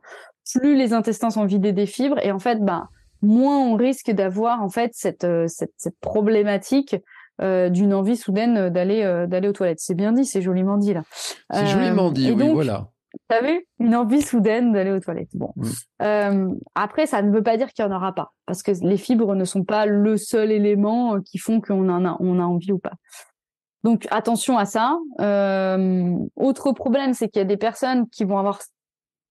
[0.54, 2.88] Plus les intestins sont vidés des fibres et en fait, bah,
[3.22, 6.96] moins on risque d'avoir en fait cette, euh, cette, cette problématique
[7.40, 9.80] euh, d'une envie soudaine d'aller euh, d'aller aux toilettes.
[9.80, 11.02] C'est bien dit, c'est joliment dit là.
[11.50, 12.88] C'est joliment dit, oui, voilà.
[13.28, 13.66] T'as vu?
[13.78, 15.34] Une envie soudaine d'aller aux toilettes.
[15.34, 15.52] Bon.
[15.56, 15.68] Mm.
[16.02, 18.96] Euh, après, ça ne veut pas dire qu'il n'y en aura pas, parce que les
[18.96, 22.72] fibres ne sont pas le seul élément qui font qu'on en a, on a envie
[22.72, 22.94] ou pas.
[23.84, 24.96] Donc attention à ça.
[25.20, 28.60] Euh, autre problème, c'est qu'il y a des personnes qui vont avoir.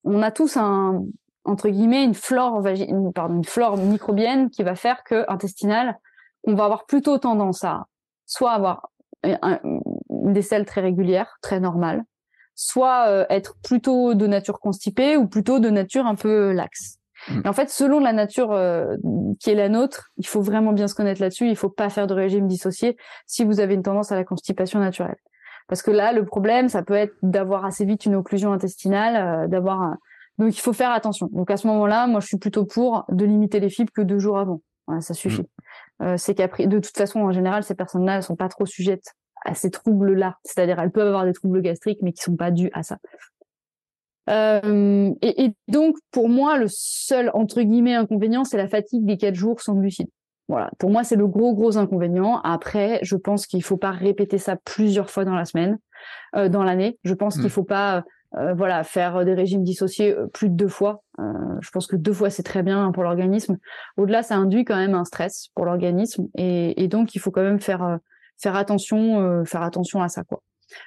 [0.03, 1.03] On a tous un
[1.43, 5.97] entre guillemets une flore une, pardon, une flore microbienne qui va faire que intestinale,
[6.43, 7.87] on va avoir plutôt tendance à
[8.25, 8.89] soit avoir
[10.09, 12.03] des selles très régulières, très normales,
[12.61, 16.99] soit euh, être plutôt de nature constipée ou plutôt de nature un peu laxe.
[17.27, 17.41] Mm.
[17.43, 18.95] Et en fait, selon la nature euh,
[19.39, 21.49] qui est la nôtre, il faut vraiment bien se connaître là-dessus.
[21.49, 24.79] Il faut pas faire de régime dissocié si vous avez une tendance à la constipation
[24.79, 25.17] naturelle.
[25.67, 29.47] Parce que là, le problème, ça peut être d'avoir assez vite une occlusion intestinale, euh,
[29.47, 29.95] d'avoir
[30.37, 31.29] donc il faut faire attention.
[31.31, 34.19] Donc à ce moment-là, moi je suis plutôt pour de limiter les fibres que deux
[34.19, 34.61] jours avant.
[34.85, 35.45] Voilà, ça suffit.
[35.99, 36.17] Mm.
[36.17, 39.55] c'est qu'après, de toute façon, en général, ces personnes-là, elles sont pas trop sujettes à
[39.55, 40.37] ces troubles-là.
[40.43, 42.97] C'est-à-dire, elles peuvent avoir des troubles gastriques, mais qui sont pas dus à ça.
[44.29, 49.17] Euh, et, et, donc, pour moi, le seul entre guillemets inconvénient, c'est la fatigue des
[49.17, 50.09] quatre jours sans glucides.
[50.47, 50.69] Voilà.
[50.79, 52.39] Pour moi, c'est le gros gros inconvénient.
[52.43, 55.79] Après, je pense qu'il faut pas répéter ça plusieurs fois dans la semaine,
[56.35, 56.99] euh, dans l'année.
[57.03, 57.49] Je pense qu'il mmh.
[57.49, 58.03] faut pas,
[58.35, 61.03] euh, voilà, faire des régimes dissociés plus de deux fois.
[61.19, 61.23] Euh,
[61.61, 63.57] je pense que deux fois c'est très bien pour l'organisme.
[63.97, 67.43] Au-delà, ça induit quand même un stress pour l'organisme, et, et, donc il faut quand
[67.43, 67.99] même faire
[68.41, 70.41] faire attention, euh, faire attention à ça, quoi.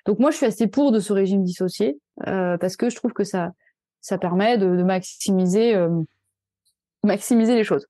[0.07, 3.13] Donc moi, je suis assez pour de ce régime dissocié euh, parce que je trouve
[3.13, 3.51] que ça,
[4.01, 5.91] ça permet de, de maximiser, euh,
[7.03, 7.87] maximiser les choses.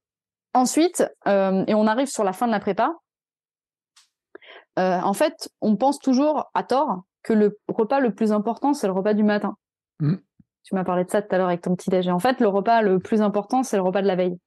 [0.55, 2.95] Ensuite, et on arrive sur la fin de la prépa.
[4.77, 8.93] en fait, on pense toujours à tort que le repas le plus important, c'est le
[8.93, 9.57] repas du matin.
[9.99, 10.15] Mmh.
[10.63, 12.15] Tu m'as parlé de ça tout à l'heure avec ton petit déjeuner.
[12.15, 14.39] En fait, le repas le plus important, c'est le repas de la veille.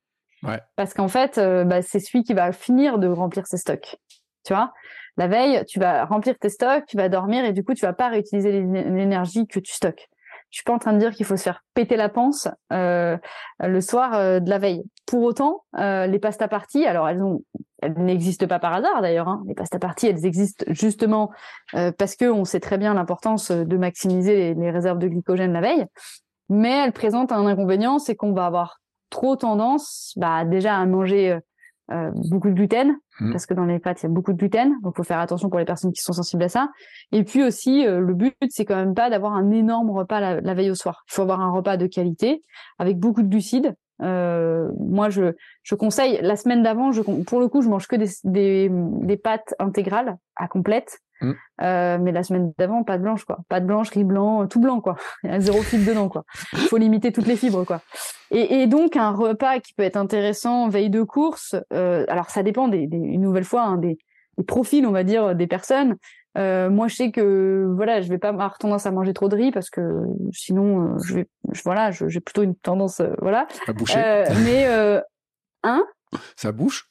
[0.44, 0.62] Ouais.
[0.78, 3.98] Parce qu'en fait, bah, c'est celui qui va finir de remplir ses stocks.
[4.46, 4.72] Tu vois?
[5.18, 7.94] La veille, tu vas remplir tes stocks, tu vas dormir et du coup, tu vas
[7.94, 10.10] pas réutiliser l'énergie que tu stockes.
[10.50, 13.18] Je suis pas en train de dire qu'il faut se faire péter la panse euh,
[13.60, 14.84] le soir euh, de la veille.
[15.06, 17.22] Pour autant, euh, les pasta parties, alors elles
[17.98, 19.28] n'existent pas par hasard d'ailleurs.
[19.28, 19.44] Hein.
[19.48, 21.32] Les pasta parties, elles existent justement
[21.98, 25.86] parce que on sait très bien l'importance de maximiser les, réserves de glycogène la veille.
[26.50, 31.38] Mais elles présentent un inconvénient, c'est qu'on va avoir trop tendance, bah, déjà à manger
[31.92, 33.32] euh, beaucoup de gluten, mmh.
[33.32, 35.50] parce que dans les pâtes, il y a beaucoup de gluten, donc faut faire attention
[35.50, 36.70] pour les personnes qui sont sensibles à ça.
[37.14, 40.54] Et puis aussi, euh, le but, c'est quand même pas d'avoir un énorme repas la,
[40.54, 41.04] veille au soir.
[41.10, 42.44] Il faut avoir un repas de qualité,
[42.78, 43.74] avec beaucoup de glucides.
[44.02, 45.34] Euh, moi, je,
[45.64, 49.18] je conseille, la semaine d'avant, je, pour le coup, je mange que des, des, des
[49.18, 51.32] pâtes intégrales à complète, Mm.
[51.62, 53.40] Euh, mais la semaine d'avant, pas de blanche, quoi.
[53.50, 54.96] Pas de blanche, riz blanc, tout blanc, quoi.
[55.24, 56.24] Il y a zéro fibre dedans, quoi.
[56.54, 57.82] Il faut limiter toutes les fibres, quoi.
[58.32, 62.44] Et, et, donc, un repas qui peut être intéressant veille de course, euh, alors ça
[62.44, 63.98] dépend des, des, une nouvelle fois, hein, des,
[64.38, 65.96] des, profils, on va dire, des personnes.
[66.38, 69.36] Euh, moi, je sais que voilà, je vais pas avoir tendance à manger trop de
[69.36, 69.82] riz parce que
[70.32, 73.48] sinon, euh, je vais, je, voilà, j'ai plutôt une tendance, euh, voilà.
[73.68, 74.26] À boucher.
[74.44, 74.68] mais
[75.64, 75.86] hein?
[76.36, 76.88] Ça bouche?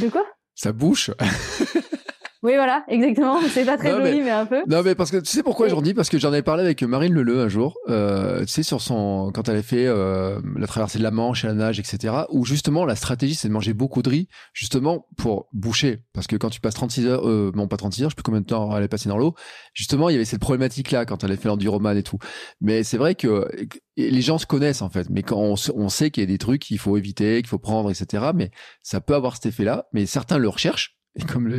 [0.00, 0.24] De quoi?
[0.54, 1.10] Ça bouche?
[2.42, 3.40] Oui, voilà, exactement.
[3.50, 4.30] C'est pas très joli, mais...
[4.30, 4.62] un peu.
[4.68, 5.92] Non, mais parce que tu sais pourquoi j'en dis?
[5.92, 7.76] Parce que j'en ai parlé avec Marine Leleu un jour.
[7.88, 11.44] Euh, tu sais, sur son quand elle a fait euh, la traversée de la Manche,
[11.44, 12.14] à la nage, etc.
[12.30, 16.04] Où justement la stratégie, c'est de manger beaucoup de riz, justement pour boucher.
[16.12, 18.22] Parce que quand tu passes 36 heures, euh, non pas 36 heures, je sais plus
[18.22, 19.34] combien de temps elle est passée dans l'eau.
[19.74, 22.18] Justement, il y avait cette problématique-là quand elle a fait l'enduroman et tout.
[22.60, 23.48] Mais c'est vrai que
[23.96, 25.08] les gens se connaissent en fait.
[25.10, 27.58] Mais quand on, on sait qu'il y a des trucs qu'il faut éviter, qu'il faut
[27.58, 28.30] prendre, etc.
[28.32, 28.52] Mais
[28.84, 29.86] ça peut avoir cet effet-là.
[29.92, 31.50] Mais certains le recherchent et comme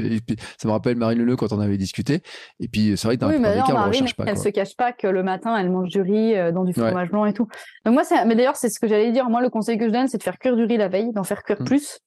[0.58, 2.22] ça me rappelle Marine Leleu quand on avait discuté.
[2.60, 4.26] Et puis c'est vrai que dans oui, mais cas, on recherche pas.
[4.28, 7.10] Elle se cache pas que le matin elle mange du riz euh, dans du fromage
[7.10, 7.48] blanc et tout.
[7.86, 9.30] Donc moi, mais d'ailleurs c'est ce que j'allais dire.
[9.30, 11.24] Moi, le conseil que je donne, c'est de faire cuire du riz la veille, d'en
[11.24, 11.66] faire cuire mmh.
[11.66, 12.00] plus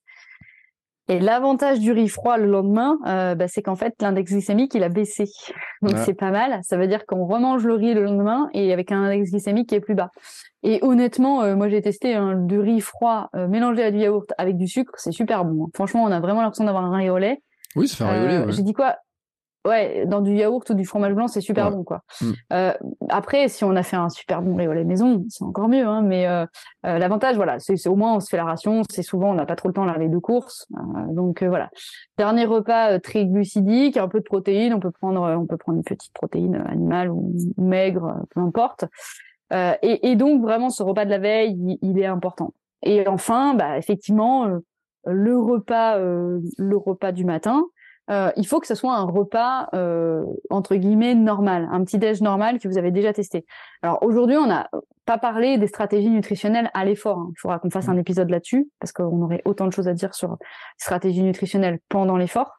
[1.09, 4.85] et l'avantage du riz froid le lendemain, euh, bah, c'est qu'en fait l'index glycémique il
[4.85, 5.25] a baissé,
[5.83, 6.61] donc c'est pas mal.
[6.63, 9.75] Ça veut dire qu'on remange le riz le lendemain et avec un index glycémique qui
[9.75, 10.11] est plus bas.
[10.63, 14.33] Et honnêtement, euh, moi j'ai testé un du riz froid euh, mélangé à du yaourt
[14.39, 15.65] avec du sucre, c'est super bon.
[15.65, 15.71] Hein.
[15.75, 17.43] Franchement, on a vraiment l'impression d'avoir un riz au lait.
[17.75, 18.39] Oui, ça fait rigoler.
[18.39, 18.53] Ouais.
[18.53, 18.97] J'ai dit quoi?
[19.65, 22.03] Ouais, dans du yaourt ou du fromage blanc, c'est super bon, quoi.
[22.21, 22.31] Mm.
[22.53, 22.73] Euh,
[23.09, 25.87] après, si on a fait un super bon riz au lait maison, c'est encore mieux.
[25.87, 26.45] Hein, mais euh,
[26.85, 28.83] euh, l'avantage, voilà, c'est au moins on se fait la ration.
[28.91, 30.67] C'est souvent on n'a pas trop le temps la veille de course,
[31.11, 31.71] donc voilà.
[32.19, 34.75] Dernier repas très glucidique, un peu de protéines.
[34.75, 38.85] On peut prendre, on peut prendre une petite protéine animale ou maigre, peu importe.
[39.53, 42.55] Et, et, donc vraiment, ce repas de la veille, il, il est important.
[42.83, 44.59] Et enfin, bah effectivement,
[45.05, 47.65] le repas, le repas du matin
[48.11, 52.21] euh, il faut que ce soit un repas euh, entre guillemets normal, un petit déj
[52.21, 53.47] normal que vous avez déjà testé.
[53.83, 54.69] Alors aujourd'hui, on n'a
[55.05, 57.19] pas parlé des stratégies nutritionnelles à l'effort.
[57.19, 57.29] Hein.
[57.31, 60.15] Il faudra qu'on fasse un épisode là-dessus parce qu'on aurait autant de choses à dire
[60.15, 60.37] sur les
[60.79, 62.59] stratégies nutritionnelles pendant l'effort.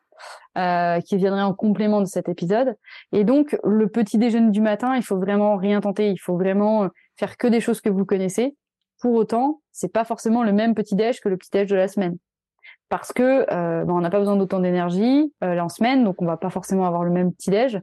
[0.57, 2.75] Euh, qui viendrait en complément de cet épisode.
[3.11, 6.11] Et donc, le petit déjeuner du matin, il faut vraiment rien tenter.
[6.11, 6.87] Il faut vraiment
[7.17, 8.55] faire que des choses que vous connaissez.
[9.01, 11.87] Pour autant, c'est pas forcément le même petit déj que le petit déj de la
[11.87, 12.17] semaine
[12.93, 16.37] parce que euh, on n'a pas besoin d'autant d'énergie euh, en semaine, donc on va
[16.37, 17.81] pas forcément avoir le même petit déj.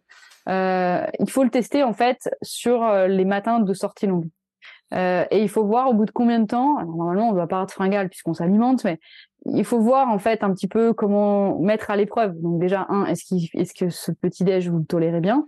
[0.48, 4.28] Euh, il faut le tester en fait sur les matins de sortie longue.
[4.92, 6.76] Et il faut voir au bout de combien de temps.
[6.76, 9.00] Alors, normalement, on doit pas être fringal puisqu'on s'alimente, mais
[9.46, 12.40] il faut voir en fait un petit peu comment mettre à l'épreuve.
[12.40, 15.44] Donc déjà, un, est-ce que ce petit déj vous le tolérez bien?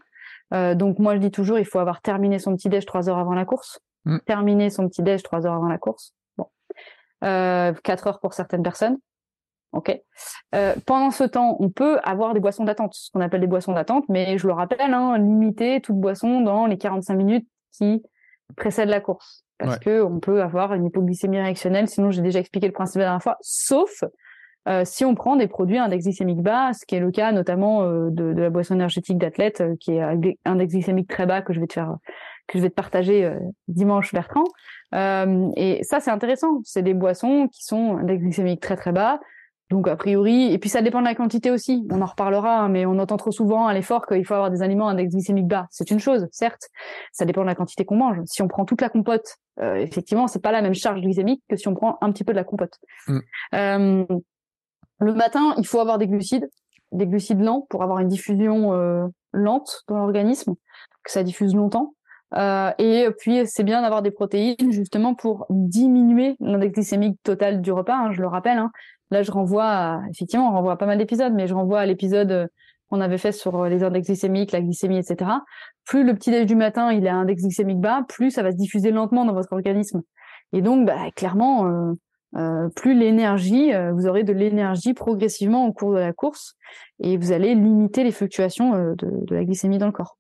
[0.51, 3.35] Donc moi, je dis toujours, il faut avoir terminé son petit déj trois heures avant
[3.35, 3.79] la course.
[4.07, 4.19] Mm.
[4.27, 6.15] Terminer son petit déj trois heures avant la course.
[6.37, 6.47] Bon,
[7.21, 8.99] quatre heures pour certaines personnes.
[9.73, 9.99] Ok.
[10.55, 13.73] Euh, pendant ce temps, on peut avoir des boissons d'attente, ce qu'on appelle des boissons
[13.73, 18.03] d'attente, mais je le rappelle, hein, limiter toute boisson dans les 45 minutes qui
[18.57, 21.89] précèdent la course, parce que on peut avoir une hypoglycémie réactionnelle.
[21.89, 24.05] Sinon, j'ai déjà expliqué le principe la dernière fois, sauf
[24.69, 27.83] euh, si on prend des produits index glycémique bas, ce qui est le cas notamment
[27.83, 31.53] euh, de, de, la boisson énergétique d'athlète, euh, qui est index glycémique très bas que
[31.53, 31.97] je vais te faire,
[32.47, 34.45] que je vais te partager euh, dimanche, Bertrand.
[35.57, 36.61] et ça, c'est intéressant.
[36.65, 39.19] C'est des boissons qui sont index glycémique très très bas,
[39.73, 41.87] donc a priori, et puis ça dépend de la quantité aussi.
[41.91, 44.63] On en reparlera, hein, mais on entend trop souvent à l'effort qu'il faut avoir des
[44.63, 45.67] aliments à index glycémique bas.
[45.71, 46.69] C'est une chose, certes.
[47.11, 48.19] Ça dépend de la quantité qu'on mange.
[48.27, 51.57] Si on prend toute la compote, euh, effectivement, c'est pas la même charge glycémique que
[51.57, 52.79] si on prend un petit peu de la compote.
[53.09, 53.19] Mm.
[53.55, 54.05] Euh,
[55.01, 56.49] le matin, il faut avoir des glucides,
[56.93, 60.55] des glucides lents pour avoir une diffusion euh, lente dans l'organisme,
[61.03, 61.95] que ça diffuse longtemps.
[62.35, 67.73] Euh, et puis c'est bien d'avoir des protéines justement pour diminuer l'index glycémique total du
[67.73, 67.97] repas.
[67.97, 68.71] Hein, je le rappelle, hein,
[69.13, 72.33] Là, je renvoie effectivement, on renvoie à pas mal d'épisodes, mais je renvoie à l'épisode
[72.33, 72.47] euh,
[72.89, 75.31] qu'on avait fait sur euh, les index glycémiques, la glycémie, etc.
[75.85, 78.53] Plus le petit déj du matin, il a un index glycémique bas, plus ça va
[78.53, 80.01] se diffuser lentement dans votre organisme.
[80.55, 81.95] Et donc, bah, clairement,
[82.37, 86.55] euh, plus l'énergie, vous aurez de l'énergie progressivement au cours de la course,
[86.99, 90.17] et vous allez limiter les fluctuations de, de, la glycémie dans le corps.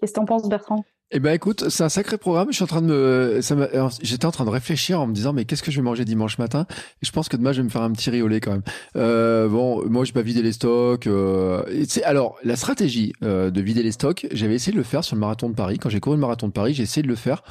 [0.00, 0.82] Qu'est-ce que t'en penses, Bertrand?
[1.12, 2.48] Eh ben écoute, c'est un sacré programme.
[2.50, 3.56] Je suis en train de me, ça
[4.00, 6.38] j'étais en train de réfléchir en me disant mais qu'est-ce que je vais manger dimanche
[6.38, 6.66] matin?
[7.02, 8.52] Et je pense que demain je vais me faire un petit riz au lait quand
[8.52, 8.62] même.
[8.94, 11.08] Euh, bon, moi je vais pas vider les stocks.
[11.08, 11.64] Euh,
[12.04, 15.20] alors la stratégie euh, de vider les stocks, j'avais essayé de le faire sur le
[15.20, 15.78] marathon de Paris.
[15.78, 17.42] Quand j'ai couru le marathon de Paris, j'ai essayé de le faire.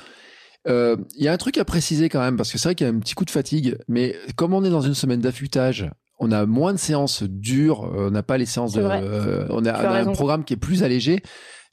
[0.69, 2.88] Euh, Il y a un truc à préciser quand même parce que c'est vrai qu'il
[2.88, 5.90] y a un petit coup de fatigue, mais comme on est dans une semaine d'affûtage,
[6.19, 9.65] on a moins de séances dures, euh, on n'a pas les séances de, euh, on
[9.65, 11.22] a, on a un programme qui est plus allégé.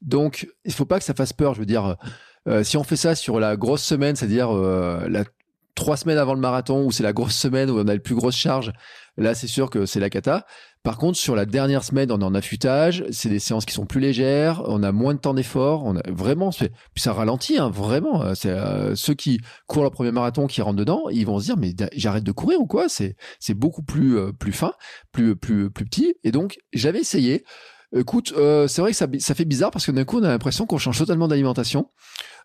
[0.06, 1.54] Donc, il faut pas que ça fasse peur.
[1.54, 1.96] Je veux dire,
[2.48, 5.24] euh, si on fait ça sur la grosse semaine, c'est-à-dire euh, la
[5.74, 8.14] trois semaines avant le marathon, où c'est la grosse semaine où on a le plus
[8.14, 8.72] grosse charge,
[9.18, 10.46] là, c'est sûr que c'est la cata.
[10.82, 13.86] Par contre, sur la dernière semaine, on est en affûtage, c'est des séances qui sont
[13.86, 17.68] plus légères, on a moins de temps d'effort, on a vraiment, puis ça ralentit, hein,
[17.68, 18.34] vraiment.
[18.34, 21.56] C'est euh, ceux qui courent le premier marathon, qui rentrent dedans, ils vont se dire
[21.56, 22.88] mais j'arrête de courir ou quoi?
[22.88, 24.72] C'est c'est beaucoup plus euh, plus fin,
[25.12, 26.14] plus plus plus petit.
[26.24, 27.44] Et donc j'avais essayé.
[27.96, 30.28] Écoute, euh, c'est vrai que ça, ça fait bizarre parce que d'un coup, on a
[30.28, 31.90] l'impression qu'on change totalement d'alimentation.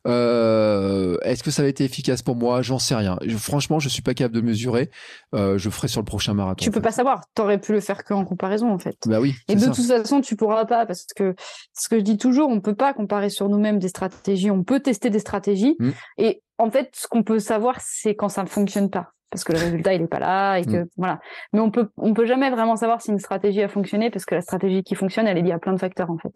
[0.08, 2.62] Euh, Est-ce que ça a été efficace pour moi?
[2.62, 3.18] J'en sais rien.
[3.24, 4.90] Je, franchement, je suis pas capable de mesurer.
[5.36, 6.64] Euh, je ferai sur le prochain marathon.
[6.64, 7.22] Tu peux pas savoir.
[7.36, 8.96] T'aurais pu le faire qu'en comparaison, en fait.
[9.06, 9.36] Bah oui.
[9.48, 9.72] Et de ça.
[9.72, 11.36] toute façon, tu pourras pas parce que
[11.74, 14.50] ce que je dis toujours, on peut pas comparer sur nous-mêmes des stratégies.
[14.50, 15.76] On peut tester des stratégies.
[15.80, 15.90] Mm.
[16.18, 19.12] Et en fait, ce qu'on peut savoir, c'est quand ça ne fonctionne pas.
[19.32, 20.88] Parce que le résultat, il est pas là et que, Mm.
[20.98, 21.20] voilà.
[21.54, 24.36] Mais on peut, on peut jamais vraiment savoir si une stratégie a fonctionné parce que
[24.36, 26.34] la stratégie qui fonctionne, elle est liée à plein de facteurs, en fait.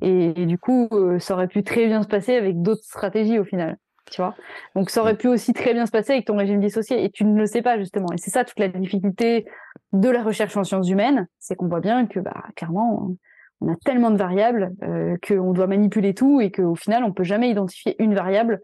[0.00, 3.38] Et, et du coup, euh, ça aurait pu très bien se passer avec d'autres stratégies
[3.38, 3.76] au final.
[4.10, 4.34] Tu vois
[4.74, 7.24] Donc, ça aurait pu aussi très bien se passer avec ton régime dissocié et tu
[7.24, 8.08] ne le sais pas, justement.
[8.12, 9.46] Et c'est ça toute la difficulté
[9.92, 13.12] de la recherche en sciences humaines, c'est qu'on voit bien que, bah, clairement,
[13.60, 17.22] on a tellement de variables euh, qu'on doit manipuler tout et qu'au final, on peut
[17.22, 18.60] jamais identifier une variable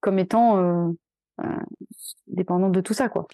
[0.00, 0.88] comme étant euh,
[2.26, 3.26] dépendante de tout ça, quoi.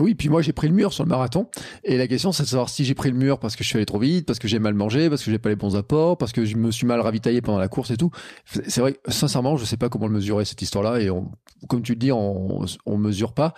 [0.00, 1.46] Oui, puis moi j'ai pris le mur sur le marathon
[1.84, 3.76] et la question c'est de savoir si j'ai pris le mur parce que je suis
[3.76, 6.16] allé trop vite, parce que j'ai mal mangé, parce que j'ai pas les bons apports,
[6.16, 8.10] parce que je me suis mal ravitaillé pendant la course et tout.
[8.46, 11.30] C'est vrai, sincèrement, je sais pas comment le mesurer cette histoire-là et on,
[11.68, 13.54] comme tu le dis, on, on mesure pas.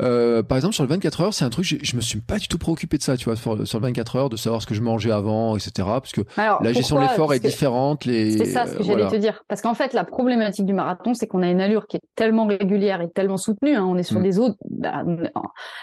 [0.00, 2.38] Euh, par exemple, sur le 24 heures, c'est un truc, je, je me suis pas
[2.38, 4.66] du tout préoccupé de ça, tu vois, sur, sur le 24 heures, de savoir ce
[4.66, 5.72] que je mangeais avant, etc.
[5.86, 8.04] Parce que Alors, la gestion de l'effort est différente.
[8.04, 9.44] Les, C'est ça ce que j'allais te dire.
[9.48, 12.46] Parce qu'en fait, la problématique du marathon, c'est qu'on a une allure qui est tellement
[12.46, 13.76] régulière et tellement soutenue.
[13.76, 13.84] hein.
[13.84, 14.22] On est sur Mm.
[14.22, 14.34] des
[14.70, 15.02] bah,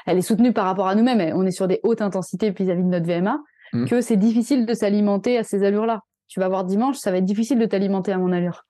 [0.06, 1.36] elle est soutenue par rapport à nous-mêmes.
[1.36, 3.40] On est sur des hautes intensités vis-à-vis de notre VMA,
[3.73, 3.86] Mm.
[3.86, 6.02] que c'est difficile de s'alimenter à ces allures-là.
[6.28, 8.65] Tu vas voir dimanche, ça va être difficile de t'alimenter à mon allure.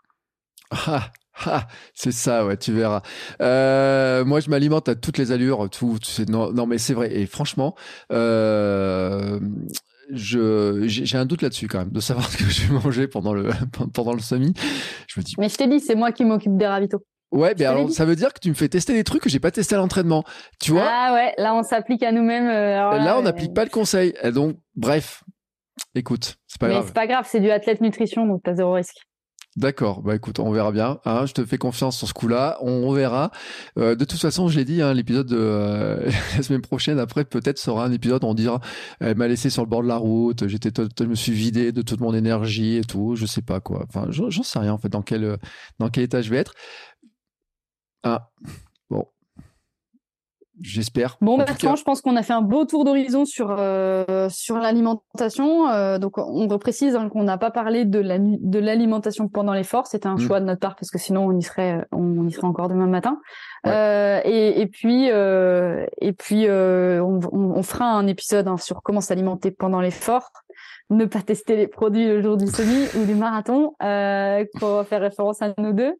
[0.69, 1.09] Ah,
[1.45, 3.01] ah, c'est ça, ouais, tu verras.
[3.41, 5.97] Euh, moi, je m'alimente à toutes les allures, tout.
[6.29, 7.13] non, non, mais c'est vrai.
[7.15, 7.75] Et franchement,
[8.11, 9.39] euh,
[10.11, 13.07] je j'ai j'ai un doute là-dessus quand même, de savoir ce que je vais manger
[13.07, 13.49] pendant le
[13.93, 14.53] pendant le semi.
[15.07, 17.03] Je me dis, Mais je t'ai dit, c'est moi qui m'occupe des ravitaux.
[17.31, 19.29] Ouais, mais t'avais alors ça veut dire que tu me fais tester des trucs que
[19.29, 20.23] j'ai pas testé à l'entraînement.
[20.59, 22.47] Tu vois, ah ouais, là on s'applique à nous-mêmes.
[22.47, 24.13] euh, là, on euh, n'applique pas le conseil.
[24.23, 25.23] Et donc, bref,
[25.95, 26.85] écoute, c'est pas Mais grave.
[26.87, 28.97] c'est pas grave, c'est du athlète nutrition, donc t'as zéro risque.
[29.57, 30.99] D'accord, bah écoute, on verra bien.
[31.03, 33.31] Hein, je te fais confiance sur ce coup-là, on, on verra.
[33.77, 37.25] Euh, de toute façon, je l'ai dit, hein, l'épisode de euh, la semaine prochaine, après
[37.25, 38.61] peut-être sera un épisode où on dira,
[39.01, 41.81] elle m'a laissé sur le bord de la route, j'étais, je me suis vidé de
[41.81, 43.83] toute mon énergie et tout, je sais pas quoi.
[43.89, 45.37] Enfin, j'en sais rien en fait dans quel euh,
[45.79, 46.53] dans quel état je vais être.
[48.03, 48.29] Ah,
[48.89, 49.05] bon,
[50.61, 51.17] j'espère.
[51.21, 55.69] Bon, Bertrand, je pense qu'on a fait un beau tour d'horizon sur euh, sur l'alimentation.
[55.69, 59.53] Euh, donc, on reprécise hein, qu'on n'a pas parlé de la nu- de l'alimentation pendant
[59.53, 59.87] l'effort.
[59.87, 60.19] C'était un Mm.
[60.19, 62.87] choix de notre part parce que sinon on y serait on y serait encore demain
[62.87, 63.19] matin.
[63.63, 63.71] Ouais.
[63.71, 69.01] Euh, et, et puis et puis on, on, on fera un épisode hein, sur comment
[69.01, 70.31] s'alimenter pendant l'effort.
[70.89, 73.75] Ne pas tester les produits le jour du semi ou du marathon
[74.59, 75.93] pour faire référence à nous deux.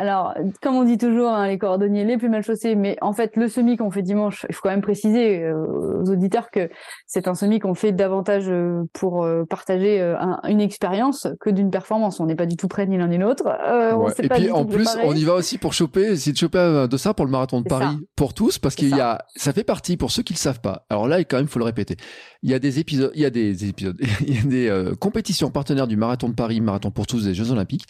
[0.00, 3.36] Alors, comme on dit toujours, hein, les cordonniers les plus mal chaussés, mais en fait,
[3.36, 6.70] le semi qu'on fait dimanche, il faut quand même préciser euh, aux auditeurs que
[7.06, 11.70] c'est un semi qu'on fait davantage euh, pour euh, partager un- une expérience que d'une
[11.70, 12.18] performance.
[12.18, 13.44] On n'est pas du tout prêts ni l'un ni l'autre.
[13.44, 14.12] Ouais.
[14.24, 15.06] Et pas puis en plus, préparé.
[15.06, 17.68] on y va aussi pour choper, essayer de choper un dossard pour le marathon de
[17.68, 17.98] Paris ça.
[18.16, 19.10] pour tous, parce qu'il y ça.
[19.12, 20.86] a, ça fait partie pour ceux qui le savent pas.
[20.88, 21.96] Alors là, quand même, il faut le répéter.
[22.42, 24.94] Il y a des épisodes, il y a des épisodes, il y a des euh,
[24.94, 27.84] compétitions partenaires du marathon de Paris, marathon pour tous des Jeux Olympiques,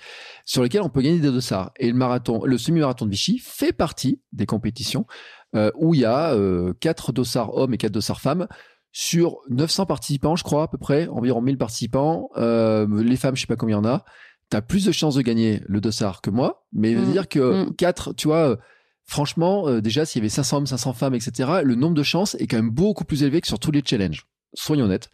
[0.45, 1.71] sur lesquelles on peut gagner des dossards.
[1.79, 5.07] Et le marathon, le semi-marathon de Vichy fait partie des compétitions
[5.55, 8.47] euh, où il y a euh, quatre dossards hommes et quatre dossards femmes
[8.93, 12.29] sur 900 participants, je crois à peu près, environ 1000 participants.
[12.37, 14.05] Euh, les femmes, je sais pas combien il y en a.
[14.49, 17.13] T'as plus de chances de gagner le dossard que moi, mais veut Mm.
[17.13, 17.77] dire que Mm.
[17.77, 18.57] quatre, tu vois, euh,
[19.05, 22.35] franchement, euh, déjà s'il y avait 500 hommes, 500 femmes, etc., le nombre de chances
[22.41, 24.27] est quand même beaucoup plus élevé que sur tous les challenges.
[24.55, 25.11] Soyons honnêtes.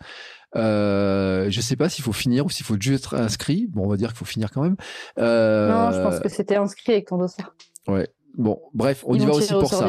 [0.55, 3.67] Euh, je sais pas s'il faut finir ou s'il faut juste être inscrit.
[3.69, 4.77] Bon, on va dire qu'il faut finir quand même.
[5.19, 7.55] Euh, Non, je pense que c'était inscrit avec ton dossard.
[7.89, 8.09] Ouais.
[8.39, 9.87] Bon, bref, on Ils y va aussi pour ça.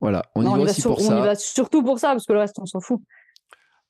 [0.00, 1.18] Voilà, on Non, y va y va aussi sur- pour on ça.
[1.18, 3.00] y va surtout pour ça, parce que le reste, on s'en fout.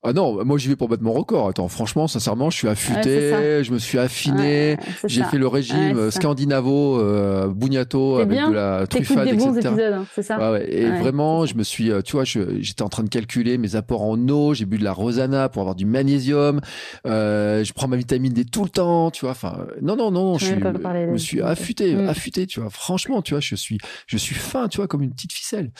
[0.05, 1.47] Ah non, moi j'y vais pour battre mon record.
[1.47, 5.47] Attends, franchement, sincèrement, je suis affûté, Ouais, je me suis affiné, Ouais, j'ai fait le
[5.47, 9.69] régime Ouais, scandinavo, euh, bugnato avec bien, de la truffade, des bons etc.
[9.73, 10.73] épisodes, hein, c'est ça Ouais, ouais.
[10.73, 13.75] Et vraiment, je me suis, euh, tu vois, je- j'étais en train de calculer mes
[13.77, 14.53] apports en eau.
[14.53, 16.59] J'ai bu de la rosana pour avoir du magnésium.
[17.07, 19.31] Euh, je prends ma vitamine D tout le temps, tu vois.
[19.31, 22.09] Enfin, euh, non, non, non, je suis, je me suis affûté, Mm.
[22.09, 22.69] affûté, tu vois.
[22.69, 23.77] Franchement, tu vois, je suis,
[24.07, 25.71] je suis fin, tu vois, comme une petite ficelle.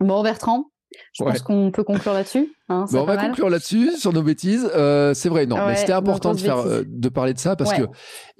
[0.00, 0.66] Bon, Bertrand,
[1.12, 1.32] je Ouais.
[1.32, 2.52] pense qu'on peut conclure là-dessus.
[2.68, 3.28] Hein, Bon, on va mal.
[3.28, 4.68] conclure là-dessus sur nos bêtises.
[4.74, 7.70] Euh, c'est vrai, non, mais c'était important de faire, euh, de parler de ça parce
[7.70, 7.78] Ouais.
[7.78, 7.86] que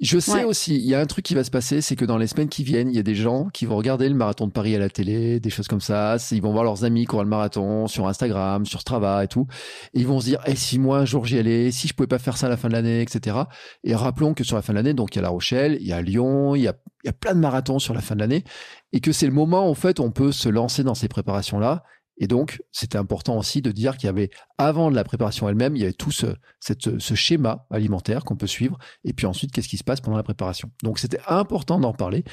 [0.01, 2.17] je sais aussi, il y a un truc qui va se passer, c'est que dans
[2.17, 4.51] les semaines qui viennent, il y a des gens qui vont regarder le marathon de
[4.51, 6.17] Paris à la télé, des choses comme ça.
[6.31, 9.47] Ils vont voir leurs amis auront le marathon sur Instagram, sur Strava et tout,
[9.93, 12.07] et ils vont se dire, eh, si moi un jour j'y allais, si je pouvais
[12.07, 13.37] pas faire ça à la fin de l'année, etc.
[13.85, 15.87] Et rappelons que sur la fin de l'année, donc il y a La Rochelle, il
[15.87, 16.73] y a Lyon, il y a,
[17.03, 18.43] il y a plein de marathons sur la fin de l'année,
[18.91, 21.59] et que c'est le moment en fait où on peut se lancer dans ces préparations
[21.59, 21.83] là.
[22.19, 25.75] Et donc, c'était important aussi de dire qu'il y avait, avant de la préparation elle-même,
[25.75, 26.27] il y avait tout ce,
[26.59, 28.77] cette, ce schéma alimentaire qu'on peut suivre.
[29.03, 30.71] Et puis ensuite, qu'est-ce qui se passe pendant la préparation?
[30.83, 32.23] Donc, c'était important d'en parler.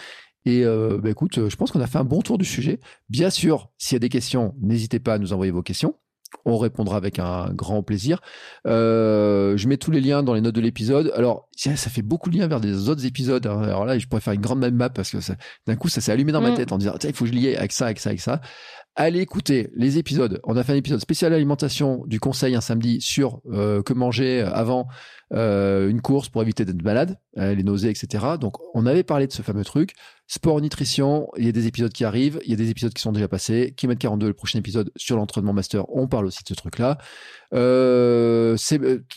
[0.47, 2.81] Et euh, bah, écoute, je pense qu'on a fait un bon tour du sujet.
[3.09, 5.95] Bien sûr, s'il y a des questions, n'hésitez pas à nous envoyer vos questions.
[6.45, 8.21] On répondra avec un grand plaisir.
[8.67, 11.13] Euh, je mets tous les liens dans les notes de l'épisode.
[11.15, 13.47] Alors, ça fait beaucoup de liens vers des autres épisodes.
[13.47, 13.63] hein.
[13.63, 15.19] Alors là, je pourrais faire une grande map parce que
[15.67, 16.57] d'un coup, ça s'est allumé dans ma Mm.
[16.57, 18.41] tête en disant, il faut que je lie avec ça, avec ça, avec ça.
[18.97, 20.41] Allez écouter les épisodes.
[20.45, 24.43] On a fait un épisode spécial alimentation du conseil un samedi sur euh, que manger
[24.43, 24.87] avant
[25.33, 28.25] euh, une course pour éviter d'être malade, euh, les nausées, etc.
[28.41, 29.95] Donc, on avait parlé de ce fameux truc.
[30.29, 33.03] Sport, nutrition, il y a des épisodes qui arrivent, il y a des épisodes qui
[33.03, 33.75] sont déjà passés.
[33.77, 36.99] Kilomètre 42, le prochain épisode sur l'entraînement master, on parle aussi de ce truc-là.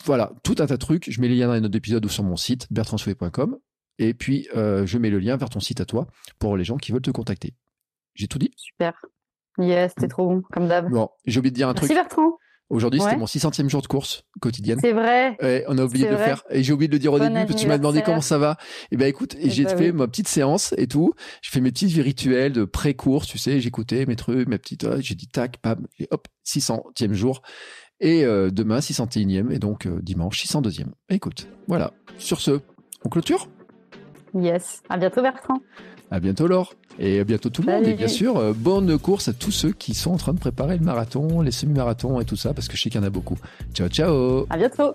[0.04, 1.08] Voilà, tout un tas de trucs.
[1.08, 3.56] Je mets les liens dans les notes d'épisode ou sur mon site, bertrandsouet.com.
[4.00, 6.08] Et puis, je mets le lien vers ton site à toi
[6.40, 7.54] pour les gens qui veulent te contacter.
[8.14, 9.00] J'ai tout dit Super.
[9.58, 10.90] Yes, c'était trop bon, comme d'hab.
[10.90, 11.96] Bon, j'ai oublié de dire un Merci truc.
[11.98, 12.32] Bertrand.
[12.70, 14.78] Aujourd'hui, c'était mon 600e jour de course quotidienne.
[14.82, 15.38] C'est vrai.
[15.40, 16.44] Ouais, on a oublié de le faire.
[16.50, 18.20] Et j'ai oublié de le dire au Bon début parce que tu m'as demandé comment
[18.20, 18.58] ça va.
[18.92, 19.92] Et ben écoute, et Eh j'ai ben fait oui.
[19.96, 21.14] ma petite séance et tout.
[21.40, 25.14] J'ai fait mes petits rituels de pré-course, tu sais, j'écoutais mes trucs, mes petites, j'ai
[25.14, 27.40] dit tac, pam, et hop, 600e jour.
[28.00, 30.88] Et euh, demain, 601e, et donc euh, dimanche, 602e.
[31.08, 31.92] Écoute, voilà.
[32.18, 32.60] Sur ce,
[33.02, 33.48] on clôture?
[34.34, 34.82] Yes.
[34.90, 35.58] À bientôt Bertrand.
[36.10, 36.74] À bientôt Laure.
[36.98, 37.86] Et à bientôt tout le monde.
[37.86, 40.76] Et bien sûr, euh, bonne course à tous ceux qui sont en train de préparer
[40.76, 43.10] le marathon, les semi-marathons et tout ça, parce que je sais qu'il y en a
[43.10, 43.38] beaucoup.
[43.74, 44.94] Ciao, ciao À bientôt.